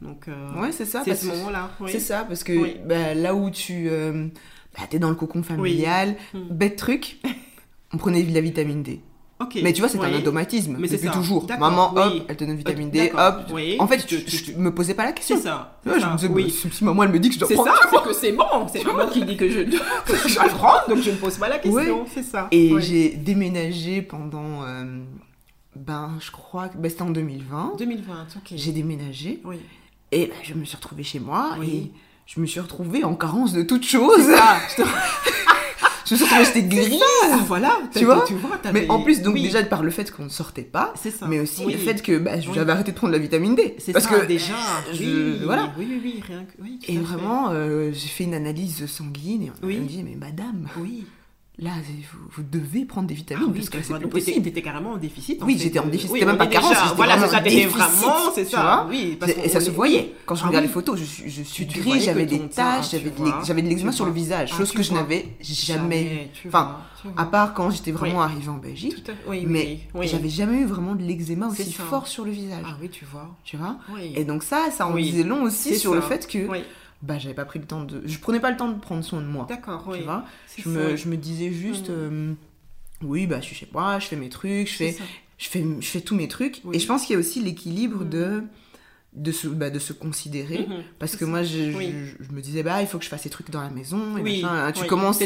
donc 0.00 0.28
euh, 0.28 0.60
Ouais, 0.62 0.72
c'est 0.72 0.86
ça. 0.86 1.02
c'est 1.04 1.14
ce 1.14 1.26
que- 1.28 1.36
moment 1.36 1.50
là 1.50 1.70
C'est 1.88 2.00
ça, 2.00 2.24
parce 2.24 2.44
que 2.44 2.52
Oui. 2.52 2.76
bah, 2.86 3.12
là 3.14 3.34
où 3.34 3.50
tu 3.50 3.88
euh, 3.90 4.28
bah, 4.74 4.84
es 4.90 4.98
dans 4.98 5.10
le 5.10 5.16
cocon 5.16 5.42
familial, 5.42 6.16
Mm. 6.32 6.38
bête 6.50 6.76
truc, 6.76 7.18
on 7.92 7.96
prenait 7.96 8.22
de 8.22 8.34
la 8.34 8.40
vitamine 8.40 8.82
D. 8.82 9.00
ok 9.40 9.58
Mais 9.62 9.72
tu 9.72 9.80
vois, 9.80 9.88
c'est 9.88 9.98
Oui. 9.98 10.06
un 10.12 10.18
automatisme. 10.18 10.76
Mais 10.78 10.88
c'est 10.88 10.96
depuis 10.96 11.10
toujours. 11.10 11.46
Maman, 11.58 11.92
hop, 11.96 12.10
oui. 12.12 12.22
elle 12.28 12.36
te 12.36 12.44
donne 12.44 12.56
vitamine 12.56 12.90
D, 12.90 13.12
hop. 13.16 13.34
oui. 13.52 13.76
En 13.78 13.86
fait, 13.86 14.04
Tu- 14.06 14.22
je, 14.26 14.44
tu- 14.44 14.56
me 14.56 14.74
posais 14.74 14.94
pas 14.94 15.04
la 15.04 15.12
question. 15.12 15.36
c'est 15.36 15.42
ça 15.44 15.78
c'est 15.84 16.00
je 16.00 16.06
me 16.06 16.16
disais, 16.16 16.28
oui. 16.28 16.50
si 16.50 16.84
maman 16.84 17.04
elle 17.04 17.10
me 17.12 17.18
dit 17.18 17.28
que 17.28 17.34
je 17.34 17.38
dois 17.40 17.48
c'est 17.48 17.54
prendre. 17.54 17.70
ça 17.70 17.88
c'est 17.90 18.02
que 18.02 18.12
c'est 18.14 18.32
bon 18.32 18.44
c'est 18.72 18.84
maman 18.84 19.06
qui 19.06 19.24
dit 19.24 19.36
que 19.36 19.48
je, 19.48 19.60
que 19.62 20.28
je 20.28 20.34
dois 20.34 20.44
prendre 20.48 20.88
donc 20.88 20.98
je 21.02 21.10
ne 21.10 21.16
pose 21.16 21.36
pas 21.38 21.48
la 21.48 21.58
question 21.58 22.04
c'est 22.12 22.22
ça 22.24 22.48
Et 22.50 22.72
j'ai 22.80 23.10
déménagé 23.10 24.02
pendant. 24.02 24.64
euh, 24.64 24.84
ben, 25.76 26.10
je 26.20 26.30
crois 26.32 26.68
que 26.68 26.76
ben, 26.76 26.90
c'était 26.90 27.02
en 27.02 27.10
2020. 27.10 27.74
2020 27.78 28.26
ok 28.36 28.52
J'ai 28.56 28.72
déménagé 28.72 29.40
oui 29.44 29.56
et 30.10 30.26
ben, 30.26 30.34
je 30.42 30.54
me 30.54 30.64
suis 30.64 30.76
retrouvée 30.76 31.04
chez 31.04 31.20
moi 31.20 31.56
et 31.64 31.90
je 32.26 32.40
me 32.40 32.46
suis 32.46 32.60
retrouvée 32.60 33.04
en 33.04 33.14
carence 33.14 33.52
de 33.54 33.62
toutes 33.62 33.84
choses. 33.86 34.28
je 36.08 36.14
me 36.14 36.16
suis 36.18 36.24
retrouvée, 36.24 36.44
j'étais 36.44 36.62
grise. 36.62 37.00
voilà 37.46 37.78
Tu 37.94 38.04
vois 38.04 38.24
tu 38.26 38.34
vois 38.34 38.56
t'avais- 38.62 38.82
Mais 38.82 38.90
en 38.90 39.02
plus, 39.02 39.20
donc 39.22 39.34
oui. 39.34 39.42
déjà 39.42 39.62
par 39.64 39.82
le 39.82 39.90
fait 39.90 40.10
qu'on 40.10 40.24
ne 40.24 40.28
sortait 40.28 40.62
pas, 40.62 40.92
ça 40.96 41.26
mais 41.28 41.40
aussi 41.40 41.62
Oui. 41.66 41.72
le 41.74 41.78
fait 41.78 42.00
que 42.02 42.18
bah, 42.18 42.40
j'avais 42.40 42.60
Oui. 42.62 42.70
arrêté 42.70 42.92
de 42.92 42.96
prendre 42.96 43.12
la 43.12 43.18
vitamine 43.18 43.54
D. 43.54 43.74
c'est 43.78 43.92
Parce 43.92 44.06
ça 44.06 44.14
que 44.20 44.26
déjà 44.26 44.54
je- 44.92 45.02
oui, 45.02 45.40
voilà. 45.44 45.72
oui 45.78 45.86
oui 45.88 46.00
oui 46.02 46.22
rien 46.26 46.44
que 46.44 46.90
Et 46.92 46.96
vraiment, 46.98 47.50
euh, 47.50 47.90
j'ai 47.92 48.08
fait 48.08 48.24
une 48.24 48.34
analyse 48.34 48.86
sanguine 48.86 49.42
et 49.42 49.52
on 49.62 49.66
Oui. 49.66 49.76
me 49.78 49.86
dit 49.86 50.02
mais 50.02 50.16
madame, 50.16 50.66
oui 50.78 51.04
là 51.60 51.70
vous, 52.12 52.18
vous 52.36 52.42
devez 52.42 52.84
prendre 52.84 53.08
des 53.08 53.14
ah 53.14 53.16
vitamines 53.16 53.48
oui 53.50 53.58
parce 53.58 53.70
que 53.70 53.82
c'est 53.82 53.94
plus 53.98 54.08
possible. 54.08 54.42
t'étais 54.44 54.62
carrément 54.62 54.92
en 54.92 54.96
déficit 54.96 55.42
en 55.42 55.46
Oui, 55.46 55.58
j'étais 55.58 55.78
en 55.80 55.86
déficit, 55.86 56.10
oui, 56.12 56.20
c'était 56.20 56.26
même 56.30 56.38
pas 56.38 56.46
carence, 56.46 56.70
déjà- 56.70 56.94
voilà 56.94 57.18
c'est 57.18 57.28
ça 57.28 57.40
t'étais 57.40 57.66
vraiment 57.66 58.32
c'est 58.34 58.44
ça. 58.44 58.86
oui 58.88 59.16
parce 59.18 59.32
Et 59.32 59.48
ça 59.48 59.60
se 59.60 59.70
voyait. 59.70 60.14
Quand 60.24 60.34
je 60.36 60.42
Ah 60.44 60.48
regardais 60.48 60.66
oui. 60.66 60.68
les 60.68 60.72
photos, 60.74 60.98
je 60.98 61.04
suis, 61.04 61.30
je 61.30 61.42
suis 61.42 61.66
gris, 61.66 62.00
j'avais 62.00 62.26
des 62.26 62.40
taches, 62.48 62.90
j'avais 63.44 63.62
de 63.62 63.68
l'eczéma 63.68 63.92
sur 63.92 64.06
le 64.06 64.12
visage, 64.12 64.50
Ah, 64.52 64.56
chose 64.56 64.72
que 64.72 64.82
je 64.82 64.92
n'avais 64.92 65.26
jamais. 65.40 66.30
Enfin, 66.46 66.76
À 67.16 67.24
part 67.26 67.54
quand 67.54 67.70
j'étais 67.70 67.92
vraiment 67.92 68.22
arrivée 68.22 68.48
en 68.48 68.58
Belgique, 68.58 69.10
mais 69.46 69.80
j'avais 70.02 70.28
jamais 70.28 70.58
eu 70.58 70.64
vraiment 70.66 70.94
de 70.94 71.02
l'eczéma 71.02 71.48
aussi 71.48 71.72
fort 71.72 72.06
sur 72.06 72.24
le 72.24 72.30
visage. 72.30 72.64
Ah 72.66 72.76
oui, 72.80 72.88
tu 72.88 73.04
vois. 73.04 73.36
Tu 73.44 73.56
vois? 73.56 73.76
Et 74.14 74.24
donc 74.24 74.42
ça, 74.42 74.70
ça 74.70 74.86
en 74.86 74.94
disait 74.94 75.22
long 75.24 75.42
aussi 75.42 75.76
sur 75.78 75.94
le 75.94 76.00
fait 76.00 76.26
que 76.26 76.46
bah 77.02 77.18
j'avais 77.18 77.34
pas 77.34 77.44
pris 77.44 77.58
le 77.58 77.64
temps 77.66 77.84
de, 77.84 78.02
je 78.06 78.18
prenais 78.18 78.40
pas 78.40 78.50
le 78.50 78.56
temps 78.56 78.68
de 78.68 78.78
prendre 78.78 79.04
soin 79.04 79.20
de 79.20 79.26
moi. 79.26 79.46
d'accord, 79.48 79.84
oui. 79.88 79.98
Tu 79.98 80.04
vois 80.04 80.24
je 80.56 80.68
me, 80.68 80.96
je 80.96 81.08
me 81.08 81.16
disais 81.16 81.52
juste, 81.52 81.88
Mm. 81.90 81.92
euh, 81.92 82.32
oui 83.02 83.26
bah 83.26 83.40
je 83.40 83.46
suis 83.46 83.54
chez 83.56 83.68
moi, 83.72 83.98
je 83.98 84.06
fais 84.06 84.16
mes 84.16 84.28
trucs, 84.28 84.68
je 84.68 84.76
C'est 84.76 84.92
fais, 84.92 84.98
ça. 84.98 85.04
je 85.38 85.48
fais, 85.48 85.64
je 85.80 85.86
fais 85.86 86.00
tous 86.00 86.16
mes 86.16 86.26
trucs. 86.28 86.60
Oui. 86.64 86.76
Et 86.76 86.78
je 86.80 86.86
pense 86.86 87.02
qu'il 87.04 87.14
y 87.14 87.16
a 87.16 87.20
aussi 87.20 87.40
l'équilibre 87.40 88.04
Mm. 88.04 88.08
de 88.08 88.42
de 89.18 89.32
se, 89.32 89.48
bah, 89.48 89.68
de 89.70 89.78
se 89.78 89.92
considérer. 89.92 90.66
Mhm. 90.68 90.82
Parce 90.98 91.16
que 91.16 91.24
moi, 91.24 91.42
je, 91.42 91.76
Oui. 91.76 91.92
je, 92.18 92.24
je 92.24 92.32
me 92.32 92.40
disais, 92.40 92.62
bah, 92.62 92.80
il 92.80 92.86
faut 92.86 92.98
que 92.98 93.04
je 93.04 93.08
fasse 93.10 93.22
ces 93.22 93.30
trucs 93.30 93.50
dans 93.50 93.60
la 93.60 93.68
maison. 93.70 94.16
Et 94.16 94.22
Oui, 94.22 94.42
machin. 94.42 94.54
hein. 94.54 94.72
Tu 94.72 94.82
oui. 94.82 94.86
commences 94.86 95.18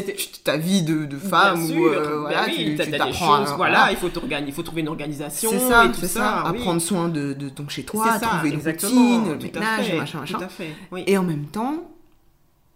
ta 0.43 0.57
vie 0.57 0.81
de, 0.83 1.05
de 1.05 1.17
femme 1.17 1.63
ou 1.63 1.85
euh, 1.87 2.19
voilà, 2.21 2.45
oui, 2.47 2.75
tu 2.75 2.83
tu 2.83 2.91
des 2.91 2.97
choses, 3.13 3.51
à- 3.51 3.55
voilà, 3.55 3.89
il 3.91 3.97
faut, 3.97 4.09
il 4.47 4.53
faut 4.53 4.63
trouver 4.63 4.81
une 4.81 4.87
organisation 4.87 5.49
C'est 5.51 5.59
ça, 5.59 5.91
c'est 5.93 6.07
ça. 6.07 6.07
ça. 6.07 6.41
À 6.41 6.53
prendre 6.53 6.81
soin 6.81 7.07
de, 7.09 7.33
de 7.33 7.49
ton 7.49 7.67
chez 7.69 7.83
toi, 7.83 8.05
C'est 8.13 8.19
ça, 8.19 8.27
trouver 8.27 8.49
une 8.49 8.59
routine, 8.61 9.29
le 9.31 9.37
ménage, 9.37 9.85
fait, 9.87 9.97
machin, 9.97 10.19
machin. 10.21 10.37
Tout 10.39 10.43
à 10.43 10.49
fait, 10.49 10.69
oui. 10.91 11.03
Et 11.07 11.17
en 11.17 11.23
même 11.23 11.45
temps, 11.45 11.89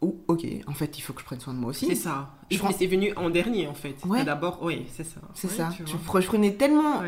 oh, 0.01 0.15
ok, 0.27 0.45
en 0.67 0.73
fait, 0.73 0.97
il 0.97 1.01
faut 1.01 1.13
que 1.13 1.21
je 1.21 1.25
prenne 1.25 1.39
soin 1.39 1.53
de 1.53 1.59
moi 1.59 1.71
aussi. 1.71 1.87
C'est 1.87 1.95
ça. 1.95 2.31
Je 2.51 2.61
mais 2.63 2.69
c'est 2.77 2.85
venu 2.87 3.11
en 3.15 3.29
dernier, 3.29 3.67
en 3.67 3.73
fait. 3.73 3.95
Ouais. 4.05 4.23
D'abord, 4.23 4.59
oui, 4.61 4.85
c'est 4.95 5.03
ça. 5.03 5.19
C'est 5.33 5.49
ça. 5.49 5.69
je 5.85 6.25
prenais 6.27 6.53
tellement. 6.53 7.01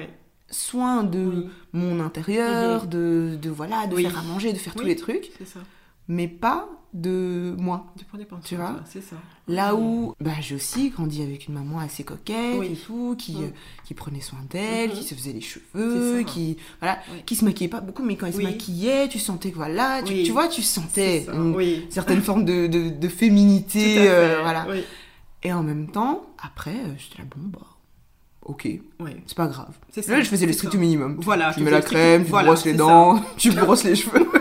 Soin 0.52 1.04
de 1.04 1.20
Oui. 1.20 1.50
mon 1.74 2.00
intérieur, 2.00 2.88
de, 2.88 3.38
de 3.42 3.50
voilà, 3.50 3.88
de 3.88 3.96
Oui. 3.96 4.04
faire 4.04 4.18
à 4.20 4.24
manger, 4.24 4.54
de 4.54 4.58
faire 4.58 4.74
tous 4.76 4.86
les 4.86 4.96
trucs, 4.96 5.32
ça. 5.46 5.60
mais 6.08 6.28
pas 6.28 6.68
de 6.92 7.54
moi. 7.60 7.86
Tu 8.00 8.04
prenais 8.06 8.26
pas 8.26 8.40
Tu 8.44 8.56
de 8.56 8.60
vois 8.60 8.80
C'est 8.92 9.02
ça. 9.04 9.16
Là 9.48 9.76
où 9.76 10.16
bah, 10.20 10.32
j'ai 10.42 10.56
aussi 10.56 10.90
grandi 10.90 11.22
avec 11.22 11.48
une 11.48 11.54
maman 11.54 11.78
assez 11.78 12.04
coquette 12.04 12.64
et 12.64 12.74
tout, 12.76 13.16
qui, 13.16 13.34
Mm. 13.34 13.44
euh, 13.44 13.48
qui 13.86 13.94
prenait 13.94 14.22
soin 14.22 14.40
d'elle, 14.50 14.92
qui 14.92 15.04
se 15.04 15.14
faisait 15.14 15.34
les 15.34 15.42
cheveux, 15.42 16.24
qui 16.24 16.58
voilà, 16.82 16.98
qui 17.28 17.36
se 17.36 17.46
maquillait 17.46 17.70
pas 17.70 17.82
beaucoup, 17.82 18.02
mais 18.04 18.16
quand 18.16 18.26
elle 18.26 18.34
se 18.34 18.42
maquillait, 18.42 19.08
tu 19.08 19.20
sentais 19.20 19.52
que 19.52 19.56
voilà, 19.58 20.02
tu, 20.04 20.24
tu 20.24 20.32
vois, 20.32 20.48
tu 20.48 20.64
sentais 20.64 21.26
ça, 21.28 21.34
une 21.34 21.92
certaine 21.92 22.22
forme 22.22 22.44
de, 22.44 22.66
de, 22.66 22.90
de 22.90 23.08
féminité, 23.08 24.10
euh, 24.10 24.40
voilà. 24.42 24.66
Et 25.44 25.54
en 25.54 25.62
même 25.64 25.90
temps, 25.92 26.26
après, 26.42 26.72
euh, 26.76 26.94
j'étais 26.98 27.20
là, 27.20 27.26
bon, 27.36 27.50
bah, 27.50 27.60
ok, 28.50 28.68
c'est 29.26 29.38
pas 29.38 29.48
grave. 29.48 29.74
Là, 30.08 30.22
je 30.22 30.30
faisais 30.30 30.46
le 30.46 30.54
strict 30.54 30.76
minimum. 30.76 31.18
Voilà, 31.22 31.54
Tu 31.54 31.62
mets 31.62 31.72
la 31.72 31.82
crème, 31.82 32.24
tu 32.24 32.30
voilà, 32.32 32.48
brosses 32.48 32.66
les 32.66 32.74
dents, 32.74 33.22
tu 33.38 33.52
brosses 33.52 33.84
les 33.84 33.96
cheveux. 33.96 34.28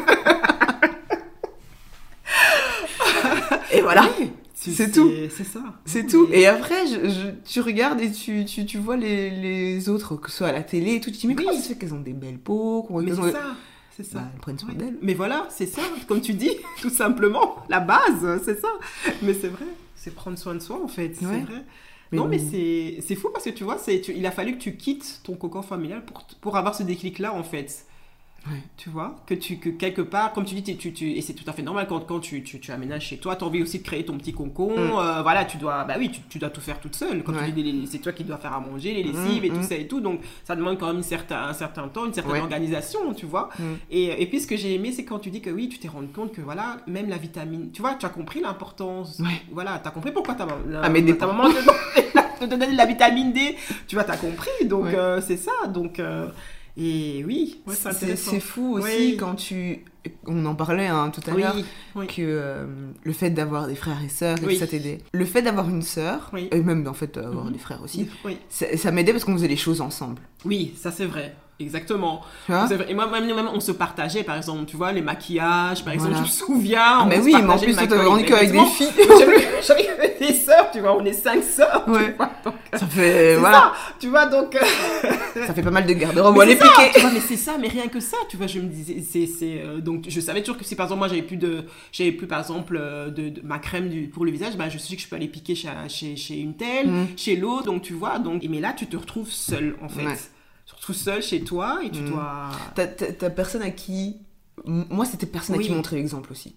Et 3.73 3.81
voilà. 3.83 4.09
C'est 4.55 4.91
tout. 4.91 5.11
C'est 5.35 5.45
ça. 5.45 5.61
C'est 5.85 6.07
tout. 6.07 6.29
Et 6.33 6.47
après, 6.47 6.87
je, 6.87 7.09
je- 7.09 7.31
tu 7.51 7.61
regardes 7.61 8.01
et 8.01 8.11
tu, 8.11 8.45
tu, 8.45 8.67
tu 8.67 8.79
vois 8.79 8.97
les, 8.97 9.31
les 9.31 9.89
autres, 9.89 10.17
que 10.17 10.31
ce 10.31 10.39
soit 10.39 10.49
à 10.49 10.53
la 10.53 10.63
télé 10.63 10.95
et 10.97 11.01
tout. 11.01 11.11
Tu 11.11 11.17
te 11.17 11.21
dis, 11.23 11.27
mais 11.29 11.35
Oui. 11.37 11.45
comment 11.45 11.57
ça 11.57 11.63
se 11.63 11.69
fait 11.69 11.75
qu'elles 11.79 11.95
ont 11.95 12.01
des 12.01 12.13
belles 12.13 12.39
peaux 12.39 12.87
Mais 13.01 13.13
c'est 13.13 13.19
ont... 13.21 13.33
ça. 13.33 13.43
C'est 13.97 14.05
ça. 14.05 14.19
Bah, 14.19 14.25
elles 14.35 14.41
prennent 14.41 14.59
soin 14.59 14.75
d'elles. 14.75 14.97
Mais 15.03 15.15
voilà, 15.15 15.47
c'est 15.51 15.67
ça, 15.67 15.81
comme 16.07 16.21
tu 16.21 16.33
dis, 16.35 16.51
tout 16.81 16.91
simplement, 16.91 17.57
la 17.69 17.81
base, 17.81 18.41
c'est 18.45 18.61
ça. 18.61 18.69
Mais 19.23 19.33
c'est 19.35 19.49
vrai, 19.49 19.65
c'est 19.97 20.15
prendre 20.15 20.39
soin 20.39 20.55
de 20.55 20.61
soi 20.61 20.79
en 20.83 20.89
fait, 20.89 21.09
Ouais. 21.09 21.15
c'est 21.21 21.25
vrai. 21.27 21.65
Mais 22.13 22.19
non, 22.19 22.27
mais 22.29 22.39
c'est 22.39 22.99
c'est 23.03 23.17
fou 23.17 23.31
parce 23.33 23.45
que 23.45 23.51
tu 23.51 23.65
vois, 23.65 23.79
c'est 23.79 24.01
tu- 24.01 24.15
il 24.15 24.27
a 24.27 24.31
fallu 24.31 24.55
que 24.59 24.63
tu 24.63 24.77
quittes 24.77 25.21
ton 25.25 25.37
cocon 25.37 25.63
familial 25.63 26.05
pour, 26.05 26.25
pour 26.41 26.57
avoir 26.57 26.75
ce 26.75 26.83
déclic-là 26.83 27.35
en 27.35 27.43
fait. 27.45 27.87
Ouais. 28.47 28.63
Tu 28.79 28.89
vois, 28.89 29.17
que 29.27 29.35
tu 29.35 29.59
que 29.59 29.69
quelque 29.69 30.01
part, 30.01 30.33
comme 30.33 30.45
tu 30.45 30.55
dis, 30.55 30.63
tu, 30.77 30.93
tu, 30.93 31.11
et 31.11 31.21
c'est 31.21 31.35
tout 31.35 31.45
à 31.49 31.53
fait 31.53 31.61
normal 31.63 31.87
quand, 31.89 32.01
quand 32.07 32.21
tu, 32.21 32.43
tu, 32.43 32.61
tu 32.61 32.71
aménages 32.73 33.03
chez 33.05 33.19
toi, 33.19 33.37
tu 33.37 33.45
as 33.45 33.47
envie 33.47 33.61
aussi 33.61 33.79
de 33.81 33.83
créer 33.85 34.05
ton 34.07 34.17
petit 34.17 34.33
cocon. 34.33 34.71
Mm. 34.71 34.93
euh, 34.97 35.23
voilà, 35.23 35.45
tu 35.45 35.57
dois, 35.59 35.85
bah 35.85 35.97
oui, 35.99 36.11
tu, 36.11 36.21
tu 36.31 36.39
dois 36.39 36.49
tout 36.49 36.61
faire 36.61 36.81
toute 36.81 36.95
seule. 36.95 37.23
Quand 37.25 37.33
Ouais. 37.35 37.47
tu 37.47 37.53
dis, 37.63 37.87
c'est 37.91 37.99
toi 37.99 38.13
qui 38.13 38.25
dois 38.25 38.39
faire 38.39 38.53
à 38.55 38.61
manger, 38.61 38.95
les 38.95 39.03
lessives 39.03 39.43
Mm, 39.43 39.45
et 39.45 39.49
tout 39.51 39.57
mm. 39.57 39.63
ça 39.65 39.75
et 39.75 39.87
tout. 39.89 40.01
Donc, 40.01 40.21
ça 40.45 40.55
demande 40.57 40.79
quand 40.79 40.87
même 40.87 40.99
une 40.99 41.03
certain, 41.03 41.43
un 41.49 41.53
certain 41.53 41.89
temps, 41.89 42.07
une 42.07 42.15
certaine 42.15 42.33
Ouais. 42.33 42.41
organisation, 42.41 43.13
tu 43.13 43.27
vois. 43.27 43.51
Et, 43.91 44.23
et 44.23 44.27
puis, 44.27 44.41
ce 44.41 44.47
que 44.47 44.57
j'ai 44.57 44.73
aimé, 44.75 44.93
c'est 44.93 45.05
quand 45.05 45.19
tu 45.19 45.31
dis 45.31 45.41
que 45.43 45.51
oui, 45.51 45.69
tu 45.69 45.79
t'es 45.79 45.89
rendu 45.89 46.09
compte 46.09 46.33
que 46.33 46.41
voilà, 46.41 46.79
même 46.87 47.09
la 47.11 47.19
vitamine, 47.19 47.71
tu 47.73 47.83
vois, 47.83 47.97
tu 47.97 48.07
as 48.07 48.11
compris 48.11 48.41
l'importance. 48.41 49.21
Voilà, 49.51 49.79
tu 49.83 49.89
as 49.89 49.91
compris 49.91 50.13
pourquoi 50.13 50.35
ta, 50.35 50.47
la- 50.47 50.83
Ah, 50.85 50.89
mais 50.89 51.03
des 51.03 51.19
ta 51.19 51.27
maman 51.27 51.49
te 52.41 52.45
donnait 52.45 52.67
de 52.73 52.77
la 52.77 52.87
vitamine 52.87 53.33
D. 53.33 53.57
Tu 53.89 53.97
vois, 53.97 54.05
tu 54.05 54.13
as 54.13 54.17
compris. 54.17 54.65
Donc, 54.67 54.87
euh, 54.87 55.21
c'est 55.21 55.37
ça. 55.37 55.67
Donc, 55.69 55.99
euh, 55.99 56.29
et 56.79 57.25
oui, 57.27 57.61
ouais, 57.67 57.75
c'est 57.75 58.41
fou 58.41 58.75
aussi 58.79 58.85
Oui. 58.87 59.17
quand 59.19 59.35
tu. 59.35 59.85
On 60.27 60.47
en 60.47 60.55
parlait 60.55 60.87
hein, 60.87 61.11
tout 61.11 61.21
à 61.31 61.35
Oui, 61.35 61.43
l'heure. 61.43 61.57
oui. 61.97 62.07
que 62.07 62.15
euh, 62.21 62.67
le 63.03 63.13
fait 63.13 63.29
d'avoir 63.31 63.67
des 63.67 63.75
frères 63.75 64.03
et 64.03 64.09
sœurs, 64.09 64.39
et 64.49 64.57
ça 64.57 64.67
t'aidait. 64.67 64.99
Le 65.13 65.25
fait 65.27 65.43
d'avoir 65.43 65.69
une 65.69 65.83
sœur, 65.83 66.31
et 66.51 66.61
même 66.63 66.87
en 66.87 66.95
fait 66.95 67.15
d'avoir 67.17 67.45
Mhm. 67.47 67.53
des 67.53 67.59
frères 67.59 67.83
aussi, 67.83 68.09
ça 68.49 68.91
m'aidait 68.93 69.13
parce 69.13 69.25
qu'on 69.25 69.35
faisait 69.35 69.49
les 69.49 69.57
choses 69.57 69.81
ensemble. 69.81 70.23
Oui, 70.45 70.73
ça 70.81 70.91
c'est 70.93 71.05
vrai. 71.05 71.35
Exactement. 71.61 72.21
Et 72.89 72.95
moi, 72.95 73.07
même, 73.09 73.27
même, 73.35 73.49
on 73.53 73.59
se 73.61 73.73
partageait, 73.73 74.23
par 74.23 74.37
exemple, 74.37 74.65
tu 74.67 74.77
vois, 74.77 74.93
les 74.93 75.01
maquillages, 75.03 75.85
par 75.85 75.93
exemple, 75.93 76.13
Voilà. 76.13 76.25
je 76.27 76.31
me 76.31 76.37
souviens. 76.37 76.81
Ah, 76.85 77.01
on 77.03 77.07
mais 77.09 77.17
se 77.17 77.23
oui, 77.23 77.33
mais 77.33 77.53
en 77.53 77.59
plus, 77.59 77.73
toi, 77.75 77.83
maquillage. 77.83 78.05
grandi 78.05 78.25
qu'avec 78.27 78.53
des 78.53 78.65
filles. 78.65 78.89
J'avais 79.67 80.17
des 80.21 80.35
sœurs, 80.35 80.71
tu 80.73 80.81
vois, 80.81 80.97
on 80.97 81.05
est 81.05 81.13
cinq 81.13 81.43
sœurs. 81.43 81.85
tu 81.85 81.91
Ouais. 81.91 82.15
vois, 82.17 82.31
donc, 82.45 82.55
Ça 82.75 82.87
fait. 82.87 83.37
Voilà. 83.37 83.57
ça, 83.59 83.73
tu 83.99 84.09
vois, 84.09 84.27
donc. 84.27 84.55
euh, 84.55 84.61
Ça 85.47 85.55
fait 85.55 85.63
pas 85.63 85.71
mal 85.71 85.87
de 85.87 85.93
garde-robe. 85.93 86.35
On 86.35 86.39
va 86.39 86.45
les 86.45 86.57
piquer. 86.57 86.91
tu 86.95 87.01
vois, 87.01 87.11
mais 87.13 87.21
c'est 87.21 87.37
ça, 87.37 87.57
mais 87.61 87.69
rien 87.69 87.89
que 87.89 88.01
ça, 88.01 88.17
tu 88.29 88.37
vois, 88.37 88.47
je 88.47 88.61
me 88.61 88.69
disais, 88.69 89.03
c'est, 89.09 89.27
c'est, 89.27 89.61
euh, 89.65 89.81
donc 89.81 90.05
je 90.09 90.21
savais 90.21 90.41
toujours 90.43 90.57
que 90.59 90.65
si 90.65 90.75
par 90.75 90.87
exemple 90.87 90.99
moi 90.99 91.09
j'avais 91.09 91.23
plus 91.23 91.37
de, 91.37 91.65
j'avais 91.93 92.11
plus 92.13 92.27
par 92.27 92.41
exemple 92.41 92.77
euh, 92.81 93.09
de, 93.11 93.29
de- 93.29 93.41
ma 93.45 93.59
crème 93.61 93.89
du, 93.89 94.09
pour 94.09 94.25
le 94.25 94.31
visage, 94.33 94.57
bah 94.57 94.69
je 94.69 94.79
sais 94.79 94.97
que 94.97 95.03
je 95.03 95.07
peux 95.09 95.15
aller 95.17 95.29
piquer 95.29 95.55
chez, 95.55 95.69
chez, 95.89 96.17
chez 96.17 96.39
une 96.41 96.55
telle, 96.55 96.89
Mm. 96.89 97.07
chez 97.17 97.37
l'autre, 97.37 97.65
donc 97.67 97.83
tu 97.83 97.93
vois, 97.95 98.19
donc, 98.19 98.43
et 98.45 98.49
mais 98.49 98.61
là 98.61 98.73
tu 98.77 98.87
te 98.87 98.97
retrouves 98.97 99.31
seul 99.31 99.77
en 99.83 99.89
fait. 99.89 100.05
Ouais. 100.07 100.17
Retrouves 100.79 100.97
seul 100.97 101.23
chez 101.23 101.43
toi 101.43 101.81
et 101.85 101.91
tu 101.91 102.01
Mm. 102.01 102.11
dois. 102.11 102.49
T'as- 102.75 103.31
personne 103.31 103.63
à 103.63 103.71
qui. 103.71 104.17
Moi, 104.65 105.05
c'était 105.05 105.27
personne 105.27 105.57
à 105.57 105.59
qui 105.59 105.71
montrer 105.71 105.97
l'exemple 105.97 106.33
aussi. 106.33 106.57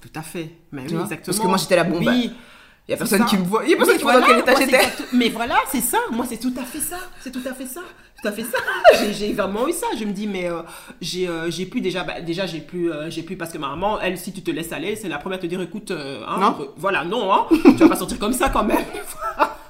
Tout 0.00 0.08
à 0.14 0.22
fait. 0.22 0.50
Mais 0.72 0.84
Tu 0.86 0.94
oui, 0.96 1.02
exactement. 1.02 1.24
Parce 1.26 1.38
que 1.40 1.46
moi, 1.46 1.56
j'étais 1.56 1.76
la 1.76 1.84
bombe. 1.84 2.04
Oui. 2.06 2.30
Il 2.86 2.90
y 2.90 2.94
a 2.94 2.98
personne 2.98 3.24
qui 3.24 3.38
me 3.38 3.44
voit. 3.44 3.64
Il 3.64 3.70
y 3.70 3.72
a 3.72 3.76
personne 3.78 3.94
Oui, 3.94 3.98
qui 3.98 4.02
voit 4.04 4.12
dans 4.20 4.26
voilà, 4.26 4.42
quel 4.42 4.54
état 4.54 4.60
j'étais. 4.60 5.06
Mais 5.14 5.30
voilà, 5.30 5.56
c'est 5.72 5.80
ça. 5.80 5.96
Moi, 6.12 6.26
c'est 6.28 6.36
tout 6.36 6.52
à 6.58 6.64
fait 6.64 6.80
ça. 6.80 6.98
C'est 7.22 7.30
tout 7.30 7.40
à 7.48 7.54
fait 7.54 7.64
ça. 7.64 7.80
Tout 8.20 8.28
à 8.28 8.32
fait 8.32 8.42
ça. 8.44 8.58
J'ai- 9.12 9.32
vraiment 9.32 9.66
eu 9.66 9.72
ça. 9.72 9.86
Je 9.98 10.04
me 10.04 10.12
dis, 10.12 10.26
mais 10.26 10.50
euh, 10.50 10.60
j'ai 11.00 11.26
euh, 11.26 11.48
plus 11.70 11.80
déjà. 11.80 12.04
bah, 12.04 12.20
déjà, 12.20 12.44
j'ai 12.44 12.60
plus, 12.60 12.92
euh, 12.92 13.08
j'ai 13.08 13.22
plus 13.22 13.36
parce 13.38 13.52
que 13.52 13.58
ma 13.58 13.68
maman, 13.68 13.98
elle, 14.02 14.18
si 14.18 14.32
tu 14.34 14.42
te 14.42 14.50
laisses 14.50 14.72
aller, 14.72 14.96
c'est 14.96 15.08
la 15.08 15.16
première 15.16 15.38
à 15.38 15.42
te 15.42 15.46
dire, 15.46 15.60
écoute, 15.62 15.90
euh, 15.92 16.22
hein, 16.28 16.38
Non. 16.40 16.68
voilà, 16.76 17.04
non, 17.04 17.32
hein, 17.32 17.46
tu 17.50 17.72
vas 17.72 17.88
pas 17.88 17.96
sortir 17.96 18.18
comme 18.18 18.34
ça 18.34 18.50
quand 18.50 18.64
même. 18.64 18.84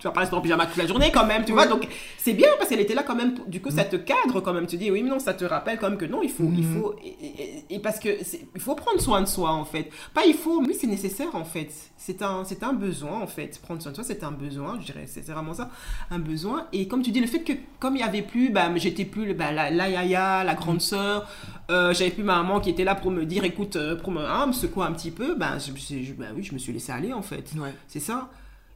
tu 0.00 0.06
vas 0.08 0.12
pas 0.12 0.20
rester 0.20 0.34
en 0.34 0.40
pyjama 0.40 0.66
toute 0.66 0.76
la 0.78 0.86
journée 0.86 1.10
quand 1.12 1.26
même, 1.26 1.44
tu 1.44 1.52
vois. 1.52 1.66
Donc, 1.66 1.86
c'est 2.18 2.32
bien 2.32 2.48
parce 2.58 2.70
qu'elle 2.70 2.80
était 2.80 2.94
là 2.94 3.02
quand 3.04 3.14
même. 3.14 3.34
Du 3.46 3.60
coup, 3.60 3.70
ça 3.70 3.84
te 3.84 3.96
cadre 3.96 4.40
quand 4.40 4.52
même. 4.52 4.66
Tu 4.66 4.76
dis, 4.76 4.90
oui, 4.90 5.02
mais 5.02 5.10
non, 5.10 5.18
ça 5.20 5.34
te 5.34 5.44
rappelle 5.44 5.78
quand 5.78 5.88
même 5.90 5.98
que 5.98 6.06
non, 6.06 6.22
il 6.22 6.30
faut. 6.30 6.50
Il 6.52 6.66
Mhm. 6.66 6.80
faut 6.80 6.94
et, 7.04 7.08
et- 7.08 7.64
et 7.76 7.78
parce 7.78 8.00
que 8.00 8.08
il 8.54 8.60
faut 8.60 8.74
prendre 8.74 9.00
soin 9.00 9.20
de 9.20 9.26
soi 9.26 9.50
en 9.52 9.64
fait. 9.64 9.90
Pas 10.14 10.24
il 10.26 10.34
faut, 10.34 10.60
oui, 10.62 10.74
c'est 10.78 10.86
nécessaire 10.86 11.34
en 11.34 11.44
fait. 11.44 11.70
C'est 11.96 12.22
un, 12.22 12.44
c'est 12.44 12.62
un 12.62 12.72
besoin 12.72 13.20
en 13.20 13.26
fait. 13.26 13.60
Prendre 13.62 13.80
soin 13.82 13.92
de 13.92 13.96
soi, 13.96 14.04
c'est 14.04 14.24
un 14.24 14.30
besoin, 14.32 14.78
je 14.80 14.86
dirais. 14.86 15.04
C'est 15.06 15.24
vraiment 15.30 15.52
ça, 15.54 15.68
un 16.10 16.18
besoin. 16.18 16.66
Et 16.72 16.88
comme 16.88 17.02
tu 17.02 17.10
dis, 17.10 17.20
le 17.20 17.26
fait 17.26 17.40
que 17.44 17.52
comme 17.78 17.94
il 17.96 18.00
y 18.00 18.02
avait 18.02 18.22
plus, 18.22 18.50
bah, 18.50 18.70
j'étais 18.76 19.04
plus 19.04 19.34
bah, 19.34 19.52
la, 19.52 19.70
la 19.70 19.88
yaya, 19.90 20.42
la 20.44 20.54
grande 20.54 20.80
sœur, 20.80 21.28
euh, 21.70 21.92
j'avais 21.92 22.10
plus 22.10 22.24
ma 22.24 22.36
maman 22.42 22.60
qui 22.60 22.70
était 22.70 22.84
là 22.84 22.94
pour 22.94 23.10
me 23.10 23.24
dire, 23.26 23.44
écoute, 23.44 23.76
euh, 23.76 23.96
pour 23.96 24.10
me, 24.12 24.22
hein, 24.24 24.46
me 24.46 24.52
secouer 24.52 24.84
un 24.86 24.92
petit 24.92 25.10
peu, 25.10 25.34
bah, 25.34 25.58
je, 25.58 25.72
je- 25.72 26.02
je- 26.02 26.12
bah 26.14 26.26
oui, 26.34 26.42
je 26.42 26.52
me 26.54 26.58
suis 26.58 26.72
laissée 26.72 26.92
aller 26.92 27.12
en 27.12 27.22
fait. 27.22 27.50
Ouais. 27.56 27.74
C'est 27.86 28.00
ça. 28.00 28.28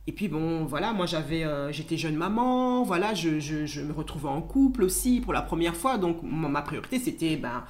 Et 0.07 0.13
puis 0.13 0.29
bon, 0.29 0.65
voilà, 0.67 0.93
moi 0.93 1.07
j'avais, 1.07 1.45
euh, 1.45 1.73
j'étais 1.73 1.97
jeune 1.97 2.15
maman, 2.17 2.83
voilà, 2.83 3.15
je, 3.15 3.41
je, 3.41 3.65
je 3.65 3.81
me 3.81 3.93
retrouvais 3.93 4.29
en 4.29 4.43
couple 4.43 4.83
aussi 4.83 5.21
pour 5.21 5.33
la 5.33 5.41
première 5.41 5.75
fois, 5.75 5.97
donc 5.97 6.19
ma 6.23 6.61
priorité 6.61 6.99
c'était 6.99 7.37
ben, 7.37 7.65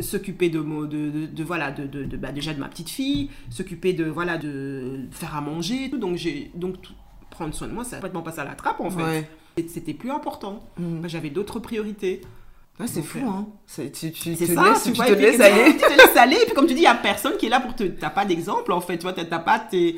s'occuper 0.00 0.50
de, 0.50 0.60
de, 0.60 0.86
de, 0.86 1.26
de, 1.26 1.44
voilà, 1.44 1.70
de, 1.70 1.86
de, 1.86 2.04
de- 2.04 2.16
bah, 2.16 2.32
déjà 2.32 2.52
de 2.52 2.58
ma 2.58 2.68
petite 2.68 2.90
fille, 2.90 3.30
s'occuper 3.48 3.92
de, 3.92 4.04
voilà, 4.04 4.38
de 4.38 5.06
faire 5.12 5.36
à 5.36 5.40
manger, 5.40 5.88
tout. 5.90 5.98
donc 5.98 6.16
j'ai, 6.16 6.50
donc 6.54 6.82
tout- 6.82 6.94
prendre 7.30 7.54
soin 7.54 7.68
de 7.68 7.72
moi, 7.72 7.84
ça 7.84 7.96
complètement 7.96 8.22
passé 8.22 8.40
à 8.40 8.44
la 8.44 8.54
trappe 8.54 8.80
en 8.80 8.90
fait. 8.90 9.02
Ouais. 9.02 9.30
C'était 9.68 9.94
plus 9.94 10.10
important. 10.10 10.64
Mm. 10.78 11.00
Bah, 11.00 11.08
J'avais 11.08 11.30
d'autres 11.30 11.60
priorités. 11.60 12.20
Ouais, 12.80 12.86
c'est 12.86 13.02
fou, 13.02 13.18
euh, 13.18 13.28
hein. 13.28 13.46
C'est- 13.66 13.90
Tu, 13.92 14.10
tu 14.12 14.34
C'est 14.34 14.46
te 14.46 14.52
ça, 14.54 14.64
laisses, 14.64 14.82
tu, 14.84 14.90
tu 14.92 14.96
vois, 14.96 15.06
te 15.06 15.12
laisses 15.12 15.40
aller. 15.40 15.72
Tu 15.72 15.78
te 15.78 15.90
laisses 15.92 16.16
aller, 16.16 16.36
et 16.42 16.44
puis 16.44 16.54
comme 16.54 16.66
tu 16.66 16.74
dis, 16.74 16.80
il 16.80 16.84
y 16.84 16.86
a 16.86 16.94
personne 16.94 17.36
qui 17.38 17.46
est 17.46 17.50
là 17.50 17.60
pour 17.60 17.74
te. 17.76 17.84
T'as 17.84 18.10
pas 18.10 18.24
d'exemple 18.24 18.72
en 18.72 18.80
fait, 18.80 18.96
tu 18.98 19.02
vois, 19.04 19.12
t'as 19.12 19.24
t'as 19.24 19.38
pas 19.38 19.58
tes. 19.60 19.96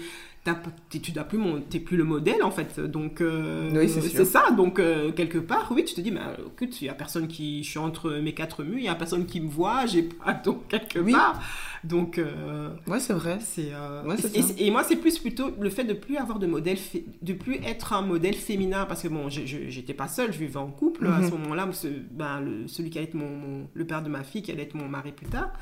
Tu 0.90 1.12
n'as 1.12 1.24
plus 1.24 1.38
mon, 1.38 1.60
plus 1.62 1.96
le 1.96 2.04
modèle 2.04 2.42
en 2.42 2.50
fait, 2.50 2.78
donc 2.78 3.20
euh, 3.22 3.70
Oui, 3.72 3.88
c'est 3.88 4.24
ça. 4.26 4.50
Donc 4.50 4.78
euh, 4.78 5.10
quelque 5.12 5.38
part, 5.38 5.72
oui, 5.74 5.84
tu 5.84 5.94
te 5.94 6.00
dis, 6.02 6.10
mais 6.10 6.20
euh, 6.20 6.46
écoute, 6.54 6.80
il 6.82 6.84
y 6.84 6.88
a 6.90 6.94
personne 6.94 7.28
qui, 7.28 7.62
je 7.64 7.70
suis 7.70 7.78
entre 7.78 8.10
mes 8.18 8.34
quatre 8.34 8.62
murs, 8.62 8.78
il 8.78 8.84
y 8.84 8.88
a 8.88 8.94
personne 8.94 9.24
qui 9.24 9.40
me 9.40 9.48
voit, 9.48 9.86
j'ai 9.86 10.02
pas 10.02 10.32
donc 10.44 10.68
quelque 10.68 10.98
Oui. 10.98 11.12
part. 11.12 11.40
Donc 11.82 12.18
euh, 12.18 12.70
Ouais, 12.86 13.00
c'est 13.00 13.12
vrai. 13.14 13.38
c'est 13.40 13.72
Ouais, 14.06 14.16
et, 14.58 14.66
et 14.66 14.70
moi 14.70 14.84
c'est 14.84 14.96
plus 14.96 15.18
plutôt 15.18 15.50
le 15.58 15.70
fait 15.70 15.84
de 15.84 15.92
plus 15.94 16.16
avoir 16.18 16.38
de 16.38 16.46
modèle 16.46 16.78
de 17.22 17.32
plus 17.32 17.56
être 17.64 17.92
un 17.92 18.02
modèle 18.02 18.34
féminin 18.34 18.84
parce 18.86 19.02
que 19.02 19.08
bon 19.08 19.28
j'étais 19.28 19.92
pas 19.94 20.08
seule 20.08 20.32
je 20.32 20.38
vivais 20.38 20.56
en 20.56 20.68
couple 20.70 21.06
à 21.06 21.20
Mhm. 21.20 21.28
ce 21.28 21.30
moment-là 21.32 21.68
ce- 21.72 21.88
ben, 22.10 22.40
le, 22.40 22.68
celui 22.68 22.88
qui 22.90 22.98
allait 22.98 23.08
être 23.08 23.14
mon, 23.14 23.28
mon- 23.28 23.68
le 23.74 23.86
père 23.86 24.02
de 24.02 24.08
ma 24.08 24.22
fille 24.24 24.42
qui 24.42 24.50
allait 24.50 24.62
être 24.62 24.74
mon 24.74 24.88
mari 24.88 25.12
plus 25.12 25.26
tard 25.26 25.52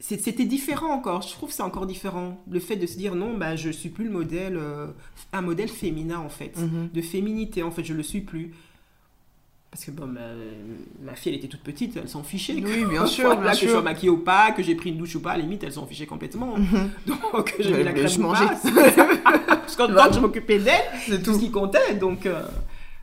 c'était 0.00 0.44
différent 0.46 0.90
encore 0.92 1.20
je 1.22 1.28
trouve 1.32 1.50
que 1.50 1.54
c'est 1.54 1.62
encore 1.62 1.86
différent 1.86 2.38
le 2.50 2.58
fait 2.58 2.76
de 2.76 2.86
se 2.86 2.96
dire 2.96 3.14
non 3.14 3.36
bah 3.36 3.54
je 3.54 3.70
suis 3.70 3.90
plus 3.90 4.04
le 4.04 4.10
modèle 4.10 4.56
euh, 4.56 4.86
un 5.34 5.42
modèle 5.42 5.68
féminin 5.68 6.18
en 6.18 6.30
fait 6.30 6.56
Mhm. 6.58 6.88
de 6.92 7.00
féminité 7.02 7.62
en 7.62 7.70
fait 7.70 7.84
je 7.84 7.92
le 7.94 8.02
suis 8.02 8.22
plus 8.22 8.52
parce 9.70 9.84
que 9.84 9.92
bon, 9.92 10.08
ma, 10.08 10.20
ma 11.00 11.14
fille, 11.14 11.30
elle 11.32 11.38
était 11.38 11.46
toute 11.46 11.60
petite, 11.60 11.96
elle 11.96 12.08
s'en 12.08 12.24
fichait. 12.24 12.54
Oui, 12.54 12.84
bien 12.90 13.06
sûr, 13.16 13.36
bien 13.40 13.52
que 13.52 13.56
je 13.56 13.68
sois 13.68 13.82
maquillée 13.82 14.10
ou 14.10 14.16
pas, 14.18 14.50
que 14.50 14.64
j'ai 14.64 14.74
pris 14.74 14.90
une 14.90 14.96
douche 14.98 15.14
ou 15.14 15.20
pas, 15.20 15.30
à 15.30 15.36
la 15.36 15.42
limite, 15.44 15.62
elle 15.62 15.70
s'en 15.72 15.86
fichait 15.86 16.06
complètement. 16.06 16.56
Mhm. 16.58 16.90
Donc, 17.06 17.54
j'ai 17.60 17.70
Ouais, 17.70 17.78
mis 17.78 17.84
la 17.84 17.92
crème 17.92 18.08
je 18.08 18.18
ou 18.18 18.22
mangeais. 18.22 18.46
pas. 18.46 18.56
Parce 19.46 19.76
que 19.76 19.82
quand 19.96 20.12
je 20.12 20.18
m'occupais 20.18 20.58
d'elle, 20.58 20.74
C'est 21.06 21.22
tout 21.22 21.30
tout. 21.30 21.38
ce 21.38 21.44
qui 21.44 21.52
comptait. 21.52 21.94
Donc, 21.94 22.26
euh, 22.26 22.42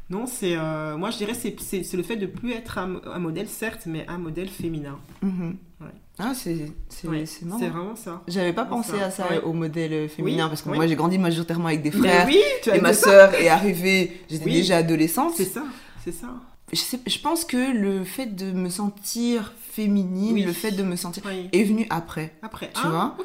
non, 0.09 0.25
c'est. 0.25 0.55
euh, 0.55 0.95
moi, 0.97 1.09
je 1.11 1.17
dirais 1.17 1.33
c'est 1.33 1.55
c'est 1.59 1.83
c'est 1.83 1.97
le 1.97 2.03
fait 2.03 2.15
de 2.15 2.25
plus 2.27 2.51
être 2.53 2.77
un, 2.77 3.01
un 3.05 3.19
modèle, 3.19 3.47
certes, 3.47 3.81
mais 3.85 4.05
un 4.07 4.17
modèle 4.17 4.47
féminin. 4.49 4.97
Mhm. 5.21 5.57
Ouais. 5.81 5.87
Ah, 6.19 6.33
c'est 6.33 6.71
c'est 6.89 7.07
Ouais, 7.07 7.25
c'est 7.25 7.45
vraiment 7.45 7.95
ça. 7.95 8.23
J'avais 8.27 8.53
pas 8.53 8.65
pensé 8.65 8.97
ça. 8.97 9.05
à 9.05 9.11
ça, 9.11 9.27
Ouais. 9.29 9.41
au 9.43 9.53
modèle 9.53 10.09
féminin, 10.09 10.45
Oui, 10.45 10.49
parce 10.49 10.61
que 10.63 10.69
oui. 10.69 10.77
moi 10.77 10.87
j'ai 10.87 10.95
grandi 10.95 11.17
majoritairement 11.19 11.67
avec 11.67 11.81
des 11.83 11.91
Mais 11.91 11.97
frères. 12.09 12.25
oui, 12.27 12.39
tu 12.63 12.71
as 12.71 12.77
Et 12.77 12.81
ma 12.81 12.93
sœur 12.93 13.33
est 13.35 13.49
arrivée, 13.49 14.21
j'étais 14.29 14.49
déjà 14.49 14.77
adolescente. 14.77 15.33
C'est 15.35 15.45
ça, 15.45 15.63
c'est 16.03 16.11
ça. 16.13 16.29
Je, 16.73 16.77
sais- 16.77 16.99
je 17.05 17.19
pense 17.19 17.45
que 17.45 17.71
le 17.77 18.03
fait 18.03 18.25
de 18.35 18.51
me 18.51 18.69
sentir 18.69 19.53
féminine, 19.77 20.33
Oui. 20.33 20.41
le 20.43 20.53
fait 20.53 20.71
de 20.71 20.81
me 20.81 20.95
sentir. 20.95 21.21
Oui. 21.27 21.49
est 21.51 21.63
venu 21.63 21.85
après. 21.91 22.33
Après, 22.41 22.71
Tu 22.73 22.81
ah, 22.83 22.89
vois 22.89 23.15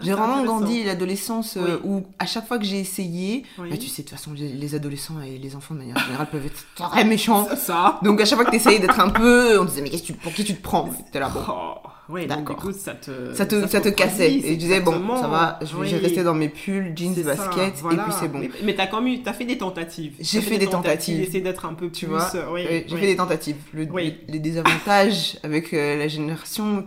J'ai 0.00 0.12
vraiment 0.12 0.44
grandi 0.44 0.84
l'adolescence 0.84 1.56
euh, 1.56 1.78
où 1.84 2.02
à 2.18 2.26
chaque 2.26 2.46
fois 2.46 2.58
que 2.58 2.64
j'ai 2.64 2.80
essayé, 2.80 3.44
bah, 3.56 3.64
tu 3.80 3.88
sais, 3.88 4.02
de 4.02 4.08
toute 4.08 4.18
façon, 4.18 4.32
les, 4.34 4.48
les 4.48 4.74
adolescents 4.74 5.20
et 5.22 5.38
les 5.38 5.56
enfants 5.56 5.74
de 5.74 5.80
manière 5.80 5.98
générale 5.98 6.28
peuvent 6.30 6.44
être 6.44 6.66
très 6.74 7.04
méchants. 7.04 7.46
C'est 7.48 7.56
ça. 7.56 7.98
Donc 8.02 8.20
à 8.20 8.26
chaque 8.26 8.36
fois 8.36 8.44
que 8.44 8.50
tu 8.50 8.56
essayais 8.56 8.78
d'être 8.78 9.00
un 9.00 9.08
peu, 9.08 9.58
on 9.58 9.64
disait 9.64 9.80
mais 9.80 9.88
qu'est-ce 9.88 10.02
que 10.02 10.08
tu, 10.08 10.12
pour 10.12 10.34
qui 10.34 10.44
tu 10.44 10.54
te 10.54 10.62
prends? 10.62 10.90
T'es 11.12 11.18
là 11.20 11.30
bon. 11.30 11.40
Oh, 11.48 11.74
ouais, 12.08 12.26
D'accord. 12.26 12.56
du 12.56 12.62
coup, 12.62 12.72
ça 12.72 12.94
te. 12.94 13.32
Ça 13.34 13.46
te, 13.46 13.66
ça 13.66 13.80
te 13.80 13.88
cassait. 13.88 14.32
Et 14.32 14.52
je 14.54 14.58
disais, 14.58 14.80
bon, 14.80 15.16
ça 15.20 15.28
va, 15.28 15.58
je 15.62 15.66
vais, 15.76 15.86
je 15.86 15.90
vais 15.96 16.00
Oui. 16.00 16.06
rester 16.06 16.22
dans 16.22 16.34
mes 16.34 16.48
pulls, 16.48 16.92
jeans, 16.96 17.14
baskets, 17.22 17.74
voilà. 17.82 18.02
et 18.02 18.04
puis 18.04 18.14
c'est 18.18 18.28
bon. 18.28 18.38
Mais, 18.40 18.50
mais 18.64 18.74
t'as 18.74 18.86
quand 18.86 19.00
même 19.00 19.22
t'as 19.22 19.32
fait 19.32 19.44
des 19.44 19.58
tentatives. 19.58 20.14
J'ai 20.20 20.40
fait 20.40 20.58
des 20.58 20.66
tentatives. 20.66 21.20
Essayer 21.20 21.40
d'être 21.40 21.64
un 21.64 21.74
peu 21.74 21.90
Tu 21.90 22.06
plus. 22.06 22.14
vois 22.14 22.30
oui, 22.52 22.62
Ouais, 22.64 22.84
J'ai 22.88 22.94
oui. 22.94 23.00
fait 23.00 23.06
des 23.06 23.16
tentatives. 23.16 23.56
Le- 23.72 23.86
Oui. 23.90 24.18
Les 24.28 24.38
désavantages 24.38 25.38
avec 25.44 25.72
euh, 25.74 25.96
la 25.96 26.08
génération 26.08 26.86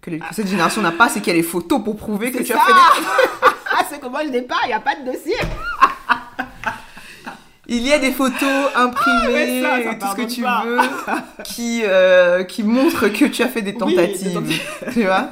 que 0.00 0.10
les- 0.10 0.18
que 0.18 0.34
cette 0.34 0.48
génération 0.48 0.82
n'a 0.82 0.92
pas, 0.92 1.08
c'est 1.08 1.20
qu'il 1.20 1.28
y 1.32 1.36
a 1.36 1.38
les 1.38 1.42
photos 1.42 1.82
pour 1.82 1.96
prouver 1.96 2.30
que 2.30 2.42
tu 2.42 2.52
as 2.52 2.58
fait 2.58 2.72
des... 2.72 2.78
Ah, 3.78 3.84
c'est 3.90 4.00
je 4.00 4.30
n'ai 4.30 4.42
pas, 4.42 4.56
il 4.64 4.68
n'y 4.68 4.72
a 4.72 4.80
pas 4.80 4.94
de 4.94 5.04
dossier. 5.04 5.34
Il 7.68 7.82
y 7.86 7.92
a 7.92 7.98
des 7.98 8.12
photos 8.12 8.70
imprimées, 8.76 9.60
ça, 9.62 9.82
ça 9.82 9.94
tout 9.94 10.06
ce 10.06 10.14
que 10.16 10.32
tu 10.32 10.42
pas. 10.42 10.64
veux, 10.64 10.78
qui, 11.44 11.82
euh, 11.84 12.44
qui 12.44 12.62
montrent 12.62 13.08
que 13.08 13.24
tu 13.24 13.42
as 13.42 13.48
fait 13.48 13.62
des 13.62 13.72
Oui, 13.72 13.78
tentatives. 13.78 14.28
des 14.28 14.32
tentatives. 14.34 14.62
tu 14.92 15.02
vois 15.04 15.30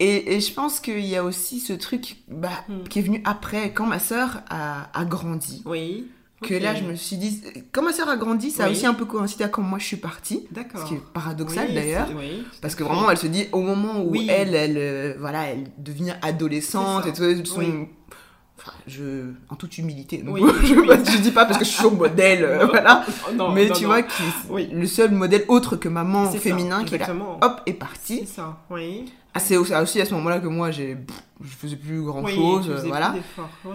Et, 0.00 0.34
et 0.34 0.40
je 0.40 0.52
pense 0.52 0.80
qu'il 0.80 1.06
y 1.06 1.16
a 1.16 1.22
aussi 1.24 1.60
ce 1.60 1.72
truc 1.72 2.16
bah, 2.28 2.50
Hmm. 2.68 2.82
qui 2.88 2.98
est 2.98 3.02
venu 3.02 3.22
après, 3.24 3.72
quand 3.72 3.86
ma 3.86 3.98
sœur 4.00 4.42
a, 4.50 4.88
a 4.92 5.04
grandi. 5.04 5.62
Oui. 5.64 6.08
Que 6.42 6.52
là, 6.52 6.74
je 6.74 6.82
me 6.82 6.94
suis 6.96 7.16
dit, 7.16 7.42
quand 7.72 7.80
ma 7.82 7.94
sœur 7.94 8.10
a 8.10 8.16
grandi, 8.16 8.50
ça 8.50 8.66
a 8.66 8.70
aussi 8.70 8.84
un 8.84 8.92
peu 8.92 9.06
coïncidé 9.06 9.44
à 9.44 9.48
quand 9.48 9.62
moi 9.62 9.78
je 9.78 9.86
suis 9.86 9.96
partie. 9.96 10.46
D'accord. 10.50 10.82
Ce 10.82 10.86
qui 10.86 10.94
est 10.94 11.00
paradoxal 11.14 11.68
Oui, 11.70 11.74
d'ailleurs. 11.74 12.08
oui, 12.14 12.44
Parce 12.60 12.74
que 12.74 12.84
vraiment, 12.84 13.10
elle 13.10 13.16
se 13.16 13.26
dit, 13.26 13.46
au 13.52 13.62
moment 13.62 14.02
où 14.02 14.14
elle, 14.28 14.54
elle, 14.54 14.76
euh, 14.76 15.14
voilà, 15.18 15.44
elle 15.46 15.64
devient 15.78 16.12
adolescente, 16.20 17.06
et 17.06 17.12
tout, 17.14 17.44
son-. 17.46 17.88
Enfin, 18.58 18.72
je, 18.86 19.30
en 19.48 19.54
toute 19.56 19.76
humilité, 19.78 20.18
donc, 20.18 20.36
Oui, 20.36 20.42
je, 20.62 20.66
je 21.12 21.18
dis 21.18 21.30
pas 21.30 21.44
parce 21.46 21.58
que 21.58 21.64
je 21.64 21.70
suis 21.70 21.82
son 21.82 21.92
modèle, 21.94 22.44
euh, 22.44 22.66
voilà. 22.66 23.04
Non, 23.34 23.52
mais 23.52 23.66
non, 23.66 23.74
tu 23.74 23.84
vois, 23.86 24.02
qui, 24.02 24.22
Oui. 24.50 24.68
le 24.72 24.86
seul 24.86 25.10
modèle 25.12 25.44
autre 25.48 25.76
que 25.76 25.88
maman 25.88 26.26
C'est 26.30 26.38
ça, 26.38 26.42
féminin 26.42 26.84
qui 26.84 26.94
est 26.94 26.98
là, 26.98 27.08
hop, 27.42 27.60
est 27.66 27.70
C'est 27.70 27.76
parti. 27.78 28.26
ça, 28.26 28.58
oui. 28.70 29.04
Ah, 29.34 29.38
c'est 29.38 29.58
aussi 29.58 30.00
à 30.00 30.04
ce 30.06 30.14
moment-là 30.14 30.38
que 30.40 30.48
moi, 30.48 30.70
j'ai, 30.70 30.96
je 31.42 31.48
faisais 31.48 31.76
plus 31.76 32.00
grand 32.02 32.22
Oui, 32.24 32.34
chose, 32.34 32.70
euh, 32.70 32.82
voilà. 32.86 33.10
plus. 33.10 33.70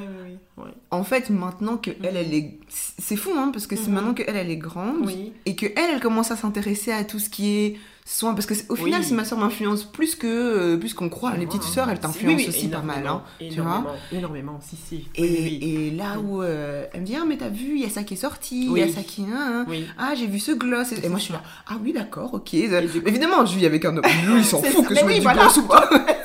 En 0.89 1.03
fait, 1.03 1.29
maintenant 1.29 1.77
que 1.77 1.91
elle, 2.03 2.17
elle 2.17 2.33
est, 2.33 2.59
c'est 2.67 3.15
fou, 3.15 3.29
hein, 3.37 3.51
parce 3.53 3.67
que 3.67 3.75
c'est 3.75 3.87
Mhm. 3.87 3.93
maintenant 3.93 4.13
que 4.15 4.23
elle, 4.25 4.35
elle 4.37 4.49
est 4.49 4.57
grande 4.57 5.09
et 5.45 5.55
que 5.55 5.67
elle, 5.67 5.91
elle 5.93 5.99
commence 6.01 6.31
à 6.31 6.35
s'intéresser 6.35 6.91
à 6.91 7.03
tout 7.03 7.19
ce 7.19 7.29
qui 7.29 7.57
est 7.57 7.77
soin, 8.05 8.33
parce 8.33 8.45
que 8.45 8.53
au 8.69 8.75
Oui. 8.75 8.85
final, 8.85 9.03
si 9.03 9.13
ma 9.13 9.25
soeur 9.25 9.37
m'influence 9.39 9.83
plus 9.83 10.15
que 10.15 10.27
euh, 10.27 10.77
plus 10.77 10.93
qu'on 10.93 11.09
croit, 11.09 11.35
les 11.37 11.45
petites 11.45 11.63
sœurs, 11.63 11.89
elles 11.89 11.99
t'influencent 11.99 12.35
Oui, 12.35 12.43
oui, 12.43 12.49
aussi 12.49 12.67
pas 12.67 12.81
mal, 12.81 13.05
hein. 13.07 13.21
tu 13.39 13.61
vois. 13.61 13.95
énormément, 14.11 14.59
si, 14.61 14.75
si. 14.75 15.05
Et, 15.15 15.91
là 15.91 16.19
où 16.19 16.41
euh, 16.41 16.85
elle 16.93 17.01
me 17.01 17.05
dit 17.05 17.15
ah 17.19 17.23
mais 17.27 17.37
t'as 17.37 17.49
vu, 17.49 17.75
il 17.75 17.81
y 17.81 17.85
a 17.85 17.89
ça 17.89 18.03
qui 18.03 18.15
est 18.15 18.17
sorti, 18.17 18.67
il 18.67 18.77
y 18.77 18.81
a 18.83 18.89
ça 18.89 19.01
qui, 19.01 19.23
hein, 19.23 19.65
hein. 19.67 19.73
Ah 19.97 20.13
j'ai 20.15 20.27
vu 20.27 20.39
ce 20.39 20.51
gloss, 20.51 20.91
et, 20.91 21.09
moi 21.09 21.19
je 21.19 21.25
suis 21.25 21.33
là 21.33 21.41
ah 21.67 21.75
oui 21.83 21.93
d'accord, 21.93 22.33
ok. 22.33 22.53
Évidemment, 22.53 23.45
je 23.45 23.57
vis 23.57 23.65
avec 23.65 23.85
un 23.85 23.97
homme, 23.97 24.03
lui 24.27 24.39
il 24.39 24.45
s'en 24.45 24.61
fout 24.61 24.87
que 24.87 24.95
je 24.95 25.05
mette 25.05 25.21
du 25.21 25.27
gloss 25.27 25.57
ou 25.57 25.63
pas. 25.63 25.89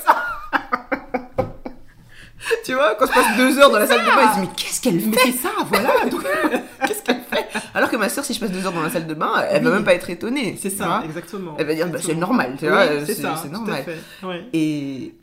tu 2.65 2.75
vois, 2.75 2.95
quand 2.99 3.07
je 3.07 3.13
passe 3.13 3.37
deux 3.37 3.59
heures 3.59 3.71
dans 3.71 3.79
la 3.79 3.87
salle 3.87 4.01
de 4.01 4.07
bain, 4.07 4.23
il 4.23 4.29
se 4.29 4.35
dit 4.35 4.41
mais 4.41 4.55
qu'est-ce 4.57 4.81
qu'elle 4.81 5.01
fait 5.01 5.33
ça, 5.33 5.51
voilà. 5.67 5.91
Qu'est-ce 6.87 7.03
qu'elle 7.03 7.21
fait 7.31 7.47
Alors 7.75 7.91
que 7.91 7.97
ma 7.97 8.09
soeur, 8.09 8.25
si 8.25 8.35
je 8.35 8.41
passe 8.41 8.51
deux 8.53 8.65
heures 8.67 8.73
dans 8.73 8.83
la 8.83 8.91
salle 8.91 9.07
de 9.07 9.15
bain, 9.15 9.33
elle 9.51 9.63
va 9.63 9.71
Oui. 9.71 9.77
même 9.77 9.85
pas 9.85 9.95
être 9.95 10.09
étonnée. 10.11 10.57
C'est 10.61 10.71
ça, 10.71 11.03
exactement. 11.05 11.55
Elle 11.59 11.67
va 11.67 11.75
dire 11.75 11.89
bah, 11.89 11.99
c'est 12.03 12.15
normal, 12.15 12.55
tu 12.59 12.67
Oui, 12.67 12.71
vois, 12.71 12.87
c'est 13.07 13.51
normal. 13.51 13.85
Ouais. 14.23 14.45
Et 14.53 15.15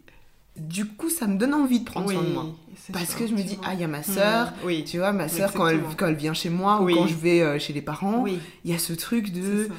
du 0.57 0.85
coup, 0.85 1.09
ça 1.09 1.25
me 1.27 1.37
donne 1.37 1.53
envie 1.53 1.79
de 1.79 1.85
prendre 1.85 2.07
Oui, 2.07 2.13
soin 2.15 2.23
de 2.23 2.29
moi. 2.29 2.45
Parce 2.91 3.05
ça, 3.05 3.17
que 3.19 3.27
je 3.27 3.33
me 3.33 3.41
dis, 3.41 3.57
ah, 3.65 3.73
il 3.73 3.79
y 3.79 3.83
a 3.83 3.87
ma 3.87 4.03
sœur, 4.03 4.47
Hmm, 4.47 4.65
Oui. 4.67 4.83
tu 4.83 4.97
vois, 4.97 5.11
ma 5.13 5.27
sœur, 5.29 5.51
quand 5.53 5.67
elle, 5.67 5.79
quand 5.97 6.07
elle 6.07 6.15
vient 6.15 6.33
chez 6.33 6.49
moi 6.49 6.79
Oui. 6.81 6.93
ou 6.93 6.97
quand 6.97 7.07
je 7.07 7.15
vais 7.15 7.41
euh, 7.41 7.57
chez 7.59 7.71
les 7.73 7.81
parents, 7.81 8.25
il 8.27 8.39
y 8.71 8.75
a 8.75 8.77
ce 8.79 8.93
truc 8.93 9.31
de. 9.31 9.69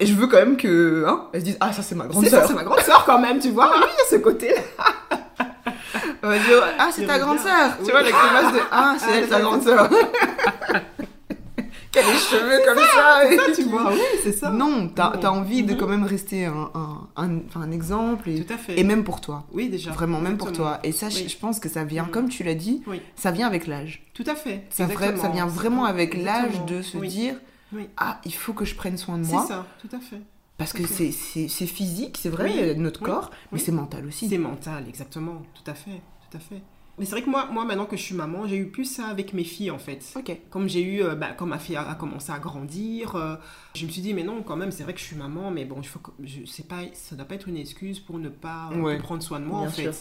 Et 0.00 0.06
je 0.06 0.14
veux 0.14 0.26
quand 0.26 0.38
même 0.38 0.56
que. 0.56 1.04
Hein, 1.06 1.26
elles 1.32 1.40
se 1.40 1.44
disent, 1.44 1.56
ah, 1.60 1.72
ça, 1.72 1.82
c'est 1.82 1.94
ma 1.94 2.06
grande 2.06 2.26
sœur. 2.26 2.46
c'est 2.46 2.54
ma 2.54 2.64
grande 2.64 2.80
sœur 2.80 3.04
quand 3.04 3.18
même, 3.20 3.38
tu 3.38 3.50
vois. 3.50 3.70
Il 3.76 3.80
y 3.80 3.84
a 3.84 4.10
ce 4.10 4.16
côté-là. 4.16 4.60
On 6.24 6.28
va 6.28 6.38
dire, 6.38 6.62
ah, 6.78 6.88
c'est 6.90 7.06
ta 7.06 7.18
grande 7.18 7.38
sœur. 7.38 7.76
Tu 7.84 7.90
vois, 7.90 8.02
la 8.02 8.10
grimace 8.10 8.52
de, 8.54 8.58
ah, 8.70 8.96
c'est 8.98 9.10
elle, 9.12 9.24
c'est 9.24 9.30
ta 9.30 9.40
grande 9.40 9.62
c'est 9.62 9.68
sœur. 9.68 9.88
Qu'elle 11.92 12.04
a 12.06 12.12
les 12.12 12.18
cheveux 12.18 12.60
comme 12.66 12.78
ça. 12.84 13.30
et 13.30 13.36
Ça, 13.36 13.42
tu 13.54 13.62
vois, 13.68 13.92
oui, 13.92 14.00
c'est 14.22 14.32
ça. 14.32 14.50
Non, 14.50 14.88
t'as 14.88 15.10
as 15.22 15.30
envie 15.30 15.62
de 15.62 15.74
Mhm. 15.74 15.78
quand 15.78 15.86
même 15.86 16.02
rester 16.04 16.46
un, 16.46 16.70
un, 17.16 17.38
un, 17.54 17.70
exemple 17.70 18.28
et, 18.30 18.42
Tout 18.44 18.52
à 18.52 18.56
fait. 18.56 18.78
et 18.78 18.82
même 18.82 19.04
pour 19.04 19.20
toi. 19.20 19.44
Oui, 19.52 19.68
déjà. 19.68 19.92
Vraiment, 19.92 20.18
même 20.20 20.36
pour 20.36 20.50
toi. 20.50 20.80
Et 20.82 20.90
ça, 20.90 21.08
je- 21.08 21.18
Oui. 21.18 21.28
je 21.28 21.36
pense 21.36 21.60
que 21.60 21.68
ça 21.68 21.84
vient, 21.84 22.02
Mhm. 22.04 22.10
comme 22.10 22.28
tu 22.28 22.42
l'as 22.42 22.54
dit, 22.56 22.82
Oui. 22.88 23.00
ça 23.14 23.30
vient 23.30 23.46
avec 23.46 23.68
l'âge. 23.68 24.02
Tout 24.14 24.24
à 24.26 24.34
fait. 24.34 24.64
Ça, 24.70 24.86
vrai- 24.86 25.16
ça 25.16 25.28
vient 25.28 25.46
vraiment 25.46 25.84
avec 25.84 26.16
l'âge 26.20 26.64
de 26.66 26.82
se 26.82 26.96
Oui. 26.96 27.08
dire. 27.08 27.36
Ah, 27.96 28.20
il 28.24 28.34
faut 28.34 28.52
que 28.54 28.64
je 28.64 28.74
prenne 28.74 28.96
soin 28.96 29.18
de 29.18 29.24
C'est 29.24 29.32
moi. 29.32 29.44
ça, 29.46 29.66
tout 29.80 29.94
à 29.94 30.00
fait. 30.00 30.20
Parce 30.58 30.72
que 30.72 30.86
c'est- 30.86 31.10
c'est 31.10 31.48
c'est 31.48 31.66
physique, 31.66 32.16
c'est 32.20 32.28
vrai, 32.28 32.52
Oui. 32.74 32.76
notre 32.76 33.02
Oui. 33.02 33.10
corps, 33.10 33.30
mais 33.50 33.58
Oui. 33.58 33.62
c'est 33.64 33.72
mental 33.72 34.06
aussi. 34.06 34.28
C'est 34.28 34.38
mental, 34.38 34.84
exactement. 34.88 35.42
Tout 35.54 35.68
à 35.68 35.74
fait, 35.74 36.00
tout 36.34 36.38
à 36.38 36.40
fait. 36.40 36.62
Mais 36.96 37.04
c'est 37.04 37.10
vrai 37.10 37.22
que 37.22 37.28
moi, 37.30 37.48
moi, 37.50 37.64
maintenant 37.64 37.86
que 37.86 37.96
je 37.96 38.02
suis 38.02 38.14
maman, 38.14 38.46
j'ai 38.46 38.56
eu 38.56 38.66
plus 38.68 38.84
ça 38.84 39.06
avec 39.08 39.32
mes 39.32 39.42
filles, 39.42 39.72
en 39.72 39.78
fait. 39.80 40.12
Ok. 40.16 40.36
Comme 40.50 40.68
j'ai 40.68 40.80
eu, 40.82 41.02
euh, 41.02 41.16
bah, 41.16 41.30
quand 41.36 41.44
ma 41.46 41.58
fille 41.58 41.74
a, 41.74 41.88
a 41.90 41.94
commencé 41.96 42.30
à 42.30 42.38
grandir, 42.38 43.16
euh, 43.16 43.34
je 43.74 43.84
me 43.84 43.90
suis 43.90 44.00
dit, 44.00 44.14
mais 44.14 44.22
non, 44.22 44.42
quand 44.44 44.54
même, 44.54 44.70
c'est 44.70 44.84
vrai 44.84 44.94
que 44.94 45.00
je 45.00 45.04
suis 45.04 45.16
maman, 45.16 45.50
mais 45.50 45.64
bon, 45.64 45.78
il 45.80 45.88
faut 45.88 45.98
que, 45.98 46.12
je 46.22 46.44
sais 46.44 46.62
pas, 46.62 46.82
ça 46.92 47.16
doit 47.16 47.24
pas 47.24 47.34
être 47.34 47.48
une 47.48 47.56
excuse 47.56 47.98
pour 47.98 48.18
ne 48.20 48.28
pas 48.28 48.70
euh, 48.72 48.80
Ouais. 48.80 48.98
prendre 48.98 49.24
soin 49.24 49.40
de 49.40 49.44
moi, 49.44 49.60
Bien 49.62 49.68
en 49.68 49.72
fait. 49.72 49.82
sûr. 49.92 49.94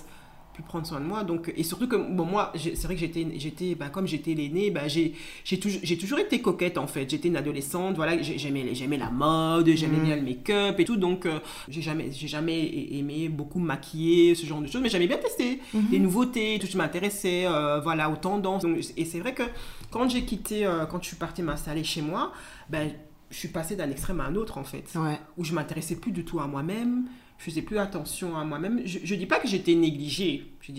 Plus 0.54 0.62
prendre 0.63 0.86
soin 0.86 1.00
de 1.00 1.06
moi. 1.06 1.24
Donc, 1.24 1.52
et 1.58 1.63
surtout 1.63 1.88
que, 1.88 1.96
bon, 1.96 2.26
moi, 2.26 2.54
c'est 2.56 2.84
vrai 2.84 2.94
que 2.94 3.00
j'étais, 3.00 3.26
j'étais 3.38 3.74
bah, 3.74 3.89
comme 3.89 4.06
j'étais 4.08 4.36
l'aînée, 4.36 4.70
bah, 4.70 4.88
j'ai, 4.88 5.13
j'ai, 5.44 5.60
toujours, 5.60 5.80
j'ai 5.82 5.98
toujours 5.98 6.20
été 6.20 6.42
coquette, 6.42 6.78
en 6.78 6.86
fait. 6.86 7.10
J'étais 7.10 7.28
une 7.30 7.38
adolescente, 7.38 7.96
voilà, 7.96 8.22
j'ai- 8.22 8.38
j'aimais, 8.38 8.76
j'aimais 8.76 8.98
la 8.98 9.10
mode, 9.10 9.68
j'aimais 9.70 9.98
Mm. 9.98 10.04
bien 10.04 10.16
le 10.16 10.22
make-up 10.22 10.80
et 10.80 10.86
tout. 10.86 10.96
Donc, 10.96 11.26
euh, 11.26 11.39
j'ai 11.70 11.82
jamais, 11.82 12.12
j'ai 12.12 12.28
jamais 12.28 12.68
aimé 12.92 13.30
beaucoup 13.30 13.58
maquiller, 13.58 14.36
ce 14.36 14.46
genre 14.46 14.62
de 14.62 14.68
choses, 14.68 14.82
mais 14.84 14.89
j'aimais 14.89 15.08
bien 15.08 15.18
tester 15.18 15.60
Mhm. 15.74 15.88
les 15.92 15.98
nouveautés, 16.00 16.58
tout 16.60 16.68
ce 16.68 16.72
qui 16.74 16.78
m'intéressait, 16.78 17.46
euh, 17.48 17.80
voilà, 17.80 18.12
aux 18.12 18.16
tendances. 18.18 18.62
Donc, 18.62 18.78
et 18.96 19.06
c'est 19.06 19.20
vrai 19.20 19.34
que 19.34 19.44
quand 19.89 20.08
j'ai 20.08 20.22
quitté, 20.24 20.68
euh, 20.68 20.86
quand 20.86 21.02
je 21.02 21.08
suis 21.08 21.18
partie 21.18 21.42
m'installer 21.42 21.84
chez 21.84 22.04
moi, 22.04 22.32
ben, 22.70 22.92
je 23.32 23.38
suis 23.39 23.48
passée 23.48 23.76
d'un 23.76 23.89
extrême 23.89 24.20
à 24.20 24.26
un 24.26 24.36
autre 24.36 24.60
en 24.60 24.63
fait, 24.63 24.84
Ouais. 24.96 25.20
où 25.38 25.44
je 25.44 25.54
m'intéressais 25.54 25.96
plus 25.96 26.12
du 26.12 26.24
tout 26.24 26.39
à 26.39 26.46
moi-même, 26.46 27.06
je 27.43 27.49
faisais 27.51 27.62
plus 27.62 27.77
attention 27.77 28.38
à 28.38 28.45
moi-même. 28.45 28.82
Je, 28.86 28.99
je 29.03 29.15
dis 29.15 29.25
pas 29.25 29.39
que 29.39 29.47
j'étais 29.47 29.75
négligée, 29.75 30.45
je 30.62 30.71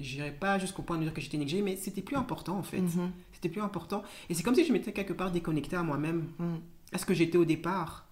j'irai 0.00 0.30
pas 0.32 0.58
jusqu'au 0.58 0.82
point 0.82 0.96
de 0.96 1.02
dire 1.02 1.12
que 1.12 1.20
j'étais 1.20 1.36
négligée, 1.36 1.60
mais 1.62 1.76
c'était 1.76 2.00
plus 2.02 2.16
important 2.16 2.56
en 2.58 2.62
fait. 2.62 2.78
Mhm. 2.80 3.10
C'était 3.32 3.48
plus 3.50 3.60
important. 3.60 4.02
Et 4.30 4.34
c'est 4.34 4.42
comme 4.42 4.54
si 4.54 4.64
je 4.64 4.72
m'étais 4.72 4.92
quelque 4.92 5.12
part 5.12 5.30
déconnectée 5.30 5.76
à 5.76 5.82
moi-même, 5.82 6.28
Mhm. 6.38 6.60
à 6.92 6.98
ce 6.98 7.04
que 7.04 7.12
j'étais 7.14 7.36
au 7.36 7.44
départ. 7.44 8.04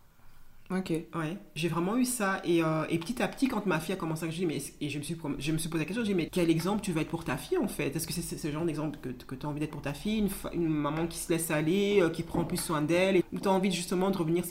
Ok. 0.70 0.90
Ouais, 1.14 1.36
j'ai 1.54 1.68
vraiment 1.68 1.96
eu 1.96 2.04
ça. 2.06 2.40
Et, 2.44 2.62
euh, 2.64 2.84
et 2.88 2.98
petit 2.98 3.22
à 3.22 3.28
petit, 3.28 3.48
quand 3.48 3.66
ma 3.66 3.80
fille 3.80 3.92
a 3.94 3.96
commencé 3.98 4.24
à 4.26 4.30
je 4.30 4.36
dis, 4.36 4.46
mais, 4.46 4.58
et 4.80 4.88
je 4.88 4.98
me, 4.98 5.02
suis, 5.04 5.14
je 5.38 5.52
me 5.52 5.58
suis 5.58 5.68
posé 5.68 5.82
la 5.82 5.86
question, 5.86 6.02
je 6.02 6.08
dis, 6.08 6.14
mais 6.14 6.28
quel 6.32 6.50
exemple 6.50 6.80
tu 6.82 6.90
vas 6.92 7.02
être 7.02 7.08
pour 7.08 7.22
ta 7.24 7.36
fille 7.36 7.58
en 7.58 7.68
fait? 7.68 7.94
Est-ce 7.94 8.06
que 8.06 8.12
c'est 8.14 8.22
ce 8.38 8.50
genre 8.50 8.64
d'exemple 8.64 8.98
que, 9.00 9.10
que 9.10 9.34
tu 9.34 9.44
as 9.46 9.48
envie 9.48 9.60
d'être 9.60 9.70
pour 9.72 9.82
ta 9.82 9.92
fille? 9.94 10.18
Une, 10.20 10.30
une 10.62 10.68
maman 10.68 11.06
qui 11.06 11.18
se 11.18 11.30
laisse 11.32 11.50
aller, 11.50 12.00
euh, 12.00 12.08
qui 12.08 12.22
prend 12.22 12.44
plus 12.44 12.56
soin 12.56 12.80
d'elle, 12.80 13.22
ou 13.32 13.38
tu 13.38 13.46
as 13.46 13.52
envie 13.52 13.70
justement 13.70 14.10
de 14.10 14.16
revenir, 14.16 14.44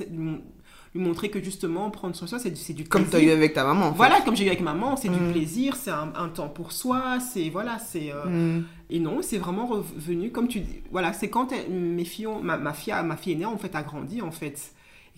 lui, 0.93 0.99
mon- 1.01 1.03
lui 1.03 1.07
montrer 1.09 1.29
que 1.29 1.41
justement 1.41 1.89
prendre 1.89 2.15
soin 2.15 2.25
de 2.25 2.29
soi, 2.29 2.39
c'est 2.39 2.51
du, 2.51 2.73
du 2.73 2.87
Comme 2.89 3.07
tu 3.07 3.15
as 3.15 3.19
eu 3.21 3.29
avec 3.31 3.53
ta 3.53 3.63
maman. 3.63 3.87
en 3.87 3.91
fait. 3.91 3.97
Voilà, 3.97 4.21
comme 4.21 4.35
j'ai 4.35 4.45
eu 4.45 4.47
avec 4.47 4.61
maman, 4.61 4.95
c'est 4.95 5.09
Mm. 5.09 5.17
du 5.27 5.31
plaisir, 5.33 5.75
c'est 5.75 5.91
un, 5.91 6.11
un 6.15 6.29
temps 6.29 6.49
pour 6.49 6.71
soi, 6.71 7.19
c'est 7.19 7.49
voilà, 7.49 7.77
c'est 7.79 8.11
euh, 8.11 8.25
Mhm. 8.25 8.65
et 8.89 8.99
non, 8.99 9.19
c'est 9.21 9.37
vraiment 9.37 9.65
revenu 9.65 10.31
comme 10.31 10.47
tu 10.47 10.59
dis. 10.59 10.81
Voilà, 10.91 11.13
c'est 11.13 11.29
quand 11.29 11.51
mes 11.69 12.05
filles 12.05 12.27
ont- 12.27 12.41
ma, 12.41 12.57
ma 12.57 12.73
fille, 12.73 12.93
ma 13.03 13.15
fille 13.17 13.33
aînée 13.33 13.45
en 13.45 13.57
fait 13.57 13.75
a 13.75 13.81
grandi 13.83 14.21
en 14.21 14.31
fait. 14.31 14.59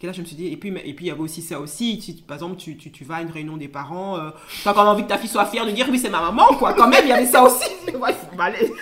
Et 0.03 0.07
là, 0.07 0.11
je 0.11 0.19
me 0.19 0.25
suis 0.25 0.35
dit, 0.35 0.47
et 0.47 0.57
puis, 0.57 0.67
et 0.83 0.93
puis 0.93 1.05
il 1.05 1.07
y 1.07 1.11
avait 1.11 1.21
aussi 1.21 1.41
ça 1.41 1.57
aussi. 1.57 1.97
Tu- 1.99 2.21
par 2.21 2.35
exemple, 2.35 2.57
tu, 2.57 2.75
tu, 2.75 2.91
tu 2.91 3.05
vas 3.05 3.15
à 3.15 3.21
une 3.21 3.31
réunion 3.31 3.55
des 3.55 3.69
parents, 3.69 4.17
euh, 4.17 4.29
tu 4.61 4.67
as 4.67 4.73
quand 4.73 4.81
même 4.83 4.91
envie 4.91 5.03
que 5.03 5.07
ta 5.07 5.17
fille 5.17 5.29
soit 5.29 5.45
fière 5.45 5.65
de 5.65 5.71
dire, 5.71 5.88
oui, 5.89 5.97
c'est 5.97 6.09
ma 6.09 6.19
maman, 6.19 6.47
quoi. 6.59 6.73
Quand 6.73 6.89
même, 6.89 6.99
il 7.05 7.09
y 7.09 7.13
avait 7.13 7.25
ça 7.25 7.41
aussi. 7.43 7.63
Il 7.88 7.93
faut, 7.93 8.03
allez. 8.39 8.73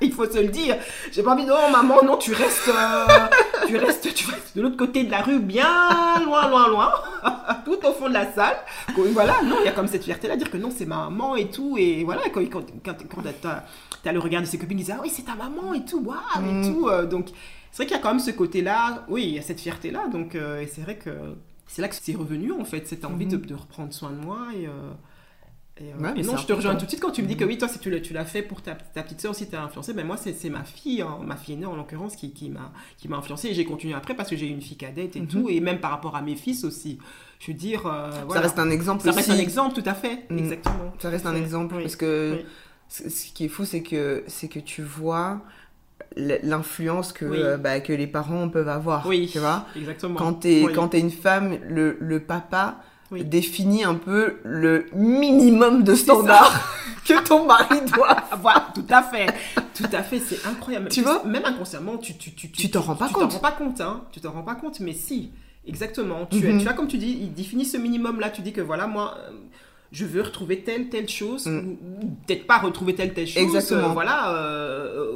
il 0.00 0.12
faut 0.12 0.24
se 0.24 0.38
le 0.38 0.46
dire. 0.48 0.76
J'ai 1.10 1.24
pas 1.24 1.32
envie, 1.32 1.44
non, 1.44 1.68
maman, 1.72 1.96
non, 2.04 2.16
tu 2.16 2.32
restes, 2.32 2.68
euh, 2.68 3.06
tu 3.66 3.76
restes, 3.76 4.14
tu 4.14 4.30
restes 4.30 4.56
de 4.56 4.62
l'autre 4.62 4.76
côté 4.76 5.04
de 5.04 5.10
la 5.10 5.22
rue, 5.22 5.38
bien 5.40 5.66
loin, 6.24 6.48
loin, 6.48 6.68
loin, 6.68 6.92
tout 7.64 7.78
au 7.86 7.92
fond 7.92 8.08
de 8.08 8.14
la 8.14 8.32
salle. 8.32 8.56
Voilà, 9.12 9.42
non, 9.42 9.56
il 9.60 9.66
y 9.66 9.68
a 9.68 9.72
comme 9.72 9.86
cette 9.88 10.04
fierté-là, 10.04 10.36
dire 10.36 10.50
que 10.50 10.56
non, 10.56 10.70
c'est 10.74 10.86
ma 10.86 11.04
maman 11.04 11.36
et 11.36 11.50
tout. 11.50 11.76
Et 11.78 12.04
voilà, 12.04 12.22
quand, 12.32 12.40
quand, 12.50 12.64
quand, 12.84 12.96
quand 13.08 13.22
t'as 13.42 13.62
t'as 14.02 14.12
le 14.12 14.18
regard 14.20 14.40
de 14.42 14.46
ses 14.46 14.56
copines 14.58 14.76
qui 14.78 14.84
disent, 14.84 14.94
ah 14.96 15.00
oui, 15.02 15.10
c'est 15.12 15.24
ta 15.24 15.34
maman 15.34 15.74
et 15.74 15.84
tout, 15.84 16.00
waouh, 16.04 16.16
Mm. 16.40 16.62
et 16.62 16.66
tout. 16.72 16.88
euh, 16.88 17.06
donc, 17.06 17.26
c'est 17.72 17.78
vrai 17.82 17.86
qu'il 17.86 17.96
y 17.96 17.98
a 17.98 18.02
quand 18.02 18.10
même 18.10 18.20
ce 18.20 18.30
côté-là, 18.30 19.04
oui, 19.08 19.24
il 19.24 19.34
y 19.34 19.38
a 19.38 19.42
cette 19.42 19.60
fierté-là. 19.60 20.06
Donc, 20.12 20.34
euh, 20.34 20.60
et 20.60 20.66
c'est 20.68 20.80
vrai 20.80 20.96
que 20.96 21.10
c'est 21.66 21.82
là 21.82 21.88
que 21.88 21.94
c'est 22.00 22.14
revenu, 22.14 22.52
en 22.52 22.64
fait, 22.64 22.86
cette 22.86 23.04
envie 23.04 23.26
de, 23.26 23.36
de 23.36 23.54
reprendre 23.54 23.92
soin 23.92 24.10
de 24.10 24.24
moi. 24.24 24.38
Et, 24.56 24.66
euh, 24.66 24.70
et, 25.78 25.92
euh, 25.92 25.96
Ouais, 26.02 26.12
mais 26.14 26.20
et 26.20 26.24
non, 26.24 26.36
je 26.36 26.46
te 26.46 26.52
rejoins 26.52 26.74
tout 26.76 26.84
de 26.84 26.90
suite 26.90 27.02
quand 27.02 27.10
tu 27.10 27.22
me 27.22 27.26
dis 27.28 27.36
que 27.36 27.44
oui, 27.44 27.58
toi, 27.58 27.68
si 27.68 27.78
tu 27.78 27.90
l'as, 27.90 28.00
tu 28.00 28.14
fait 28.24 28.42
pour 28.42 28.62
ta, 28.62 28.74
ta 28.74 29.02
petite 29.02 29.20
soeur, 29.20 29.34
si 29.34 29.48
tu 29.48 29.56
as 29.56 29.62
influencé, 29.62 29.92
ben 29.92 30.06
moi, 30.06 30.16
c'est, 30.16 30.48
ma 30.50 30.64
fille, 30.64 31.02
hein, 31.02 31.18
ma 31.24 31.36
fille 31.36 31.54
aînée 31.54 31.66
en 31.66 31.76
l'occurrence, 31.76 32.16
qui, 32.16 32.32
qui, 32.32 32.48
m'a, 32.50 32.72
influencé. 33.16 33.48
Et 33.48 33.54
j'ai 33.54 33.64
continué 33.64 33.94
après 33.94 34.14
parce 34.14 34.30
que 34.30 34.36
j'ai 34.36 34.46
eu 34.46 34.50
une 34.50 34.62
fille 34.62 34.76
cadette 34.76 35.16
et 35.16 35.20
Mhm. 35.20 35.26
tout, 35.28 35.48
et 35.50 35.60
même 35.60 35.80
par 35.80 35.90
rapport 35.90 36.16
à 36.16 36.22
mes 36.22 36.34
fils 36.36 36.64
aussi. 36.64 36.98
Je 37.40 37.48
veux 37.48 37.56
dire, 37.58 37.86
euh, 37.86 38.10
Ça 38.10 38.24
voilà. 38.24 38.40
reste 38.42 38.58
un 38.58 38.70
exemple 38.70 39.04
Ça 39.04 39.12
reste 39.12 39.30
un 39.30 39.38
exemple, 39.38 39.80
tout 39.80 39.88
à 39.88 39.94
fait, 39.94 40.24
Mm. 40.30 40.38
exactement. 40.38 40.92
Ça 40.98 41.10
reste 41.10 41.26
un 41.26 41.34
Oui, 41.34 41.40
exemple 41.40 41.74
oui, 41.76 41.82
parce 41.82 41.96
que 41.96 42.38
oui. 42.38 42.46
ce 43.10 43.32
qui 43.32 43.44
est 43.44 43.48
fou, 43.48 43.64
c'est 43.66 43.82
que, 43.82 44.24
c'est 44.26 44.48
que 44.48 44.58
tu 44.60 44.82
vois 44.82 45.42
l'influence 46.16 47.12
que, 47.12 47.24
Oui. 47.26 47.38
euh, 47.42 47.56
bah, 47.58 47.80
que 47.80 47.92
les 47.92 48.06
parents 48.06 48.48
peuvent 48.48 48.68
avoir. 48.68 49.06
Oui. 49.06 49.28
Tu 49.30 49.38
vois 49.38 49.66
Exactement. 49.76 50.14
Quand 50.16 50.34
t'es 50.34 50.62
Oui. 50.64 50.72
quand 50.72 50.88
t'es 50.88 51.00
une 51.00 51.10
femme, 51.10 51.58
le, 51.68 51.96
le 52.00 52.20
papa 52.20 52.78
Oui. 53.12 53.24
définit 53.24 53.84
un 53.84 53.94
peu 53.94 54.36
le 54.44 54.86
minimum 54.94 55.84
de 55.84 55.94
standard 55.94 56.52
que 57.06 57.22
ton 57.24 57.46
mari 57.46 57.80
doit. 57.94 58.16
Voilà, 58.42 58.68
tout 58.74 58.84
à 58.90 59.02
fait. 59.02 59.26
Tout 59.74 59.84
à 59.92 60.02
fait, 60.02 60.18
c'est 60.18 60.44
incroyable. 60.46 60.88
Tu 60.88 61.02
vois 61.02 61.22
Même 61.24 61.44
inconsciemment, 61.44 61.98
tu 61.98 62.16
tu 62.16 62.32
tu 62.34 62.50
Tu 62.50 62.70
t'en 62.70 62.80
rends 62.80 62.96
pas 62.96 63.06
tu 63.08 63.14
compte. 63.14 63.28
t'en 63.30 63.34
rends 63.36 63.40
pas 63.40 63.52
compte, 63.52 63.80
hein. 63.80 64.02
Tu 64.12 64.20
t'en 64.20 64.32
rends 64.32 64.42
pas 64.42 64.54
compte, 64.56 64.80
mais 64.80 64.92
si. 64.92 65.30
Exactement. 65.66 66.26
Tu, 66.26 66.38
Mhm. 66.38 66.58
tu 66.58 66.64
vois, 66.64 66.72
comme 66.74 66.88
tu 66.88 66.98
dis, 66.98 67.18
il 67.22 67.32
définit 67.32 67.64
ce 67.64 67.76
minimum-là. 67.76 68.30
Tu 68.30 68.42
dis 68.42 68.52
que 68.52 68.60
voilà, 68.60 68.86
moi, 68.86 69.16
euh, 69.18 69.30
je 69.92 70.04
veux 70.04 70.22
retrouver 70.22 70.60
telle, 70.62 70.88
telle 70.88 71.08
chose, 71.08 71.46
Mm. 71.46 71.58
ou, 72.02 72.06
peut-être 72.26 72.46
pas 72.46 72.58
retrouver 72.58 72.94
telle, 72.94 73.14
telle 73.14 73.26
chose. 73.26 73.42
Exactement. 73.42 73.90
euh, 73.90 73.92
voilà, 73.92 74.30
euh, 74.32 75.12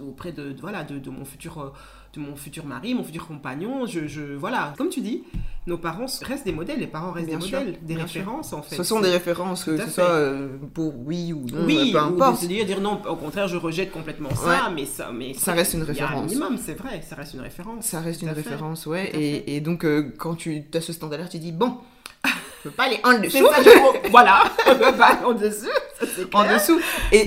auprès 0.00 0.32
de, 0.32 0.52
de- 0.52 0.60
voilà, 0.60 0.84
de, 0.84 0.98
de 0.98 1.10
mon 1.10 1.24
futur 1.24 1.72
de 2.14 2.20
mon 2.20 2.36
futur 2.36 2.66
mari, 2.66 2.94
mon 2.94 3.04
futur 3.04 3.26
compagnon. 3.26 3.86
Je, 3.86 4.06
je, 4.06 4.34
voilà, 4.34 4.74
comme 4.76 4.88
tu 4.90 5.00
dis, 5.00 5.22
nos 5.66 5.78
parents 5.78 6.06
restent 6.22 6.44
des 6.44 6.52
modèles, 6.52 6.78
les 6.80 6.86
parents 6.86 7.10
restent 7.12 7.28
Bien 7.28 7.38
des 7.38 7.46
sûr, 7.46 7.58
modèles, 7.58 7.78
des 7.82 7.94
sûr. 7.94 8.02
références 8.02 8.52
en 8.52 8.62
fait. 8.62 8.76
Ce 8.76 8.82
sont 8.82 9.00
des 9.00 9.10
références, 9.10 9.64
que 9.64 9.78
ce 9.78 9.88
soit 9.90 10.04
euh, 10.10 10.48
pour 10.74 10.92
oui 11.06 11.32
ou 11.32 11.46
non, 11.50 11.64
oui, 11.64 11.92
peu 11.92 11.98
ou 11.98 12.02
importe. 12.02 12.40
se 12.40 12.46
dire, 12.46 12.66
dire 12.66 12.80
non, 12.80 13.00
au 13.08 13.16
contraire, 13.16 13.48
je 13.48 13.56
rejette 13.56 13.90
complètement 13.92 14.34
ça, 14.34 14.46
Ouais. 14.68 14.74
mais 14.74 14.84
ça, 14.84 15.10
mais 15.12 15.32
Ça 15.34 15.52
reste 15.52 15.72
une 15.74 15.86
il 15.88 15.94
y 15.96 16.00
a 16.00 16.04
un 16.04 16.06
référence. 16.08 16.30
minimum, 16.30 16.58
c'est 16.58 16.74
vrai, 16.74 17.00
ça 17.08 17.16
reste 17.16 17.34
une 17.34 17.40
référence. 17.40 17.84
Ça 17.86 18.00
reste 18.00 18.20
une 18.22 18.28
référence, 18.30 18.86
ouais. 18.86 19.10
Et, 19.14 19.56
et 19.56 19.60
donc, 19.60 19.84
euh, 19.84 20.12
quand 20.18 20.34
tu 20.34 20.64
as 20.74 20.80
ce 20.80 20.92
standard-là, 20.92 21.28
tu 21.28 21.38
dis, 21.38 21.52
bon, 21.52 21.78
je 22.64 22.68
peux 22.68 22.74
pas 22.74 22.84
aller 22.84 23.00
en 23.04 23.18
dessous. 23.18 23.46
voilà, 24.10 24.44
on 24.66 24.74
peut 24.74 24.96
pas 24.96 25.20
en 25.26 25.32
dessous, 25.32 25.66
ça, 26.00 26.06
En 26.32 26.54
dessous. 26.54 26.80
Et, 27.10 27.20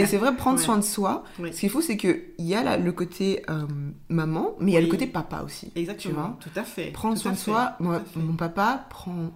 et- 0.00 0.06
c'est 0.06 0.16
vrai, 0.16 0.34
prendre 0.34 0.58
Ouais. 0.58 0.64
soin 0.64 0.76
de 0.78 0.82
soi. 0.84 1.24
Oui. 1.38 1.52
Ce 1.52 1.60
qu'il 1.60 1.70
faut, 1.70 1.80
c'est 1.80 1.96
qu'il 1.96 2.22
y 2.38 2.54
a 2.54 2.62
là, 2.62 2.76
le 2.76 2.92
côté 2.92 3.42
euh, 3.50 3.62
maman, 4.08 4.54
mais 4.60 4.72
il 4.72 4.74
y 4.74 4.78
a 4.78 4.80
le 4.80 4.86
côté 4.88 5.06
papa 5.06 5.42
aussi. 5.44 5.70
Tu 5.72 5.80
Exactement, 5.80 6.14
vois 6.14 6.38
tout 6.40 6.58
à 6.58 6.62
fait. 6.64 6.86
Prendre 6.92 7.14
tout 7.14 7.22
soin 7.22 7.32
de 7.32 7.36
soi. 7.38 7.72
Moi, 7.80 8.02
mon 8.16 8.34
papa 8.34 8.86
prend 8.90 9.30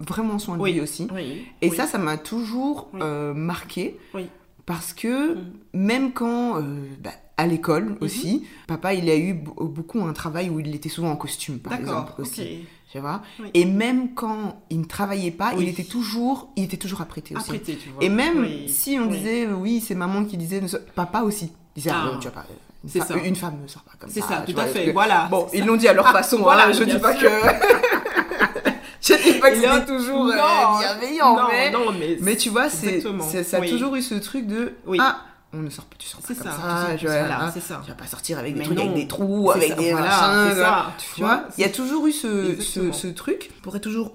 vraiment 0.00 0.38
soin 0.38 0.56
de 0.56 0.62
Oui. 0.62 0.74
lui 0.74 0.80
aussi. 0.80 1.08
Oui. 1.14 1.46
Et 1.62 1.70
ça, 1.70 1.86
ça 1.86 1.98
m'a 1.98 2.16
toujours 2.18 2.88
euh, 3.00 3.34
marqué. 3.34 3.98
Oui. 4.14 4.28
Parce 4.66 4.92
que 4.92 5.34
Mm. 5.34 5.52
même 5.72 6.12
quand, 6.12 6.58
euh, 6.60 6.62
bah, 7.00 7.10
à 7.38 7.46
l'école 7.46 7.96
aussi, 8.02 8.44
papa, 8.66 8.92
il 8.94 9.08
a 9.08 9.16
eu 9.16 9.32
be- 9.32 9.66
beaucoup 9.66 10.00
un 10.02 10.12
travail 10.12 10.50
où 10.50 10.60
il 10.60 10.74
était 10.74 10.88
souvent 10.90 11.10
en 11.10 11.16
costume, 11.16 11.58
par 11.58 11.72
D'accord, 11.78 12.02
exemple, 12.18 12.20
aussi. 12.20 12.66
Tu 12.90 12.98
vois 13.00 13.20
Oui. 13.40 13.50
Et 13.52 13.64
même 13.66 14.14
quand 14.14 14.62
il 14.70 14.80
ne 14.80 14.84
travaillait 14.86 15.30
pas, 15.30 15.52
Oui. 15.54 15.64
il 15.64 15.68
était 15.68 15.84
toujours, 15.84 16.48
il 16.56 16.64
était 16.64 16.78
toujours 16.78 17.02
apprêté 17.02 17.36
aussi. 17.36 17.44
Apprêté, 17.50 17.76
tu 17.76 17.90
vois. 17.90 18.02
Et 18.02 18.08
même 18.08 18.40
Oui, 18.40 18.68
si 18.68 18.98
on 18.98 19.06
disait, 19.06 19.46
euh, 19.46 19.52
oui, 19.52 19.84
c'est 19.86 19.94
maman 19.94 20.24
qui 20.24 20.36
disait, 20.38 20.62
papa 20.94 21.20
aussi 21.20 21.52
disait, 21.76 21.90
ah, 21.92 22.00
Ah. 22.02 22.06
non, 22.12 22.18
tu 22.18 22.28
vois 22.28 22.32
pas, 22.42 22.46
une, 22.82 22.88
C'est 22.90 23.00
fa- 23.00 23.04
ça. 23.06 23.14
une 23.16 23.36
femme 23.36 23.58
ne 23.62 23.66
sort 23.68 23.82
pas 23.82 23.92
comme 23.98 24.08
C'est 24.08 24.20
ça. 24.22 24.28
ça, 24.28 24.42
tu 24.46 24.54
tout 24.54 24.60
à 24.60 24.64
fait, 24.64 24.86
que- 24.86 24.90
voilà. 24.92 25.28
Bon, 25.30 25.46
c'est 25.50 25.58
ils 25.58 25.60
ça. 25.60 25.66
l'ont 25.66 25.76
dit 25.76 25.86
à 25.88 25.92
leur 25.92 26.08
façon, 26.12 26.38
voilà, 26.38 26.68
hein, 26.68 26.72
je 26.72 26.84
dis 26.84 26.98
pas 26.98 27.14
sûr. 27.14 27.28
que... 27.30 27.36
je 29.02 29.14
dis 29.32 29.38
pas 29.38 29.50
que 29.50 29.56
c'était 29.60 29.84
toujours 29.84 30.26
euh, 30.26 30.36
non, 30.36 30.78
bienveillant, 30.78 31.36
non, 31.36 31.48
mais... 31.50 31.70
non, 31.70 31.92
mais, 31.92 32.16
Mais 32.22 32.36
tu 32.36 32.48
vois, 32.48 32.70
c'est, 32.70 33.02
c'est- 33.30 33.44
ça 33.44 33.58
a 33.58 33.68
toujours 33.68 33.96
eu 33.96 34.02
ce 34.02 34.14
truc 34.14 34.46
de, 34.46 34.72
Oui. 34.86 34.96
ah, 35.00 35.20
on 35.52 35.58
ne 35.58 35.70
sort 35.70 35.84
pas, 35.86 35.96
tu 35.98 36.06
sors 36.08 36.20
pas 36.20 36.26
comme 36.34 36.36
ça. 36.36 36.50
ça, 36.52 36.88
tu 36.98 37.06
vois, 37.06 37.18
voilà, 37.20 37.44
hein, 37.44 37.52
ça. 37.58 37.80
tu 37.84 37.88
vas 37.90 37.96
pas 37.96 38.06
sortir 38.06 38.38
avec 38.38 38.52
des 38.54 38.58
Mais 38.60 38.64
trucs 38.66 38.76
non. 38.78 38.84
avec 38.84 38.94
des 38.96 39.08
trous, 39.08 39.50
avec 39.50 39.68
ça, 39.70 39.74
des 39.76 39.90
voilà, 39.92 40.06
machins, 40.06 40.56
ça. 40.56 40.92
Tu 41.14 41.20
vois, 41.20 41.44
il 41.56 41.60
y 41.62 41.64
a 41.64 41.68
toujours 41.70 42.06
eu 42.06 42.12
ce, 42.12 42.28
ce, 42.28 42.50
Exactement. 42.50 42.92
ce 42.92 43.06
truc 43.08 43.50
pour 43.62 43.74
être 43.76 43.82
toujours 43.82 44.12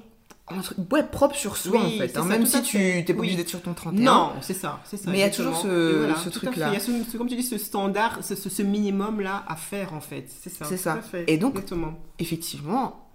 entre- 0.47 0.75
ouais, 0.91 1.03
propre 1.03 1.36
sur 1.36 1.55
soi 1.57 1.79
Oui, 1.84 1.95
en 1.95 1.97
fait. 2.05 2.17
hein, 2.17 2.25
même 2.25 2.45
si 2.45 2.61
tu 2.61 2.77
t'es 2.77 3.03
pas 3.05 3.13
Oui. 3.13 3.19
obligé 3.19 3.38
d'être 3.38 3.49
sur 3.49 3.61
ton 3.61 3.73
31. 3.73 4.03
Non, 4.03 4.34
c'est 4.41 4.53
ça, 4.53 4.81
c'est 4.84 4.97
ça. 4.97 5.09
Mais 5.09 5.17
il 5.17 5.19
y 5.21 5.23
a 5.23 5.27
exactement. 5.27 5.51
toujours 5.55 5.71
ce- 5.71 5.97
voilà, 5.99 6.15
ce 6.17 6.29
tout 6.29 6.39
à 6.39 6.41
truc-là. 6.41 6.65
fait. 6.67 6.71
Il 6.71 6.73
y 6.93 6.99
a 7.01 7.03
ce, 7.11 7.17
comme 7.17 7.27
tu 7.29 7.36
dis, 7.36 7.43
ce 7.43 7.57
standard, 7.57 8.19
ce, 8.21 8.36
ce- 8.36 8.49
ce 8.49 8.61
minimum-là 8.61 9.43
à 9.47 9.55
faire, 9.55 9.93
en 9.93 10.01
fait. 10.01 10.27
C'est 10.43 10.49
ça. 10.53 10.65
C'est 10.65 10.77
ça. 10.77 10.99
Et 11.27 11.38
donc- 11.38 11.53
Exactement. 11.55 11.93
Effectivement, 12.19 13.07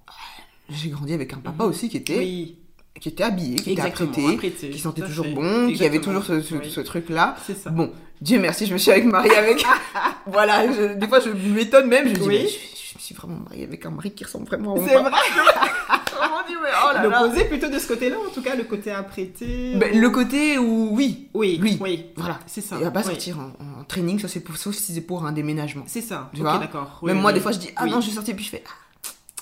j'ai 0.71 0.89
grandi 0.89 1.13
avec 1.13 1.33
un 1.35 1.39
papa 1.39 1.65
Mhm. 1.65 1.71
aussi 1.71 1.89
qui 1.91 1.99
était, 1.99 2.57
qui 3.01 3.09
était 3.11 3.23
habillé, 3.25 3.57
qui 3.57 3.73
était 3.73 3.83
exactement. 3.83 4.09
apprêté, 4.11 4.35
apprêté, 4.35 4.71
qui 4.71 4.79
sentait 4.79 5.03
toujours 5.03 5.27
fait. 5.27 5.33
bon, 5.35 5.43
qui 5.69 5.85
avait 5.85 5.97
Exactement. 5.97 6.21
toujours 6.21 6.25
ce, 6.25 6.41
ce- 6.41 6.55
Oui, 6.55 6.71
ce 6.71 6.81
truc-là. 6.81 7.37
Bon, 7.71 7.93
Dieu 8.21 8.39
merci, 8.41 8.67
je 8.67 8.73
me 8.73 8.79
suis 8.79 8.91
avec 8.91 9.05
mariée 9.05 9.37
avec. 9.37 9.65
voilà, 10.27 10.67
je- 10.73 10.95
des 10.95 11.07
fois 11.09 11.21
je 11.21 11.31
m'étonne 11.31 11.87
même, 11.89 12.07
je 12.09 12.13
me 12.15 12.19
dis, 12.19 12.27
Oui. 12.29 12.43
je, 12.49 12.91
je 12.91 12.95
me 12.97 13.01
suis 13.01 13.15
vraiment 13.15 13.37
mariée 13.49 13.65
avec 13.65 13.85
un 13.87 13.91
mari 13.91 14.11
qui 14.13 14.25
ressemble 14.25 14.47
vraiment 14.47 14.75
au 14.75 14.87
C'est 14.87 14.95
vrai. 14.97 15.11
Oh 16.21 16.95
là 16.95 17.03
là. 17.09 17.21
L'opposé 17.23 17.45
plutôt 17.45 17.69
de 17.69 17.79
ce 17.79 17.87
côté-là, 17.87 18.17
en 18.19 18.31
tout 18.33 18.43
cas, 18.43 18.55
le 18.57 18.65
côté 18.65 18.91
apprêté. 18.91 19.75
Ben, 19.77 19.97
ou- 19.97 20.01
le 20.01 20.11
côté 20.11 20.59
où, 20.59 20.89
oui, 20.93 21.29
Oui, 21.35 21.59
oui. 21.63 21.79
oui. 21.81 22.07
voilà. 22.17 22.39
C'est 22.47 22.61
ça. 22.61 22.77
Il 22.79 22.85
va 22.85 22.91
pas 22.91 23.01
oui. 23.01 23.07
sortir 23.07 23.39
en, 23.39 23.81
en 23.81 23.85
training, 23.85 24.19
ça 24.19 24.27
c'est 24.29 24.41
pour, 24.41 24.57
sauf 24.57 24.75
si 24.75 24.93
c'est 24.95 25.01
pour 25.01 25.25
un 25.25 25.33
déménagement. 25.33 25.85
C'est 25.87 26.01
ça. 26.01 26.31
Tu 26.35 26.41
ok, 26.41 26.47
vois 26.49 26.59
d'accord. 26.59 26.99
Même 27.03 27.21
moi, 27.21 27.33
des 27.33 27.41
fois, 27.41 27.53
je 27.53 27.59
dis, 27.59 27.71
ah 27.77 27.87
non, 27.87 28.01
je 28.01 28.07
suis 28.07 28.15
sortie, 28.15 28.35
puis 28.35 28.45
je 28.45 28.51
fais, 28.51 28.65
ah, 28.67 28.71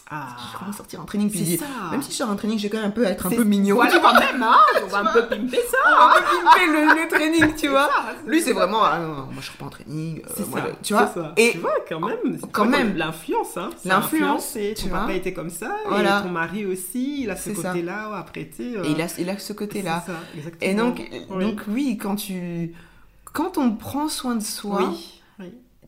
Ah. 0.09 0.36
je 0.38 0.52
vais 0.52 0.59
vraiment 0.59 0.72
sortir 0.72 1.00
en 1.00 1.04
training, 1.04 1.28
puis 1.28 1.40
je 1.40 1.44
dis, 1.44 1.57
ça. 1.57 1.64
même 1.90 2.00
si 2.00 2.12
je 2.12 2.16
sors 2.16 2.30
en 2.30 2.36
training, 2.36 2.59
j'ai 2.61 2.68
quand 2.70 2.76
même 2.78 2.86
un 2.86 2.90
peu 2.90 3.04
à 3.07 3.11
être 3.11 3.26
un 3.26 3.30
peu 3.30 3.42
mignon. 3.42 3.74
Voilà, 3.74 3.98
quand 3.98 4.14
même, 4.14 4.40
hein. 4.42 4.57
On 4.84 4.86
va 4.86 4.98
un 5.00 5.12
peu 5.12 5.26
pimper 5.26 5.59
ça. 5.68 5.78
On 5.84 6.07
va 6.07 6.14
pas 6.14 6.20
pimper 6.20 6.66
le, 6.66 7.02
le 7.02 7.09
training, 7.09 7.54
tu 7.57 7.66
vois. 7.68 7.88
ça, 7.88 8.14
Lui, 8.24 8.40
c'est 8.40 8.52
vraiment, 8.52 8.84
ah, 8.84 8.98
non, 9.00 9.09
non, 9.09 9.14
moi 9.24 9.34
je 9.40 9.46
sors 9.46 9.57
pas 9.57 9.64
en 9.66 9.70
training. 9.70 10.22
euh, 10.24 10.42
moi, 10.48 10.61
ça. 10.61 10.66
je- 10.68 10.86
tu 10.86 10.92
vois. 10.94 11.07
ça. 11.09 11.32
Et 11.36 11.50
tu 11.52 11.59
vois, 11.59 11.74
quand 11.88 11.98
même. 12.00 12.38
quand 12.52 12.64
même. 12.66 12.96
L'influence, 12.96 13.57
hein. 13.57 13.70
L'influence, 13.84 14.57
tu 14.76 14.88
papa 14.88 15.04
vois. 15.07 15.14
était 15.14 15.32
comme 15.32 15.50
ça. 15.50 15.74
Voilà. 15.88 16.20
Et 16.20 16.22
ton 16.22 16.28
mari 16.30 16.66
aussi, 16.66 17.22
il 17.22 17.30
a 17.30 17.34
ce 17.36 17.50
côté-là, 17.50 18.24
euh, 18.36 18.84
Et 18.84 18.90
il 18.92 19.00
a, 19.02 19.07
il 19.18 19.28
a 19.30 19.38
ce 19.38 19.52
côté-là. 19.52 20.04
Et 20.61 20.74
donc, 20.74 21.02
Oui. 21.30 21.44
donc 21.44 21.62
oui, 21.68 21.98
quand 22.00 22.14
tu, 22.14 22.72
quand 23.32 23.59
on 23.59 23.72
prend 23.72 24.09
soin 24.09 24.36
de 24.36 24.42
soi, 24.42 24.82
Oui. 24.88 25.15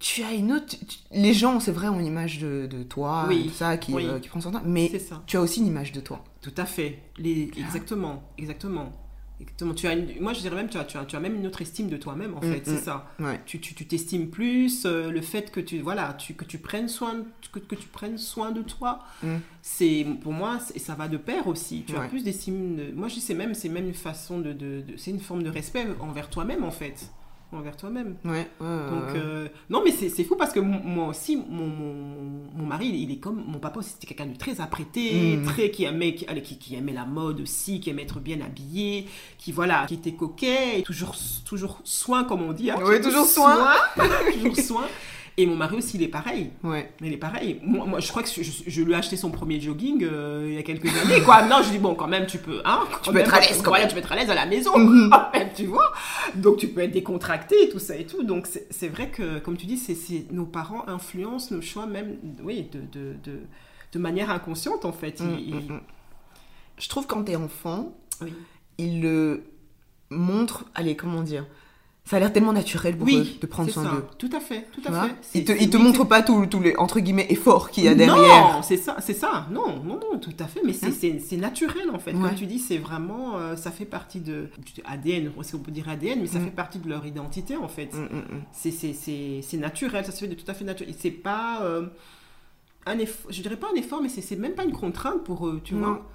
Tu 0.01 0.23
as 0.23 0.33
une 0.33 0.53
autre. 0.53 0.77
Les 1.13 1.33
gens, 1.35 1.61
c'est 1.61 1.73
vrai, 1.73 1.89
ont 1.89 1.99
une 2.01 2.07
image 2.07 2.39
de, 2.39 2.67
de 2.71 2.83
toi, 2.83 3.27
Oui, 3.29 3.45
tout 3.49 3.55
ça, 3.55 3.77
qui, 3.77 3.93
oui. 3.93 4.07
euh, 4.07 4.19
qui 4.21 4.29
prend 4.29 4.39
de 4.41 4.45
toi, 4.45 4.63
mais 4.65 4.91
tu 5.27 5.37
as 5.37 5.41
aussi 5.41 5.61
une 5.61 5.67
image 5.67 5.93
de 5.93 6.01
toi. 6.01 6.25
Tout 6.41 6.55
à 6.57 6.65
fait. 6.67 6.99
Les... 7.19 7.51
Exactement. 7.57 8.23
Exactement. 8.39 8.93
Exactement. 9.41 9.73
Tu 9.75 9.87
as 9.87 9.93
une- 9.93 10.21
Moi, 10.21 10.33
je 10.33 10.41
dirais 10.41 10.57
même, 10.57 10.69
tu 10.69 10.79
as, 10.79 10.85
tu, 10.85 10.97
as, 10.97 11.05
tu 11.05 11.15
as 11.15 11.21
même 11.21 11.37
une 11.37 11.47
autre 11.47 11.63
estime 11.63 11.89
de 11.89 11.97
toi-même, 11.97 12.35
en 12.35 12.39
Mm, 12.41 12.53
fait. 12.53 12.59
mm. 12.61 12.65
C'est 12.77 12.79
ça. 12.83 13.07
Ouais. 13.21 13.41
Tu 13.47 13.61
tu- 13.61 13.73
tu 13.75 13.87
t'estimes 13.87 14.31
plus. 14.31 14.85
euh, 14.85 15.13
le 15.13 15.21
fait 15.21 15.53
que 15.53 15.61
tu, 15.61 15.79
voilà, 15.79 16.15
tu, 16.15 16.35
que, 16.35 16.45
tu 16.45 16.59
prennes 16.59 16.89
soin, 16.89 17.15
de- 17.15 17.25
que, 17.53 17.61
que 17.61 17.77
tu 17.77 17.87
prennes 17.87 18.19
soin 18.19 18.51
de 18.51 18.63
toi, 18.63 18.99
Mm. 19.23 19.37
c'est 19.63 20.05
pour 20.23 20.33
moi, 20.33 20.59
ça 20.77 20.95
va 20.97 21.07
de 21.07 21.17
pair 21.19 21.47
aussi. 21.47 21.85
Tu 21.87 21.95
as 21.97 22.01
plus 22.01 22.25
d'estime. 22.25 22.75
de- 22.77 22.93
Moi, 22.93 23.07
je 23.07 23.21
c'est 23.21 23.35
même, 23.35 23.55
c'est 23.55 23.69
même 23.69 23.87
une 23.87 23.95
façon 23.95 24.39
de. 24.41 24.53
de- 24.53 24.81
de- 24.81 24.97
c'est 24.97 25.13
une 25.13 25.21
forme 25.21 25.45
de 25.45 25.51
respect 25.51 25.87
envers 26.01 26.31
toi-même, 26.31 26.65
en 26.65 26.73
fait. 26.73 27.09
Envers 27.51 27.79
toi-même. 27.79 28.17
Ouais, 28.27 28.47
Donc, 28.61 29.15
euh, 29.17 29.49
non, 29.71 29.81
mais 29.83 29.91
c'est 29.91 30.23
fou 30.25 30.37
parce 30.37 30.53
que 30.53 30.61
moi 30.61 31.07
aussi, 31.09 31.35
mon, 31.35 31.67
mon, 31.67 31.95
mon 32.55 32.67
mari, 32.67 32.89
il, 32.89 33.11
est 33.11 33.17
comme 33.17 33.43
mon 33.47 33.59
papa 33.59 33.79
aussi, 33.79 33.93
c'était 33.99 34.07
quelqu'un 34.15 34.31
de 34.33 34.37
très 34.37 34.61
apprêté, 34.61 35.39
Mhm. 35.39 35.45
très 35.47 35.71
qui 35.71 35.85
aimait, 35.85 36.15
qui, 36.15 36.27
allez, 36.27 36.43
qui, 36.43 36.59
qui 36.59 36.75
aimait 36.75 36.93
la 36.93 37.07
mode 37.07 37.41
aussi, 37.41 37.81
qui 37.81 37.89
aimait 37.89 38.03
être 38.03 38.21
bien 38.21 38.39
habillé, 38.43 39.07
qui 39.39 39.53
voilà, 39.53 39.87
qui 39.87 39.95
était 39.95 40.13
coquet, 40.13 40.81
et 40.81 40.83
toujours, 40.83 41.17
toujours 41.47 41.81
soin 41.85 42.25
comme 42.25 42.43
on 42.43 42.53
dit. 42.53 42.71
hein, 42.71 42.77
Oui, 42.85 43.01
toujours 43.01 43.25
soin. 43.25 43.73
toujours 44.35 44.57
soin. 44.59 44.85
Et 45.41 45.47
mon 45.47 45.55
mari 45.55 45.77
aussi, 45.77 45.97
il 45.97 46.03
est 46.03 46.09
pareil. 46.09 46.51
Ouais. 46.65 46.93
Il 47.01 47.13
est 47.13 47.17
pareil. 47.17 47.61
Moi, 47.63 47.87
moi, 47.87 48.01
je 48.01 48.09
crois 48.09 48.25
que 48.25 48.29
je, 48.29 48.43
je- 48.43 48.65
je 48.67 48.83
lui 48.83 48.93
ai 48.93 48.97
acheté 48.97 49.17
son 49.17 49.31
premier 49.31 49.61
jogging 49.61 50.03
euh, 50.03 50.47
il 50.49 50.55
y 50.55 50.59
a 50.59 50.65
quelques 50.65 50.93
années. 50.97 51.23
Quoi. 51.23 51.43
Non, 51.47 51.63
je 51.63 51.71
dis, 51.71 51.79
bon, 51.79 51.95
quand 51.95 52.09
même, 52.09 52.27
tu 52.27 52.39
peux. 52.39 52.61
Hein, 52.65 52.81
Tu 53.05 53.13
peux 53.13 53.19
être 53.21 53.33
à 53.33 53.39
l'aise, 53.41 53.63
quand 53.63 53.71
même. 53.73 53.87
tu 53.87 53.95
peux 53.95 54.01
être 54.01 54.11
à 54.11 54.17
l'aise 54.17 54.31
à 54.31 54.35
la 54.35 54.47
maison. 54.47 54.77
Mhm. 54.77 55.11
tu 55.57 55.67
vois 55.67 55.93
Donc, 56.35 56.57
tu 56.59 56.67
peux 56.69 56.81
être 56.81 56.91
décontracté, 56.91 57.69
tout 57.71 57.79
ça 57.79 57.97
et 57.97 58.05
tout. 58.05 58.25
Donc, 58.25 58.49
c'est 58.71 58.89
vrai 58.89 59.11
que, 59.11 59.39
comme 59.39 59.57
tu 59.57 59.67
dis, 59.67 59.79
c'est 59.79 59.97
nos 60.33 60.45
parents 60.45 60.89
influencent 60.89 61.55
nos 61.55 61.63
choix, 61.63 61.87
même, 61.87 62.17
oui, 62.43 62.69
de, 62.73 62.81
de, 62.81 63.15
de, 63.23 63.39
de 63.93 63.99
manière 64.01 64.31
inconsciente, 64.31 64.85
en 64.85 64.93
fait. 64.93 65.21
Mm, 65.21 65.37
Ils- 65.39 65.55
mm, 65.55 65.59
ils- 65.69 65.73
mm. 65.73 65.81
Je 66.79 66.89
trouve 66.89 67.07
quand 67.07 67.23
t'es 67.23 67.37
enfant, 67.37 67.97
Oui. 68.23 68.33
ils 68.79 69.01
le 69.01 69.45
montrent. 70.11 70.65
Allez, 70.75 70.97
comment 70.97 71.23
dire 71.23 71.47
Ça 72.09 72.17
a 72.17 72.21
l'air 72.21 72.33
tellement 72.33 72.55
naturel 72.55 72.97
pour 72.97 73.07
eux 73.07 73.11
Oui, 73.11 73.39
de 73.39 73.47
prendre 73.47 73.69
soin 73.71 73.83
d'eux. 73.85 74.05
Tout 74.17 74.31
à 74.33 74.41
fait, 74.41 74.67
tout 74.73 74.81
à 74.87 75.07
fait. 75.07 75.15
Ils 75.35 75.45
te, 75.45 75.53
ils 75.53 75.69
te 75.69 75.77
montrent 75.77 76.05
pas 76.07 76.23
tous 76.23 76.47
les 76.61 76.75
entre 76.77 77.01
guillemets 77.01 77.27
efforts 77.29 77.71
qu'il 77.71 77.85
y 77.85 77.89
a 77.89 77.95
derrière. 77.95 78.55
Non, 78.55 78.63
c'est 78.63 78.79
ça, 78.79 78.97
c'est 79.01 79.13
ça. 79.13 79.47
Non, 79.51 79.83
non, 79.85 80.01
non, 80.01 80.19
tout 80.19 80.33
à 80.39 80.47
fait. 80.47 80.61
Mais 80.65 80.73
c'est- 80.73 80.87
Hein 80.87 81.19
c'est 81.21 81.37
naturel 81.37 81.91
en 81.93 81.99
fait. 81.99 82.15
Ouais. 82.15 82.29
Comme 82.31 82.35
tu 82.35 82.47
dis, 82.47 82.59
c'est 82.61 82.79
vraiment, 82.79 83.37
euh, 83.37 83.57
ça 83.57 83.71
fait 83.71 83.85
partie 83.85 84.21
de 84.21 84.49
ADN. 84.87 85.31
Si 85.43 85.55
on 85.55 85.59
peut 85.59 85.71
dire 85.71 85.87
ADN, 85.89 86.21
mais 86.23 86.27
ça 86.27 86.39
Mm. 86.39 86.45
fait 86.45 86.51
partie 86.51 86.79
de 86.79 86.89
leur 86.89 87.05
identité 87.05 87.57
en 87.59 87.69
fait. 87.69 87.93
Mm, 87.93 87.99
mm, 87.99 88.37
mm. 88.37 88.43
C'est- 89.43 89.57
naturel, 89.59 90.05
ça 90.07 90.11
se 90.13 90.19
fait 90.21 90.29
de 90.29 90.35
tout 90.35 90.51
à 90.51 90.55
fait 90.55 90.65
naturel. 90.65 90.95
C'est 90.99 91.11
pas 91.11 91.61
euh, 91.63 91.89
un 92.87 92.99
effort, 92.99 93.31
je 93.31 93.43
dirais 93.43 93.57
pas 93.57 93.69
un 93.71 93.77
effort, 93.77 94.01
mais 94.03 94.09
c'est 94.09 94.37
même 94.37 94.55
pas 94.55 94.65
une 94.65 94.73
contrainte 94.73 95.25
pour 95.25 95.47
eux, 95.47 95.61
tu 95.63 95.75
vois. 95.75 96.07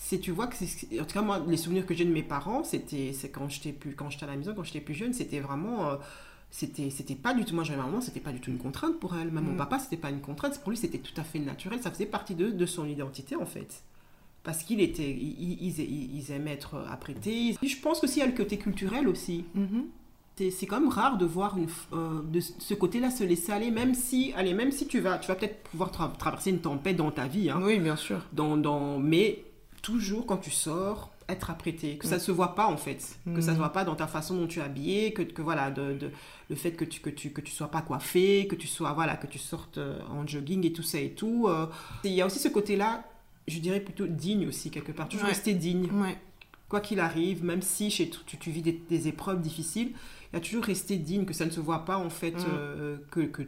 C'est 0.00 0.20
tu 0.20 0.30
vois 0.30 0.46
que 0.46 0.54
en 1.00 1.04
tout 1.04 1.12
cas 1.14 1.22
moi 1.22 1.44
les 1.46 1.56
souvenirs 1.56 1.84
que 1.84 1.92
j'ai 1.92 2.04
de 2.04 2.12
mes 2.12 2.22
parents, 2.22 2.62
c'était 2.62 3.12
c'est 3.12 3.30
quand 3.30 3.48
j'étais 3.48 3.72
plus 3.72 3.94
quand 3.96 4.08
j'étais 4.10 4.24
à 4.24 4.28
la 4.28 4.36
maison, 4.36 4.54
quand 4.54 4.62
j'étais 4.62 4.80
plus 4.80 4.94
jeune, 4.94 5.12
c'était 5.12 5.40
vraiment 5.40 5.88
euh, 5.90 5.96
c'était 6.50 6.88
c'était 6.90 7.16
pas 7.16 7.34
du 7.34 7.44
tout 7.44 7.52
moi 7.54 7.64
j'avais 7.64 7.78
ma 7.80 7.86
maman, 7.86 8.00
c'était 8.00 8.20
pas 8.20 8.30
du 8.32 8.40
tout 8.40 8.50
une 8.50 8.58
contrainte 8.58 8.98
pour 9.00 9.16
elle, 9.16 9.32
même 9.32 9.44
mon 9.44 9.54
Mm. 9.54 9.56
papa, 9.56 9.78
c'était 9.80 9.96
pas 9.96 10.10
une 10.10 10.20
contrainte, 10.20 10.58
pour 10.60 10.70
lui 10.70 10.76
c'était 10.78 10.98
tout 10.98 11.18
à 11.20 11.24
fait 11.24 11.40
naturel, 11.40 11.80
ça 11.82 11.90
faisait 11.90 12.06
partie 12.06 12.34
de, 12.36 12.50
de 12.50 12.66
son 12.66 12.86
identité 12.86 13.34
en 13.34 13.44
fait. 13.44 13.82
Parce 14.44 14.62
qu'il 14.62 14.80
était, 14.80 15.10
ils, 15.10 15.58
ils, 15.60 15.80
ils- 15.80 16.16
ils 16.16 16.30
aimaient 16.32 16.52
être 16.52 16.76
apprêtés. 16.90 17.56
Je 17.60 17.76
pense 17.76 18.02
aussi 18.04 18.18
il 18.18 18.20
y 18.20 18.22
a 18.22 18.26
le 18.26 18.32
côté 18.36 18.56
culturel 18.56 19.08
aussi 19.08 19.44
Mhm. 19.54 19.86
c'est 20.36 20.52
c'est 20.52 20.66
quand 20.66 20.78
même 20.80 20.88
rare 20.90 21.18
de 21.18 21.26
voir 21.26 21.58
une, 21.58 21.66
euh, 21.92 22.22
de 22.22 22.38
ce 22.40 22.72
côté-là 22.74 23.10
se 23.10 23.24
laisser 23.24 23.50
aller, 23.50 23.72
même 23.72 23.94
si, 23.94 24.32
allez, 24.36 24.54
même 24.54 24.70
si 24.70 24.86
tu 24.86 25.00
vas, 25.00 25.18
tu 25.18 25.26
vas 25.26 25.34
peut-être 25.34 25.64
pouvoir 25.64 25.90
tra- 25.90 26.16
traverser 26.16 26.50
une 26.50 26.60
tempête 26.60 26.94
dans 26.96 27.10
ta 27.10 27.26
vie, 27.26 27.50
hein, 27.50 27.60
Oui, 27.60 27.80
bien 27.80 27.96
sûr. 27.96 28.20
dans, 28.32 28.56
dans, 28.56 29.00
mais 29.00 29.42
toujours 29.82 30.26
quand 30.26 30.38
tu 30.38 30.50
sors, 30.50 31.10
être 31.28 31.50
apprêté, 31.50 31.98
que 31.98 32.06
ça 32.06 32.16
Mm. 32.16 32.20
se 32.20 32.32
voit 32.32 32.54
pas 32.54 32.66
en 32.68 32.76
fait, 32.78 33.18
que 33.34 33.40
ça 33.42 33.50
Mm. 33.52 33.54
se 33.54 33.58
voit 33.58 33.72
pas 33.72 33.84
dans 33.84 33.94
ta 33.94 34.06
façon 34.06 34.34
dont 34.36 34.46
tu 34.46 34.60
es 34.60 34.62
habillé, 34.62 35.12
que, 35.12 35.20
que 35.22 35.42
voilà, 35.42 35.70
de, 35.70 35.92
de- 35.92 36.10
le 36.48 36.56
fait 36.56 36.72
que 36.72 36.84
tu, 36.86 37.00
que 37.00 37.10
tu 37.10 37.30
que 37.32 37.42
tu 37.42 37.52
sois 37.52 37.70
pas 37.70 37.82
coiffé, 37.82 38.46
que 38.46 38.54
tu 38.56 38.66
sois 38.66 38.92
voilà, 38.94 39.16
que 39.16 39.26
tu 39.26 39.38
sortes 39.38 39.76
euh, 39.78 39.98
en 40.10 40.26
jogging 40.26 40.64
et 40.64 40.72
tout 40.72 40.82
ça 40.82 40.98
et 40.98 41.10
tout. 41.10 41.46
euh, 41.48 41.66
Il 42.04 42.12
y 42.12 42.22
a 42.22 42.26
aussi 42.26 42.38
ce 42.38 42.48
côté-là, 42.48 43.04
je 43.46 43.58
dirais 43.58 43.80
plutôt 43.80 44.06
digne 44.06 44.46
aussi 44.48 44.70
quelque 44.70 44.92
part, 44.92 45.08
toujours 45.08 45.24
Ouais. 45.26 45.32
rester 45.32 45.52
digne. 45.54 45.88
Ouais. 45.92 46.16
quoi 46.70 46.80
qu'il 46.82 47.00
arrive, 47.00 47.42
même 47.44 47.62
si 47.62 47.90
chez, 47.90 48.10
tu, 48.10 48.36
tu 48.36 48.50
vis 48.50 48.60
des, 48.60 48.72
des 48.90 49.08
épreuves 49.08 49.40
difficiles, 49.40 49.92
il 50.32 50.36
y 50.36 50.38
a 50.38 50.40
toujours 50.40 50.62
resté 50.64 50.96
digne, 50.98 51.24
que 51.24 51.32
ça 51.32 51.46
ne 51.46 51.50
se 51.50 51.60
voit 51.60 51.86
pas 51.86 51.96
en 51.96 52.10
fait, 52.10 52.32
Mm. 52.32 52.44
euh, 52.52 52.96
que, 53.10 53.20
que, 53.20 53.42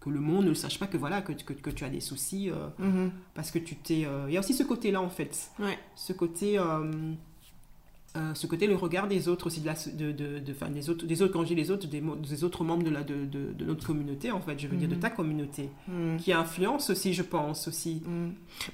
que 0.00 0.10
le 0.10 0.20
monde 0.20 0.46
ne 0.46 0.54
sache 0.54 0.78
pas, 0.78 0.86
que 0.86 0.96
voilà, 0.96 1.22
que, 1.22 1.32
que, 1.32 1.52
que 1.52 1.70
tu 1.70 1.84
as 1.84 1.88
des 1.90 2.00
soucis, 2.00 2.50
euh, 2.50 2.68
Mhm. 2.78 3.10
parce 3.34 3.50
que 3.50 3.58
tu 3.58 3.76
t'es... 3.76 4.04
euh, 4.04 4.24
Il 4.28 4.34
y 4.34 4.36
a 4.36 4.40
aussi 4.40 4.54
ce 4.54 4.62
côté-là 4.64 5.00
en 5.00 5.08
fait, 5.10 5.50
Ouais. 5.58 5.78
ce 5.96 6.12
côté... 6.12 6.58
euh, 6.58 6.92
ce 8.34 8.46
côté 8.46 8.66
le 8.66 8.74
regard 8.74 9.08
des 9.08 9.26
autres 9.28 9.46
aussi 9.46 9.62
de 9.62 9.66
la 9.66 9.72
de, 9.72 10.12
de, 10.12 10.38
de- 10.38 10.52
enfin, 10.52 10.68
des 10.68 10.90
autres 10.90 11.06
des 11.06 11.22
autres 11.22 11.32
quand 11.32 11.42
je 11.44 11.48
dis 11.48 11.54
les 11.54 11.70
autres 11.70 11.86
des, 11.88 12.44
autres 12.44 12.62
membres 12.62 12.82
de 12.82 12.90
la 12.90 13.02
de, 13.02 13.24
de, 13.24 13.64
notre 13.64 13.86
communauté 13.86 14.30
en 14.30 14.40
fait 14.42 14.58
je 14.58 14.66
veux 14.68 14.76
dire 14.76 14.88
de 14.88 14.94
Mhm. 14.96 15.00
ta 15.00 15.08
communauté 15.08 15.70
Mhm. 15.88 16.18
qui 16.18 16.30
influence 16.34 16.90
aussi 16.90 17.14
je 17.14 17.22
pense 17.22 17.68
aussi. 17.68 18.02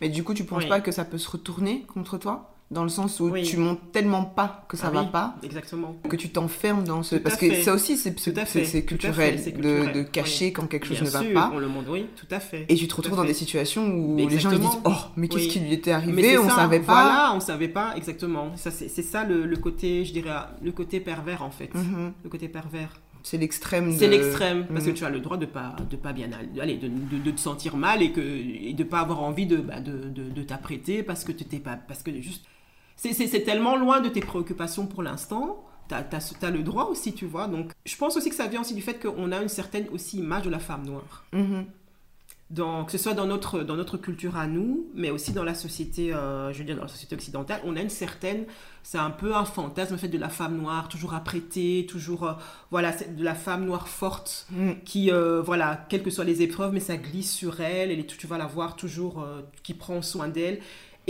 Mais 0.01 0.09
du 0.09 0.24
coup, 0.24 0.34
tu 0.34 0.43
penses 0.45 0.64
Oui. 0.64 0.68
pas 0.68 0.80
que 0.80 0.91
ça 0.91 1.05
peut 1.05 1.18
se 1.18 1.30
retourner 1.30 1.82
contre 1.82 2.18
toi? 2.18 2.53
Dans 2.70 2.82
le 2.82 2.90
sens 2.90 3.18
où 3.20 3.30
Oui. 3.30 3.44
tu 3.44 3.56
montes 3.56 3.80
tellement 3.92 4.24
pas 4.24 4.66
que 4.68 4.76
ça 4.76 4.88
Ah 4.88 4.90
va 4.90 5.02
oui, 5.04 5.08
pas 5.10 5.36
exactement 5.42 5.96
que 6.06 6.16
tu 6.16 6.28
t'enfermes 6.28 6.84
dans 6.84 7.02
ce 7.02 7.16
Tout 7.16 7.22
parce 7.22 7.36
que 7.36 7.48
fait. 7.48 7.62
ça 7.62 7.72
aussi 7.72 7.96
c'est 7.96 8.12
culturel, 8.14 9.38
c'est 9.38 9.52
de- 9.52 9.56
culturel, 9.56 9.92
De, 9.94 10.02
cacher 10.02 10.46
oui. 10.46 10.52
quand 10.52 10.66
quelque 10.66 10.84
chose 10.86 11.00
Bien 11.00 11.22
ne 11.22 11.32
va 11.32 11.40
pas 11.48 11.50
on 11.54 11.58
le 11.60 11.68
monde 11.68 11.86
oui 11.88 12.04
tout 12.14 12.26
à 12.30 12.40
fait 12.40 12.66
et 12.68 12.74
tu 12.74 12.86
te 12.86 12.94
retrouves 12.94 13.16
dans 13.16 13.24
des 13.24 13.32
situations 13.32 13.86
où 13.86 14.18
les 14.18 14.38
gens 14.38 14.50
ils 14.50 14.58
disent 14.60 14.68
oh 14.84 14.92
mais 15.16 15.28
qu'est-ce 15.28 15.48
qui 15.48 15.60
lui 15.60 15.72
était 15.72 15.92
arrivé? 15.92 16.36
on 16.36 16.46
ça, 16.50 16.56
savait 16.56 16.80
pas 16.80 17.04
Voilà, 17.04 17.32
on 17.34 17.40
savait 17.40 17.68
pas 17.68 17.94
exactement. 17.96 18.54
Ça, 18.56 18.70
c'est 18.70 18.88
ça 19.02 19.24
le, 19.24 19.46
le 19.46 19.56
côté, 19.56 20.04
je 20.04 20.12
dirais, 20.12 20.30
le 20.62 20.72
côté 20.72 21.00
pervers 21.00 21.42
en 21.42 21.50
fait. 21.50 21.74
Mhm. 21.74 22.12
Le 22.22 22.28
côté 22.28 22.48
pervers. 22.48 23.00
c'est 23.22 23.38
l'extrême 23.38 23.94
C'est 23.96 24.08
l'extrême 24.08 24.66
parce 24.66 24.84
que 24.84 24.90
Mhm. 24.90 24.94
tu 24.96 25.04
as 25.06 25.10
le 25.10 25.20
droit 25.20 25.38
de 25.38 25.46
pas 25.46 25.74
de 25.90 25.96
pas 25.96 26.12
bien 26.12 26.28
aller, 26.60 26.76
de, 26.76 26.88
de, 26.88 27.18
de 27.24 27.30
te 27.30 27.40
sentir 27.40 27.76
mal 27.78 28.02
et 28.02 28.12
que 28.12 28.20
et 28.20 28.74
de 28.74 28.84
pas 28.84 29.00
avoir 29.00 29.22
envie 29.22 29.46
de 29.46 29.56
bah, 29.56 29.80
de, 29.80 29.92
de, 30.10 30.24
de 30.30 30.42
t'apprêter 30.42 31.02
parce 31.02 31.24
que 31.24 31.32
tu 31.32 31.44
t'es 31.46 31.60
pas 31.60 31.76
parce 31.76 32.02
que 32.02 32.12
juste 32.20 32.44
c'est 32.99 33.42
tellement 33.44 33.76
loin 33.76 34.01
de 34.01 34.09
tes 34.09 34.20
préoccupations 34.20 34.86
pour 34.86 35.03
l'instant. 35.03 35.64
T'as 35.88 36.01
as, 36.42 36.51
le 36.51 36.62
droit 36.62 36.84
aussi, 36.84 37.14
tu 37.14 37.24
vois. 37.24 37.46
Donc, 37.49 37.70
je 37.86 37.96
pense 37.96 38.16
aussi 38.18 38.28
que 38.28 38.34
ça 38.36 38.46
vient 38.46 38.61
aussi 38.61 38.74
du 38.74 38.82
fait 38.82 39.01
qu'on 39.01 39.32
a 39.32 39.40
une 39.40 39.49
certaine 39.49 39.86
aussi 39.90 40.18
image 40.18 40.42
de 40.42 40.51
la 40.51 40.59
femme 40.59 40.84
noire. 40.84 41.24
Dans, 42.51 42.86
que 42.86 42.92
ce 42.92 42.96
soit 42.96 43.12
dans 43.12 43.26
notre, 43.26 43.61
dans 43.62 43.76
notre 43.76 43.99
culture 43.99 44.38
à 44.38 44.46
nous, 44.46 44.86
mais 44.94 45.11
aussi 45.11 45.32
dans 45.32 45.44
la 45.44 45.55
société, 45.55 46.14
euh, 46.14 46.51
je 46.51 46.59
veux 46.59 46.64
dire, 46.64 46.76
dans 46.76 46.82
la 46.82 46.88
société 46.88 47.14
occidentale, 47.14 47.61
on 47.66 47.76
a 47.76 47.82
une 47.82 47.90
certaine, 47.90 48.46
c'est 48.82 48.96
un 48.96 49.11
peu 49.11 49.34
un 49.36 49.44
fantasme 49.44 49.94
en 49.94 49.99
fait 49.99 50.09
de 50.09 50.16
la 50.16 50.30
femme 50.30 50.57
noire, 50.57 50.88
toujours 50.88 51.12
apprêtée, 51.12 51.84
toujours, 51.86 52.24
euh, 52.26 52.32
voilà, 52.70 52.92
de 52.92 53.22
la 53.22 53.34
femme 53.34 53.66
noire 53.66 53.86
forte, 53.86 54.46
Mhm. 54.51 54.76
qui, 54.82 55.11
euh, 55.12 55.42
voilà, 55.42 55.84
quelles 55.90 56.03
que 56.03 56.09
soient 56.09 56.24
les 56.24 56.40
épreuves, 56.40 56.72
mais 56.72 56.80
ça 56.80 56.96
glisse 56.96 57.30
sur 57.30 57.61
elle, 57.61 57.90
elle 57.90 57.99
est, 58.01 58.07
tu 58.07 58.26
vas 58.26 58.38
la 58.38 58.46
voir 58.46 58.76
toujours, 58.76 59.20
euh, 59.20 59.42
qui 59.62 59.74
prend 59.74 60.01
soin 60.01 60.28
d'elle. 60.28 60.61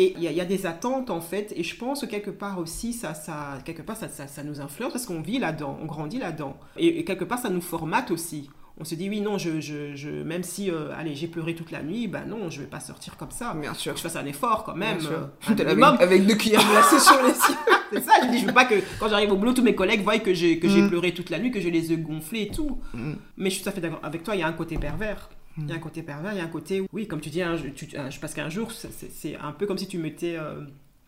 Et 0.01 0.15
il 0.17 0.23
y, 0.23 0.29
a- 0.29 0.31
il 0.31 0.37
y 0.37 0.41
a 0.41 0.45
des 0.45 0.65
attentes 0.65 1.11
en 1.11 1.21
fait, 1.21 1.53
et 1.57 1.63
je 1.65 1.75
pense 1.77 2.01
que 2.03 2.07
quelque 2.07 2.31
part 2.31 2.59
aussi, 2.61 2.93
ça, 2.93 3.15
ça, 3.15 3.59
quelque 3.65 3.83
part, 3.83 3.97
ça, 3.97 4.09
ça, 4.09 4.27
ça 4.29 4.45
nous 4.45 4.61
influence 4.61 4.93
parce 4.93 5.05
qu'on 5.07 5.21
vit 5.21 5.39
là-dedans, 5.41 5.77
on 5.83 5.87
grandit 5.87 6.19
là-dedans. 6.21 6.57
Et, 6.77 7.01
et 7.01 7.05
quelque 7.05 7.25
part, 7.25 7.41
ça 7.41 7.51
nous 7.51 7.61
formate 7.61 8.11
aussi. 8.13 8.49
On 8.81 8.85
se 8.85 8.95
dit, 8.95 9.11
oui, 9.11 9.21
non, 9.21 9.39
je, 9.39 9.61
je, 9.61 9.97
je, 9.97 10.09
même 10.09 10.45
si, 10.45 10.71
euh, 10.71 10.93
allez, 10.97 11.17
j'ai 11.17 11.27
pleuré 11.27 11.57
toute 11.57 11.73
la 11.73 11.83
nuit, 11.83 12.07
ben 12.07 12.25
non, 12.29 12.49
je 12.49 12.61
vais 12.61 12.69
pas 12.69 12.79
sortir 12.79 13.17
comme 13.17 13.33
ça. 13.33 13.53
bien 13.61 13.75
sûr 13.75 13.97
Je 13.97 14.03
fasse 14.03 14.15
un 14.15 14.25
effort 14.27 14.63
quand 14.63 14.77
même. 14.77 14.99
Bien 14.99 15.09
sûr. 15.09 15.19
euh, 15.19 15.51
un 15.51 15.55
minimum. 15.65 15.83
avec, 15.95 16.01
avec 16.03 16.27
deux 16.27 16.37
cuillères 16.37 16.65
glacées 16.71 17.01
sur 17.05 17.21
les 17.25 17.31
yeux 17.31 17.59
C'est 17.93 18.01
ça, 18.05 18.13
je 18.23 18.29
dis, 18.31 18.39
je 18.39 18.47
veux 18.47 18.55
pas 18.55 18.67
que 18.67 18.77
quand 19.01 19.09
j'arrive 19.09 19.33
au 19.33 19.37
boulot, 19.37 19.53
tous 19.53 19.63
mes 19.65 19.75
collègues 19.75 20.03
voient 20.05 20.21
que 20.21 20.33
j'ai 20.33 20.61
que 20.61 20.69
j'ai 20.69 20.83
Mm. 20.83 20.91
pleuré 20.91 21.13
toute 21.13 21.31
la 21.31 21.41
nuit, 21.41 21.51
que 21.51 21.59
j'ai 21.61 21.73
les 21.73 21.91
yeux 21.91 21.97
gonflés 21.97 22.43
et 22.43 22.49
tout. 22.55 22.79
Mm. 22.95 23.15
Mais 23.37 23.51
je 23.51 23.57
suis 23.57 23.65
tout 23.65 23.69
à 23.71 23.73
fait 23.73 23.81
d'accord 23.81 23.99
avec 24.05 24.23
toi, 24.23 24.37
il 24.37 24.41
y 24.41 24.43
a 24.45 24.47
un 24.47 24.53
côté 24.53 24.79
pervers. 24.79 25.29
Mm. 25.59 25.63
Il 25.65 25.69
y 25.71 25.73
a 25.73 25.77
un 25.77 25.81
côté 25.81 26.03
pervers, 26.03 26.33
il 26.33 26.39
y 26.39 26.41
a 26.41 26.45
un 26.45 26.49
côté, 26.49 26.87
oui, 26.93 27.07
comme 27.07 27.21
tu 27.21 27.31
dis, 27.31 27.43
un, 27.43 27.57
tu, 27.75 27.87
parce 28.21 28.35
qu'un 28.35 28.49
jour, 28.49 28.73
c'est- 28.73 29.37
un 29.37 29.53
peu 29.53 29.67
comme 29.67 29.79
si 29.79 29.87
tu 29.89 29.99
mettais 29.99 30.37
euh, 30.39 30.61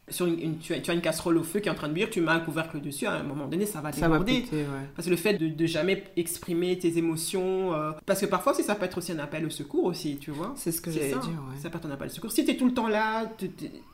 sur 0.09 0.27
une, 0.27 0.41
une- 0.41 0.59
tu, 0.59 0.75
as, 0.75 0.81
tu 0.81 0.91
as 0.91 0.95
une 0.95 1.01
casserole 1.03 1.37
au 1.39 1.45
feu 1.45 1.61
qui 1.61 1.69
est 1.69 1.71
en 1.71 1.75
train 1.77 1.87
de 1.87 1.93
bouillir, 1.93 2.11
tu 2.11 2.21
mets 2.21 2.33
un 2.33 2.41
couvercle 2.41 2.81
dessus, 2.81 3.07
à 3.07 3.13
un 3.13 3.23
moment 3.23 3.47
donné, 3.47 3.65
ça 3.65 3.81
va 3.81 3.93
déborder. 3.93 4.45
ouais 4.51 4.65
Parce 4.97 5.07
que 5.07 5.11
le 5.11 5.17
fait 5.17 5.35
de, 5.35 5.47
de 5.47 5.67
jamais 5.67 6.03
exprimer 6.17 6.77
tes 6.77 6.99
émotions, 6.99 7.73
euh, 7.75 7.93
parce 8.07 8.21
que 8.21 8.27
parfois 8.27 8.53
aussi 8.53 8.65
ça 8.65 8.75
peut 8.75 8.87
être 8.87 8.99
aussi 8.99 9.13
un 9.13 9.21
appel 9.21 9.47
au 9.47 9.51
secours 9.51 9.85
aussi, 9.85 10.17
tu 10.17 10.33
vois. 10.33 10.53
c'est 10.57 10.73
ce 10.73 10.81
que 10.81 10.91
j'allais 10.91 11.13
ça. 11.13 11.19
dire 11.19 11.31
ouais. 11.31 11.61
Ça 11.63 11.71
peut 11.71 11.79
être 11.79 11.87
un 11.87 11.93
appel 11.93 12.09
au 12.09 12.11
secours. 12.11 12.33
Si 12.33 12.45
tu 12.45 12.51
es 12.51 12.57
tout 12.57 12.67
le 12.67 12.75
temps 12.75 12.89
là, 12.89 13.31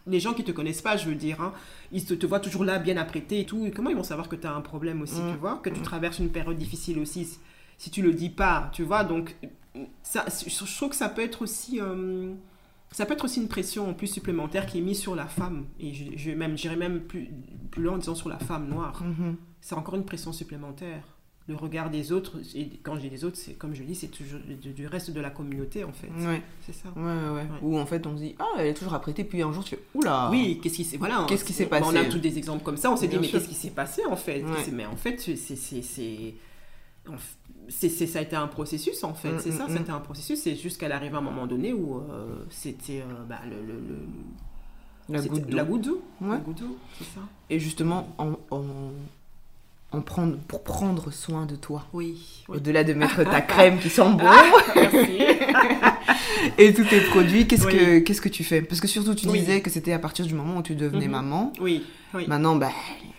les 0.07 0.21
gens 0.21 0.33
qui 0.33 0.43
te 0.43 0.53
connaissent 0.53 0.81
pas, 0.81 0.97
je 0.97 1.07
veux 1.07 1.15
dire, 1.17 1.39
hein, 1.43 1.53
ils 1.93 2.05
te, 2.07 2.15
te 2.15 2.25
voient 2.25 2.41
toujours 2.41 2.65
là, 2.65 2.79
bien 2.79 2.97
apprêté 2.97 3.41
et 3.41 3.45
tout. 3.45 3.67
Et 3.67 3.71
comment 3.71 3.91
ils 3.91 3.97
vont 3.97 4.03
savoir 4.03 4.31
que 4.31 4.37
tu 4.37 4.47
as 4.47 4.55
un 4.55 4.63
problème 4.63 5.03
aussi, 5.03 5.21
Mm. 5.21 5.33
tu 5.33 5.39
vois 5.39 5.61
Que 5.63 5.69
tu 5.69 5.81
traverses 5.83 6.19
une 6.19 6.31
période 6.31 6.57
difficile 6.57 6.99
aussi, 6.99 7.27
si- 7.27 7.39
si 7.77 7.91
tu 7.91 8.01
le 8.01 8.15
dis 8.15 8.31
pas, 8.31 8.71
tu 8.73 8.85
vois 8.85 9.05
Donc, 9.05 9.37
ça, 10.03 10.25
je 10.29 10.77
trouve 10.77 10.91
que 10.91 10.97
ça 10.97 11.09
peut 11.09 11.23
être 11.23 11.43
aussi. 11.43 11.81
euh, 11.81 12.33
ça 12.93 13.05
peut 13.05 13.15
être 13.15 13.25
aussi 13.25 13.41
une 13.41 13.49
pression 13.49 13.89
en 13.91 13.95
plus 13.95 14.07
supplémentaire 14.07 14.67
qui 14.67 14.79
est 14.79 14.81
mise 14.83 14.99
sur 15.01 15.15
la 15.17 15.27
femme. 15.27 15.67
Et 15.81 15.93
je, 15.93 16.31
même, 16.31 16.57
j'irais 16.57 16.77
même 16.77 17.01
plus, 17.01 17.29
plus 17.71 17.83
loin 17.83 17.95
en 17.95 17.99
disant 17.99 18.15
sur 18.15 18.29
la 18.29 18.39
femme 18.39 18.69
noire. 18.69 19.03
Mhm. 19.03 19.37
C'est 19.61 19.75
encore 19.75 19.97
une 19.97 20.05
pression 20.05 20.33
supplémentaire. 20.33 21.03
Le 21.49 21.55
regard 21.55 21.91
des 21.91 22.11
autres, 22.11 22.39
et 22.57 22.71
quand 22.83 22.97
je 22.97 23.03
dis 23.03 23.11
des 23.11 23.25
autres, 23.25 23.37
c'est 23.37 23.53
comme 23.53 23.73
je 23.73 23.85
dis, 23.85 23.95
c'est 23.95 24.09
toujours 24.09 24.41
du, 24.41 24.73
du 24.73 24.87
reste 24.89 25.13
de 25.13 25.21
la 25.21 25.31
communauté 25.31 25.85
en 25.85 25.93
fait. 25.93 26.09
ouais 26.09 26.43
C'est 26.67 26.73
ça. 26.73 26.89
Ouais, 26.97 27.03
ouais, 27.05 27.35
ouais. 27.37 27.47
Où 27.63 27.79
en 27.79 27.87
fait 27.87 28.05
on 28.05 28.17
se 28.17 28.23
dit, 28.23 28.35
ah, 28.41 28.45
elle 28.59 28.67
est 28.67 28.75
toujours 28.75 28.95
apprêtée, 28.95 29.23
puis 29.23 29.43
un 29.43 29.53
jour 29.53 29.63
tu 29.63 29.77
fais, 29.77 29.83
oula 29.95 30.29
Oui, 30.33 30.59
qu'est-ce 30.61 30.75
qui 30.75 30.85
s'est 30.85 30.97
voilà. 30.97 31.25
Qu'est-ce 31.29 31.45
qui 31.45 31.53
s'est 31.53 31.69
on- 31.71 31.75
On 31.85 31.91
a 31.91 31.93
passé 31.93 32.09
tous 32.09 32.19
des 32.19 32.37
exemples 32.37 32.65
comme 32.65 32.77
ça. 32.77 32.91
On 32.91 32.97
s'est 32.97 33.07
dit 33.07 33.17
mais 33.21 33.29
qu'est-ce 33.29 33.47
qui 33.49 33.55
s'est 33.55 33.71
passé 33.71 34.03
en 34.07 34.17
fait? 34.17 34.43
Mais 34.73 34.87
en 34.87 34.97
fait 34.97 35.21
c'est 35.21 36.35
en 37.09 37.15
c'est- 37.89 38.07
ça 38.07 38.19
a 38.19 38.23
été 38.23 38.37
un 38.37 38.47
processus 38.49 39.03
en 39.05 39.15
fait. 39.15 39.33
Mm, 39.33 39.39
c'est 39.41 39.53
ça, 39.53 39.67
mm, 39.67 39.77
c'était 39.77 39.91
un 39.91 40.01
processus. 40.01 40.41
C'est 40.41 40.55
juste 40.57 40.79
qu'elle 40.79 40.93
arrive 40.93 41.15
à 41.15 41.19
un 41.19 41.23
moment 41.23 41.47
donné 41.47 41.73
où 41.73 41.99
euh, 41.99 42.45
c'était 42.51 43.01
euh, 43.03 43.25
bah, 43.29 43.41
le, 43.49 43.57
le, 43.65 43.75
le- 43.81 44.07
La 45.09 45.21
goutte 45.23 45.47
d'eau. 45.47 45.57
la 45.57 45.65
goutte 45.65 45.83
d'eau. 45.83 46.03
Ouais. 46.21 46.29
La 46.31 46.37
goutte 46.39 46.59
d'eau, 46.61 46.77
c'est 46.99 47.05
ça. 47.05 47.21
Et 47.51 47.59
justement, 47.61 48.09
en, 48.19 48.33
en, 48.51 48.65
en 49.93 50.01
prendre, 50.01 50.37
pour 50.49 50.63
prendre 50.63 51.11
soin 51.13 51.47
de 51.47 51.55
toi, 51.57 51.85
Oui. 51.93 52.17
oui. 52.49 52.57
au-delà 52.57 52.85
de 52.85 52.93
mettre 52.93 53.23
ta 53.25 53.41
crème 53.41 53.79
qui 53.79 53.89
sent 53.89 54.03
bon 54.19 54.25
Merci. 54.75 55.19
et 56.59 56.75
tous 56.75 56.85
tes 56.85 57.01
produits, 57.01 57.47
qu'est-ce 57.47 57.67
Oui. 57.67 57.73
que 57.77 57.99
qu'est-ce 58.01 58.21
que 58.21 58.29
tu 58.29 58.45
fais? 58.45 58.63
Parce 58.63 58.81
que 58.81 58.89
surtout, 58.89 59.15
tu 59.15 59.29
Oui. 59.29 59.39
disais 59.41 59.61
que 59.61 59.71
c'était 59.71 59.93
à 59.93 59.99
partir 59.99 60.27
du 60.27 60.35
moment 60.35 60.59
où 60.59 60.63
tu 60.63 60.75
devenais 60.75 61.07
Mhm. 61.07 61.13
maman. 61.13 61.53
oui. 61.61 61.85
Oui. 62.15 62.25
Maintenant, 62.29 62.57
bah, 62.57 62.71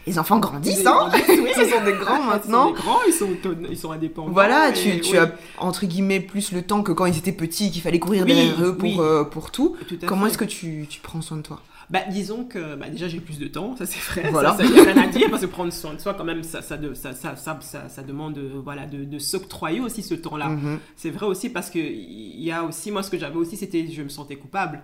les 0.08 0.18
enfants 0.18 0.40
grandissent, 0.40 0.80
Ils 0.80 0.88
hein 0.88 1.10
grandissent, 1.10 1.28
oui. 1.30 1.52
Ce 1.56 1.66
sont 1.70 1.84
des 1.84 1.92
grands 1.94 2.24
maintenant. 2.24 2.74
Ils 2.74 2.78
sont 2.78 2.84
grands, 2.84 3.00
ils 3.08 3.14
sont, 3.14 3.30
ils 3.70 3.78
sont 3.78 3.92
indépendants. 3.92 4.32
Voilà, 4.32 4.72
tu, 4.72 5.02
tu 5.02 5.18
as 5.18 5.32
entre 5.60 5.86
guillemets 5.86 6.20
plus 6.22 6.52
le 6.52 6.62
temps 6.64 6.82
que 6.82 6.92
quand 6.94 7.06
ils 7.06 7.18
étaient 7.18 7.32
petits, 7.34 7.70
qu'il 7.70 7.82
fallait 7.82 8.00
courir 8.00 8.26
derrière 8.26 8.60
eux 8.64 8.76
pour, 8.76 9.02
euh, 9.02 9.24
pour 9.24 9.52
tout. 9.52 9.76
Tout 9.88 9.98
Comment 10.08 10.26
est-ce 10.28 10.38
que 10.38 10.46
tu, 10.46 10.88
tu 10.90 11.00
prends 11.02 11.22
soin 11.22 11.38
de 11.38 11.42
toi? 11.44 11.60
Bah, 11.90 12.02
disons 12.10 12.44
que 12.44 12.76
bah, 12.76 12.90
déjà 12.90 13.08
j'ai 13.08 13.22
plus 13.22 13.40
de 13.40 13.48
temps, 13.48 13.76
ça 13.78 13.86
c'est 13.86 14.00
vrai. 14.22 14.30
Voilà. 14.32 14.52
Ça, 14.58 14.58
ça 14.58 14.66
y 14.66 14.80
a 14.80 14.84
rien 14.94 15.04
à 15.04 15.08
dire 15.08 15.30
parce 15.30 15.42
que 15.42 15.48
prendre 15.48 15.72
soin 15.72 15.94
de 15.94 16.00
soi, 16.02 16.14
quand 16.16 16.26
même, 16.26 16.44
ça, 16.44 16.62
ça, 16.62 16.76
de- 16.76 16.94
ça, 16.94 17.14
ça, 17.14 17.38
ça, 17.38 17.58
ça, 17.62 17.88
ça 17.88 18.04
demande 18.04 18.38
euh, 18.38 18.60
voilà, 18.62 18.86
de, 18.86 19.06
de 19.06 19.20
s'octroyer 19.20 19.80
aussi 19.80 20.04
ce 20.04 20.14
temps-là. 20.16 20.50
Mhm. 20.50 20.80
C'est 20.98 21.12
vrai 21.12 21.26
aussi 21.26 21.50
parce 21.50 21.70
que 21.70 21.80
il 21.80 22.42
y 22.44 22.52
a 22.52 22.64
aussi, 22.66 22.92
moi 22.92 23.04
ce 23.04 23.10
que 23.10 23.18
j'avais 23.18 23.38
aussi, 23.38 23.56
c'était 23.56 23.88
je 23.90 24.02
me 24.02 24.10
sentais 24.10 24.36
coupable. 24.36 24.82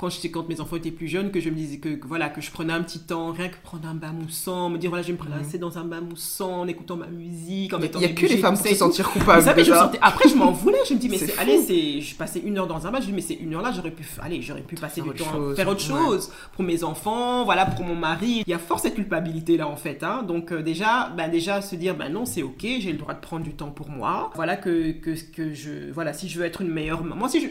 Quand, 0.00 0.08
j'étais- 0.08 0.30
quand 0.30 0.48
mes 0.48 0.62
enfants 0.62 0.76
étaient 0.76 0.90
plus 0.90 1.08
jeunes, 1.08 1.30
que 1.30 1.40
je 1.40 1.50
me 1.50 1.54
disais 1.56 1.76
que, 1.76 1.90
que 1.90 2.06
voilà, 2.08 2.30
que 2.30 2.40
je 2.40 2.50
prenais 2.50 2.72
un 2.72 2.82
petit 2.82 3.00
temps, 3.00 3.32
rien 3.32 3.48
que 3.50 3.56
prendre 3.62 3.86
un 3.86 3.92
bain 3.94 4.12
moussant, 4.12 4.70
me 4.70 4.78
dire 4.78 4.88
voilà, 4.88 5.02
je 5.02 5.08
vais 5.08 5.12
me 5.12 5.18
prélasser 5.18 5.58
dans 5.58 5.76
un 5.76 5.84
bain 5.84 6.00
moussant 6.00 6.60
en 6.62 6.66
écoutant 6.68 6.96
ma 6.96 7.08
musique, 7.08 7.74
en 7.74 7.78
Il 7.78 7.82
mettant 7.82 7.98
n'y 7.98 8.06
a 8.06 8.08
que 8.08 8.24
les 8.24 8.38
femmes 8.38 8.56
pour 8.56 8.66
se 8.66 8.74
sentir 8.74 9.10
coupables. 9.10 9.42
ça, 9.42 9.52
mais 9.54 9.62
je 9.62 9.72
me 9.72 9.76
sentais- 9.76 9.98
Après, 10.00 10.26
je 10.26 10.34
m'en 10.36 10.52
voulais. 10.52 10.78
Je 10.88 10.94
me 10.94 10.98
dis, 10.98 11.10
mais 11.10 11.18
C'est 11.26 11.36
allez, 11.38 11.58
c'est, 11.60 12.00
je 12.00 12.14
passais 12.16 12.38
une 12.40 12.56
heure 12.58 12.66
dans 12.66 12.86
un 12.86 12.90
match. 12.90 13.02
Je 13.02 13.08
dis, 13.08 13.12
mais 13.12 13.20
c'est 13.20 13.34
une 13.34 13.52
heure 13.54 13.60
là, 13.60 13.72
j'aurais 13.76 13.90
pu, 13.90 14.02
allez, 14.22 14.40
j'aurais 14.40 14.62
pu 14.62 14.74
passer 14.76 15.02
du 15.02 15.10
temps 15.10 15.30
chose. 15.32 15.52
à 15.52 15.56
faire 15.56 15.68
autre 15.68 15.92
Ouais. 15.92 15.98
chose 16.10 16.30
pour 16.54 16.64
mes 16.64 16.82
enfants, 16.82 17.44
voilà, 17.44 17.66
pour 17.66 17.84
mon 17.84 17.94
mari. 17.94 18.42
Il 18.46 18.50
y 18.50 18.54
a 18.54 18.58
fort 18.58 18.80
cette 18.80 18.94
culpabilité 18.94 19.58
là, 19.58 19.68
en 19.68 19.76
fait. 19.76 20.02
Hein. 20.02 20.22
Donc 20.22 20.50
euh, 20.50 20.62
déjà, 20.62 21.10
bah, 21.14 21.28
déjà 21.28 21.60
se 21.60 21.76
dire, 21.76 21.94
bah 21.94 22.08
non, 22.08 22.24
c'est 22.24 22.42
ok, 22.42 22.62
j'ai 22.62 22.92
le 22.92 22.98
droit 22.98 23.12
de 23.12 23.20
prendre 23.20 23.44
du 23.44 23.52
temps 23.52 23.70
pour 23.70 23.90
moi. 23.90 24.30
Voilà 24.34 24.56
que 24.56 24.92
que, 24.92 25.10
que 25.32 25.52
je, 25.52 25.90
voilà, 25.92 26.14
si 26.14 26.26
je 26.26 26.38
veux 26.38 26.46
être 26.46 26.62
une 26.62 26.70
meilleure, 26.70 27.02
maman, 27.02 27.16
moi, 27.16 27.28
si 27.28 27.40
je, 27.42 27.48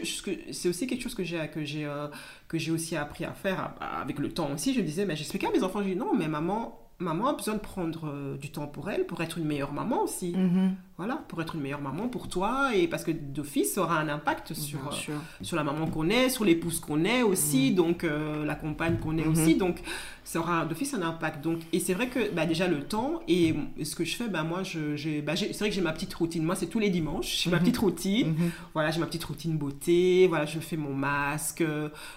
c'est 0.52 0.68
aussi 0.68 0.88
quelque 0.88 1.02
chose 1.02 1.14
que 1.14 1.22
j'ai 1.22 1.38
que 1.54 1.64
j'ai 1.64 1.84
euh, 1.86 2.08
que 2.50 2.58
j'ai 2.58 2.72
aussi 2.72 2.96
appris 2.96 3.24
à 3.24 3.32
faire 3.32 3.74
avec 3.80 4.18
le 4.18 4.28
temps 4.28 4.50
aussi. 4.52 4.74
Je 4.74 4.80
me 4.80 4.84
disais, 4.84 5.06
mais 5.06 5.14
j'expliquais 5.14 5.46
à 5.46 5.52
mes 5.52 5.62
enfants, 5.62 5.82
je 5.82 5.90
dis 5.90 5.96
non, 5.96 6.14
mais 6.16 6.26
maman. 6.26 6.76
Maman 6.98 7.28
a 7.28 7.32
besoin 7.32 7.54
de 7.54 7.60
prendre 7.60 8.10
euh, 8.12 8.36
du 8.36 8.50
temps 8.50 8.66
pour 8.66 8.90
elle, 8.90 9.06
pour 9.06 9.22
être 9.22 9.38
une 9.38 9.44
meilleure 9.44 9.72
maman 9.72 10.02
aussi. 10.02 10.34
Mhm. 10.36 10.74
Voilà, 11.00 11.16
pour 11.28 11.40
être 11.40 11.54
une 11.54 11.62
meilleure 11.62 11.80
maman 11.80 12.08
pour 12.08 12.28
toi 12.28 12.74
et 12.76 12.86
parce 12.86 13.04
que 13.04 13.10
d'office, 13.10 13.72
ça 13.72 13.80
aura 13.80 13.98
un 14.00 14.08
impact 14.10 14.52
sur, 14.52 14.78
euh, 15.08 15.14
sur 15.40 15.56
la 15.56 15.64
maman 15.64 15.86
qu'on 15.86 16.10
est, 16.10 16.28
sur 16.28 16.44
l'épouse 16.44 16.78
qu'on 16.78 17.04
est 17.06 17.22
aussi, 17.22 17.72
donc 17.72 18.04
euh, 18.04 18.44
la 18.44 18.54
compagne 18.54 18.98
qu'on 18.98 19.16
est 19.16 19.24
Mhm. 19.24 19.32
aussi. 19.32 19.54
Donc 19.54 19.78
ça 20.24 20.40
aura 20.40 20.66
d'office 20.66 20.92
un 20.92 21.00
impact. 21.00 21.42
Donc, 21.42 21.60
et 21.72 21.80
c'est 21.80 21.94
vrai 21.94 22.08
que 22.08 22.30
bah, 22.34 22.44
déjà 22.44 22.68
le 22.68 22.80
temps 22.82 23.20
et 23.28 23.54
ce 23.82 23.96
que 23.96 24.04
je 24.04 24.14
fais, 24.14 24.28
bah, 24.28 24.42
moi, 24.42 24.62
je, 24.62 24.94
j'ai, 24.94 25.22
bah, 25.22 25.36
c'est 25.36 25.58
vrai 25.58 25.70
que 25.70 25.74
j'ai 25.74 25.80
ma 25.80 25.92
petite 25.94 26.12
routine. 26.12 26.44
Moi, 26.44 26.54
c'est 26.54 26.66
tous 26.66 26.80
les 26.80 26.90
dimanches, 26.90 27.44
j'ai 27.44 27.50
ma 27.50 27.56
Mhm. 27.56 27.62
petite 27.62 27.78
routine. 27.78 28.28
Mhm. 28.32 28.50
Voilà, 28.74 28.90
j'ai 28.90 29.00
ma 29.00 29.06
petite 29.06 29.24
routine 29.24 29.56
beauté. 29.56 30.26
Voilà, 30.28 30.44
je 30.44 30.58
fais 30.60 30.76
mon 30.76 30.92
masque, 30.94 31.64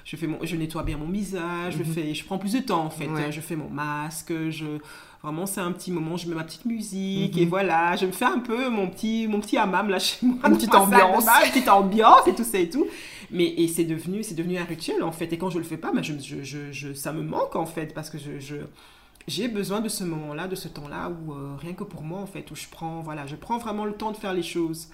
je 0.03 0.15
fais 0.17 0.27
mon, 0.27 0.39
je 0.43 0.57
nettoie 0.57 0.83
bien 0.83 0.97
mon 0.97 1.07
visage, 1.09 1.75
je 1.77 1.83
fais, 1.83 2.13
je 2.13 2.25
prends 2.25 2.37
plus 2.37 2.51
de 2.51 2.59
temps 2.59 2.83
en 2.83 2.89
fait. 2.89 3.07
Ouais. 3.07 3.31
Je 3.31 3.39
fais 3.39 3.55
mon 3.55 3.69
masque, 3.69 4.33
je 4.49 4.65
vraiment 5.23 5.45
c'est 5.45 5.61
un 5.61 5.71
petit 5.71 5.89
moment, 5.91 6.17
je 6.17 6.27
mets 6.27 6.35
ma 6.35 6.43
petite 6.43 6.65
musique 6.65 7.35
Mhm. 7.35 7.41
et 7.41 7.45
voilà, 7.45 7.95
je 7.95 8.05
me 8.05 8.11
fais 8.11 8.25
un 8.25 8.39
peu 8.39 8.69
mon 8.69 8.89
petit, 8.89 9.25
mon 9.27 9.39
petit 9.39 9.57
hammam 9.57 9.87
là 9.89 9.97
chez 9.99 10.25
moi, 10.25 10.37
Une 10.49 10.55
petite 10.55 10.71
salle 10.71 10.81
ambiance. 10.81 11.25
une 11.45 11.49
petite 11.51 11.69
ambiance 11.69 12.27
et 12.27 12.35
tout 12.35 12.43
ça 12.43 12.59
et 12.59 12.69
tout. 12.69 12.85
Mais 13.31 13.45
et 13.47 13.67
c'est 13.67 13.85
devenu, 13.85 14.21
c'est 14.21 14.35
devenu 14.35 14.57
un 14.57 14.65
rituel 14.65 15.01
en 15.01 15.11
fait. 15.13 15.31
Et 15.33 15.37
quand 15.37 15.49
je 15.49 15.57
le 15.57 15.63
fais 15.63 15.77
pas, 15.77 15.91
bah, 15.91 16.01
je, 16.03 16.13
je, 16.19 16.43
je, 16.43 16.71
je- 16.71 16.93
ça 16.93 17.13
me 17.13 17.23
manque 17.23 17.55
en 17.55 17.65
fait 17.65 17.93
parce 17.93 18.09
que 18.09 18.17
je, 18.17 18.37
je 18.39 18.57
j'ai 19.27 19.47
besoin 19.47 19.79
de 19.79 19.87
ce 19.87 20.03
moment-là, 20.03 20.47
de 20.49 20.55
ce 20.55 20.67
temps-là 20.67 21.09
où 21.09 21.31
euh, 21.31 21.55
rien 21.57 21.71
que 21.73 21.85
pour 21.85 22.01
moi 22.03 22.19
en 22.19 22.25
fait, 22.27 22.51
où 22.51 22.55
je 22.55 22.67
prends, 22.69 22.99
voilà, 23.01 23.25
je 23.25 23.35
prends 23.37 23.57
vraiment 23.57 23.85
le 23.85 23.93
temps 23.93 24.11
de 24.11 24.17
faire 24.17 24.33
les 24.33 24.43
choses. 24.43 24.89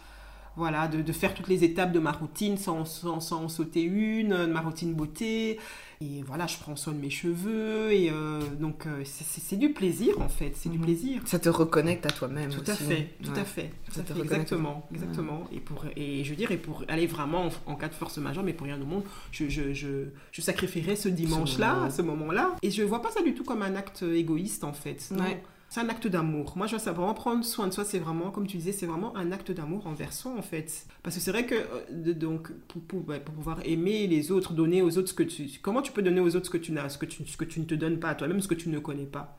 Voilà, 0.55 0.87
de, 0.87 1.01
de 1.01 1.11
faire 1.13 1.33
toutes 1.33 1.47
les 1.47 1.63
étapes 1.63 1.91
de 1.93 1.99
ma 1.99 2.11
routine 2.11 2.57
sans, 2.57 2.83
sans, 2.85 3.19
sans 3.21 3.47
sauter 3.47 3.81
une, 3.83 4.29
de 4.29 4.45
ma 4.45 4.61
routine 4.61 4.93
beauté. 4.93 5.57
Et 6.01 6.21
voilà, 6.25 6.47
je 6.47 6.57
prends 6.57 6.75
soin 6.75 6.93
de 6.93 6.99
mes 6.99 7.09
cheveux. 7.09 7.91
Et 7.91 8.09
euh, 8.11 8.41
donc, 8.59 8.85
euh, 8.85 9.01
c'est- 9.05 9.55
du 9.55 9.69
plaisir 9.73 10.19
en 10.21 10.29
fait, 10.29 10.51
c'est 10.55 10.69
du 10.69 10.77
Mhm. 10.77 10.83
plaisir. 10.85 11.21
Ça 11.25 11.39
te 11.39 11.49
reconnecte 11.49 12.05
à 12.05 12.09
toi-même 12.11 12.49
Tout 12.49 12.61
aussi. 12.61 12.71
à 12.71 12.75
fait, 12.75 13.09
tout 13.23 13.31
Ouais. 13.31 13.39
à 13.39 13.45
fait, 13.45 13.71
tout 13.85 13.91
Ça 13.93 14.01
à 14.01 14.03
te 14.03 14.13
fait, 14.13 14.19
exactement, 14.21 14.87
exactement. 14.93 15.43
Et 15.53 15.59
pour, 15.59 15.85
et 15.95 16.23
je 16.23 16.29
veux 16.29 16.35
dire, 16.35 16.51
et 16.51 16.57
pour 16.57 16.83
aller 16.87 17.07
vraiment 17.07 17.45
en, 17.47 17.71
en 17.71 17.75
cas 17.75 17.87
de 17.89 17.93
force 17.93 18.17
majeure, 18.19 18.43
mais 18.43 18.53
pour 18.53 18.65
rien 18.67 18.79
au 18.81 18.85
monde, 18.85 19.03
je, 19.31 19.49
je, 19.49 19.73
je, 19.73 20.05
je 20.31 20.41
sacrifierais 20.41 20.95
ce 20.95 21.09
dimanche-là, 21.09 21.89
ce 21.89 22.01
moment-là. 22.01 22.55
Et 22.63 22.71
je 22.71 22.83
vois 22.83 23.01
pas 23.01 23.11
ça 23.11 23.21
du 23.21 23.33
tout 23.33 23.43
comme 23.43 23.61
un 23.61 23.75
acte 23.75 24.03
égoïste 24.03 24.63
en 24.63 24.73
fait. 24.73 25.09
Non. 25.11 25.23
Ouais. 25.23 25.41
C'est 25.71 25.81
un 25.81 25.89
acte 25.89 26.07
d'amour. 26.07 26.53
Moi, 26.55 26.65
je 26.65 26.71
vois 26.71 26.79
ça 26.83 26.91
vraiment 26.93 27.13
prendre 27.13 27.45
soin 27.45 27.67
de 27.67 27.71
soi. 27.73 27.85
C'est 27.85 27.99
vraiment, 27.99 28.31
comme 28.31 28.47
tu 28.47 28.57
disais, 28.57 28.71
c'est 28.71 28.87
vraiment 28.87 29.15
un 29.15 29.31
acte 29.31 29.51
d'amour 29.51 29.85
envers 29.85 30.11
soi, 30.13 30.31
en 30.35 30.41
fait. 30.41 30.87
Parce 31.03 31.15
que 31.15 31.21
c'est 31.21 31.29
vrai 31.31 31.45
que, 31.45 31.53
euh, 31.53 32.13
donc, 32.15 32.51
pour, 32.67 32.81
pour- 32.81 33.07
ouais, 33.07 33.19
pour 33.19 33.35
pouvoir 33.35 33.59
aimer 33.65 34.07
les 34.07 34.31
autres, 34.31 34.53
donner 34.53 34.81
aux 34.81 34.97
autres 34.97 35.09
ce 35.09 35.13
que 35.13 35.21
tu. 35.23 35.47
Comment 35.61 35.83
tu 35.83 35.91
peux 35.91 36.01
donner 36.01 36.21
aux 36.21 36.35
autres 36.35 36.47
ce 36.47 36.49
que 36.51 36.57
tu 36.57 36.71
n'as, 36.71 36.89
ce 36.89 36.97
que 36.97 37.05
tu, 37.05 37.23
ce 37.27 37.37
que 37.37 37.45
tu 37.45 37.59
ne 37.59 37.65
te 37.65 37.75
donnes 37.75 37.99
pas 37.99 38.09
à 38.09 38.15
toi-même, 38.15 38.41
ce 38.41 38.47
que 38.47 38.55
tu 38.55 38.69
ne 38.69 38.79
connais 38.79 39.05
pas? 39.05 39.37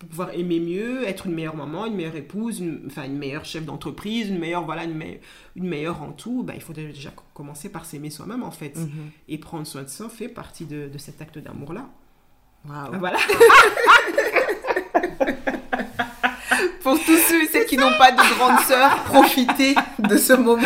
Pour 0.00 0.08
pouvoir 0.08 0.30
aimer 0.34 0.58
mieux, 0.60 1.06
être 1.06 1.26
une 1.26 1.34
meilleure 1.34 1.54
maman, 1.56 1.86
une 1.86 1.94
meilleure 1.94 2.16
épouse, 2.16 2.58
une, 2.60 2.82
enfin, 2.86 3.04
une 3.04 3.18
meilleure 3.18 3.44
chef 3.44 3.64
d'entreprise, 3.66 4.28
une 4.28 4.38
meilleure, 4.38 4.64
voilà, 4.64 4.84
une, 4.84 4.94
me- 4.94 5.18
une 5.56 5.68
meilleure 5.68 6.02
en 6.02 6.10
tout, 6.12 6.42
bah, 6.42 6.54
il 6.56 6.62
faut 6.62 6.72
déjà 6.72 7.10
commencer 7.34 7.68
par 7.68 7.84
s'aimer 7.84 8.10
soi-même, 8.10 8.42
en 8.42 8.50
fait. 8.50 8.76
Mhm. 8.76 8.88
Et 9.28 9.38
prendre 9.38 9.66
soin 9.68 9.82
de 9.84 9.88
soi 9.88 10.08
fait 10.08 10.28
partie 10.28 10.64
de, 10.64 10.88
de 10.88 10.98
cet 10.98 11.20
acte 11.22 11.38
d'amour-là. 11.38 11.88
Waouh. 12.68 12.98
Voilà. 12.98 13.18
Pour 16.82 16.98
tous 17.04 17.16
ceux 17.28 17.42
et 17.42 17.46
celles 17.46 17.66
qui 17.66 17.76
n'ont 17.76 17.96
pas 17.98 18.10
de 18.12 18.34
grande 18.36 18.60
sœur, 18.60 19.02
profitez 19.04 19.74
de 19.98 20.16
ce 20.16 20.32
moment. 20.32 20.62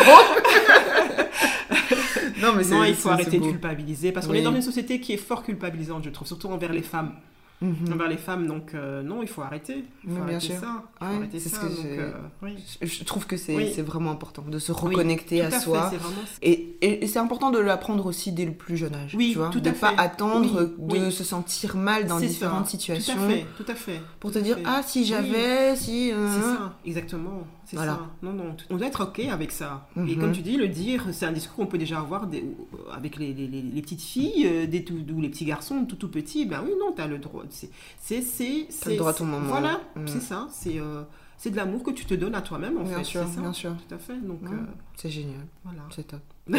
non, 2.41 2.53
mais 2.55 2.63
c'est- 2.63 2.73
Non, 2.73 2.83
il 2.83 2.95
faut 2.95 3.09
arrêter 3.09 3.37
de 3.39 3.43
culpabiliser 3.45 4.11
parce 4.11 4.25
qu'on 4.27 4.33
Oui. 4.33 4.39
est 4.39 4.43
dans 4.43 4.55
une 4.55 4.61
société 4.61 4.99
qui 4.99 5.13
est 5.13 5.17
fort 5.17 5.43
culpabilisante, 5.43 6.03
je 6.05 6.09
trouve, 6.09 6.27
surtout 6.27 6.47
envers 6.47 6.71
les 6.71 6.81
femmes. 6.81 7.13
Mhm. 7.61 7.93
Envers 7.93 8.09
les 8.09 8.17
femmes, 8.17 8.47
donc 8.47 8.73
euh, 8.73 9.01
non, 9.01 9.21
il 9.23 9.29
faut 9.29 9.41
arrêter. 9.41 9.85
Il 10.03 10.09
faut 10.09 10.15
Oui, 10.17 10.25
bien 10.25 10.35
arrêter 10.35 10.45
sûr. 10.47 10.55
ça. 10.59 10.83
Il 11.01 11.05
faut 11.05 11.11
Ouais, 11.11 11.17
arrêter 11.17 11.39
ça. 11.39 11.61
donc, 11.61 11.71
euh, 11.85 12.11
oui. 12.43 12.55
Je 12.81 13.03
trouve 13.05 13.25
que 13.25 13.37
c'est 13.37 13.55
Oui. 13.55 13.71
c'est 13.73 13.81
vraiment 13.81 14.11
important 14.11 14.43
de 14.47 14.59
se 14.59 14.73
reconnecter 14.73 15.39
tout 15.39 15.45
à 15.55 15.59
soi. 15.59 15.79
vraiment- 15.89 16.15
Et, 16.41 16.75
et- 16.81 17.03
et 17.03 17.07
c'est 17.07 17.17
important 17.19 17.51
de 17.51 17.59
l'apprendre 17.59 18.05
aussi 18.07 18.33
dès 18.33 18.45
le 18.45 18.51
plus 18.51 18.75
jeune 18.75 18.93
âge. 18.93 19.15
Oui, 19.17 19.29
tu 19.31 19.37
vois, 19.37 19.49
tout 19.49 19.61
de 19.61 19.69
à 19.69 19.73
pas 19.73 19.91
fait. 19.91 19.99
attendre 19.99 20.69
de 20.77 21.09
se 21.09 21.23
sentir 21.23 21.77
mal 21.77 22.05
dans 22.07 22.19
différentes 22.19 22.65
ça. 22.65 22.71
situations 22.71 23.15
Tout 23.15 23.21
à 23.23 23.27
fait, 23.29 23.45
tout 23.57 23.71
à 23.71 23.75
fait. 23.75 24.01
pour 24.19 24.31
tout 24.31 24.39
te 24.39 24.43
dire 24.43 24.57
ah 24.65 24.81
si 24.85 25.05
j'avais 25.05 25.75
si 25.77 26.11
euh, 26.11 26.27
C'est 26.33 26.41
ça, 26.41 26.77
exactement. 26.85 27.47
C'est 27.65 27.75
Voilà. 27.77 27.93
ça. 27.93 28.09
Non, 28.21 28.33
non, 28.33 28.55
on 28.69 28.77
doit 28.77 28.87
être 28.87 29.03
OK 29.05 29.19
avec 29.21 29.51
ça. 29.51 29.87
Et 29.97 29.99
Mhm. 30.01 30.17
comme 30.19 30.31
tu 30.33 30.41
dis, 30.41 30.55
le 30.55 30.67
dire, 30.67 31.05
c'est 31.11 31.25
un 31.25 31.31
discours 31.31 31.55
qu'on 31.55 31.65
peut 31.65 31.77
déjà 31.79 31.99
avoir 31.99 32.27
des- 32.27 32.45
avec 32.93 33.17
les, 33.17 33.33
les- 33.33 33.81
petites 33.81 34.01
filles, 34.03 34.45
euh, 34.45 34.67
des 34.67 34.83
tout, 34.83 34.93
ou 35.13 35.19
les 35.21 35.29
petits 35.29 35.45
garçons, 35.45 35.83
tout 35.85 35.95
tout 35.95 36.09
petits. 36.09 36.45
Ben 36.45 36.61
oui, 36.63 36.71
non, 36.79 36.91
tu 36.95 37.01
as 37.01 37.07
le 37.07 37.17
droit. 37.17 37.43
C'est, 37.49 37.69
c'est, 37.99 38.21
c'est, 38.21 38.67
T'as 38.83 38.89
le 38.91 38.97
droit 38.97 39.09
à 39.11 39.13
ton 39.13 39.25
moment. 39.25 39.47
Voilà, 39.47 39.81
c'est 40.05 40.21
ça. 40.21 40.47
C'est, 40.51 40.79
euh, 40.79 41.01
c'est 41.37 41.49
de 41.49 41.55
l'amour 41.57 41.81
que 41.83 41.91
tu 41.91 42.05
te 42.05 42.13
donnes 42.13 42.35
à 42.35 42.41
toi-même, 42.41 42.77
en 42.77 42.83
bien 42.83 42.99
fait. 42.99 43.03
sûr, 43.03 43.23
c'est 43.27 43.35
ça. 43.35 43.41
bien 43.41 43.53
sûr, 43.53 43.75
Tout 43.87 43.95
à 43.95 43.97
fait. 43.97 44.15
Donc, 44.17 44.41
euh, 44.43 44.55
c'est 44.95 45.09
génial, 45.09 45.45
voilà. 45.63 45.81
c'est 45.95 46.07
top. 46.07 46.21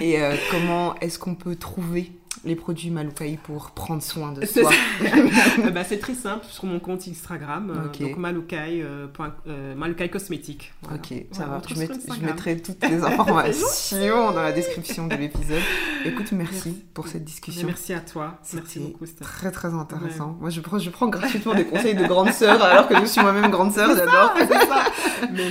et 0.00 0.20
euh, 0.20 0.34
comment 0.50 0.94
est-ce 0.96 1.18
qu'on 1.18 1.34
peut 1.34 1.56
trouver 1.56 2.12
les 2.44 2.56
produits 2.56 2.90
Maloukaï 2.90 3.36
pour 3.42 3.70
prendre 3.70 4.02
soin 4.02 4.32
de 4.32 4.44
soi 4.44 4.70
Euh, 5.02 5.70
bah, 5.74 5.84
c'est 5.84 5.98
très 5.98 6.14
simple 6.14 6.44
sur 6.48 6.64
mon 6.66 6.80
compte 6.80 7.06
Instagram, 7.08 7.70
euh, 7.70 7.86
Ok. 7.86 8.00
donc 8.00 8.52
euh, 8.52 9.06
point- 9.08 9.34
euh, 9.46 9.74
Maloukai 9.74 10.08
Cosmétique. 10.08 10.72
Voilà. 10.82 10.96
Ok, 10.96 11.08
ça 11.32 11.44
Voilà, 11.46 11.52
va. 11.58 11.62
Je, 11.68 11.74
met- 11.74 12.26
mettrai 12.26 12.56
toutes 12.60 12.82
les 12.88 13.02
informations 13.02 14.32
dans 14.32 14.42
la 14.42 14.52
description 14.52 15.06
de 15.06 15.14
l'épisode. 15.16 15.62
Écoute, 16.04 16.32
merci, 16.32 16.52
Merci. 16.54 16.84
pour 16.92 17.08
cette 17.08 17.24
discussion. 17.24 17.66
Merci 17.66 17.92
à 17.94 18.00
toi. 18.00 18.38
Merci 18.52 18.78
beaucoup. 18.80 19.04
Très 19.20 19.50
très 19.50 19.72
intéressant. 19.72 20.36
Moi 20.40 20.50
je 20.50 20.60
prends, 20.60 20.78
je 20.78 20.90
prends 20.90 21.08
gratuitement 21.08 21.54
des 21.54 21.64
conseils 21.64 21.94
de 21.94 22.06
grande 22.06 22.32
sœur 22.32 22.62
alors 22.62 22.88
que 22.88 22.98
je 23.00 23.04
suis 23.06 23.20
moi-même 23.20 23.50
grande 23.50 23.72
sœur, 23.72 23.90
j'adore. 23.96 24.34
Mais- 25.32 25.50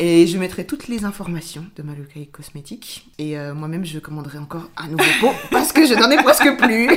Et 0.00 0.26
je 0.28 0.38
mettrai 0.38 0.64
toutes 0.64 0.86
les 0.86 1.04
informations 1.04 1.64
de 1.76 1.82
Malukai 1.82 2.26
Cosmétiques. 2.26 3.10
Et 3.18 3.36
euh, 3.36 3.52
moi-même 3.52 3.84
je 3.84 3.98
commanderai 3.98 4.38
encore 4.38 4.70
un 4.76 4.86
nouveau 4.88 5.02
pot 5.20 5.32
parce 5.50 5.72
que 5.72 5.84
je 5.86 5.94
n'en 5.94 6.08
ai 6.10 6.22
presque 6.22 6.56
plus. 6.56 6.88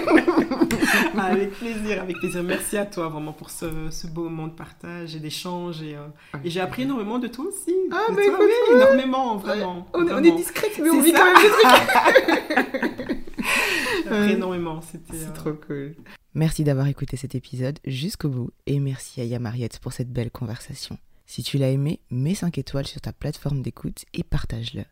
avec 1.18 1.52
plaisir, 1.54 2.02
avec 2.04 2.18
plaisir. 2.18 2.44
Merci 2.44 2.78
à 2.78 2.86
toi 2.86 3.10
vraiment 3.10 3.34
pour 3.34 3.50
ce, 3.50 3.66
ce 3.90 4.06
beau 4.06 4.24
moment 4.26 4.48
de 4.48 4.54
partage 4.54 5.16
et 5.16 5.20
d'échange. 5.20 5.82
Et, 5.82 5.96
euh, 5.96 6.06
et 6.44 6.50
j'ai 6.52 6.60
appris 6.60 6.84
énormément 6.84 7.18
de 7.18 7.28
toi 7.28 7.46
aussi. 7.46 7.74
Ah, 7.92 8.06
De 8.12 8.16
bah, 8.16 8.22
toi, 8.24 8.34
écoute, 8.36 8.48
oui, 8.70 8.76
énormément, 8.76 9.38
vraiment. 9.38 9.88
On, 9.94 10.00
est- 10.00 10.04
on 10.04 10.08
est 10.08 10.12
vraiment. 10.22 10.36
discrète 10.38 10.72
mais 10.82 10.90
on 10.92 11.02
vit 11.02 11.14
quand 11.14 11.26
même 11.26 11.42
des 11.42 11.50
trucs. 11.50 13.22
Appris 14.12 14.32
énormément. 14.34 14.80
C'était. 14.82 15.18
C'est 15.18 15.28
euh, 15.30 15.34
trop 15.34 15.54
cool. 15.54 15.96
Merci 16.36 16.64
d'avoir 16.64 16.88
écouté 16.88 17.18
cet 17.18 17.34
épisode 17.36 17.80
jusqu'au 17.86 18.30
bout 18.30 18.52
et 18.68 18.80
merci 18.80 19.22
à 19.22 19.24
Yamariette 19.26 19.80
pour 19.80 19.92
cette 19.92 20.12
belle 20.12 20.32
conversation. 20.32 20.98
Si 21.32 21.44
tu 21.44 21.58
l'as 21.58 21.70
aimé, 21.70 22.02
mets 22.10 22.36
5 22.36 22.58
étoiles 22.58 22.88
sur 22.88 23.00
ta 23.00 23.14
plateforme 23.14 23.62
d'écoute 23.62 24.04
et 24.14 24.22
partage-le. 24.22 24.84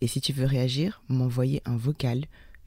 Et 0.00 0.08
si 0.08 0.20
tu 0.20 0.32
veux 0.32 0.44
réagir, 0.44 1.04
m'envoyer 1.06 1.62
un 1.66 1.76
vocal, 1.76 2.24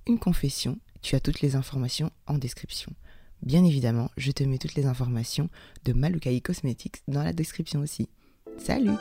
une 0.08 0.18
confession, 0.18 0.80
tu 1.02 1.14
as 1.14 1.20
toutes 1.20 1.42
les 1.42 1.58
informations 1.58 2.10
en 2.26 2.38
description. 2.38 2.94
Bien 3.42 3.66
évidemment, 3.66 4.12
je 4.16 4.32
te 4.32 4.46
mets 4.46 4.60
toutes 4.60 4.76
les 4.76 4.86
informations 4.86 5.50
de 5.84 5.92
Malukai 5.92 6.40
Cosmetics 6.40 7.02
dans 7.10 7.22
la 7.22 7.34
description 7.34 7.82
aussi. 7.82 8.08
Salut, 8.58 8.96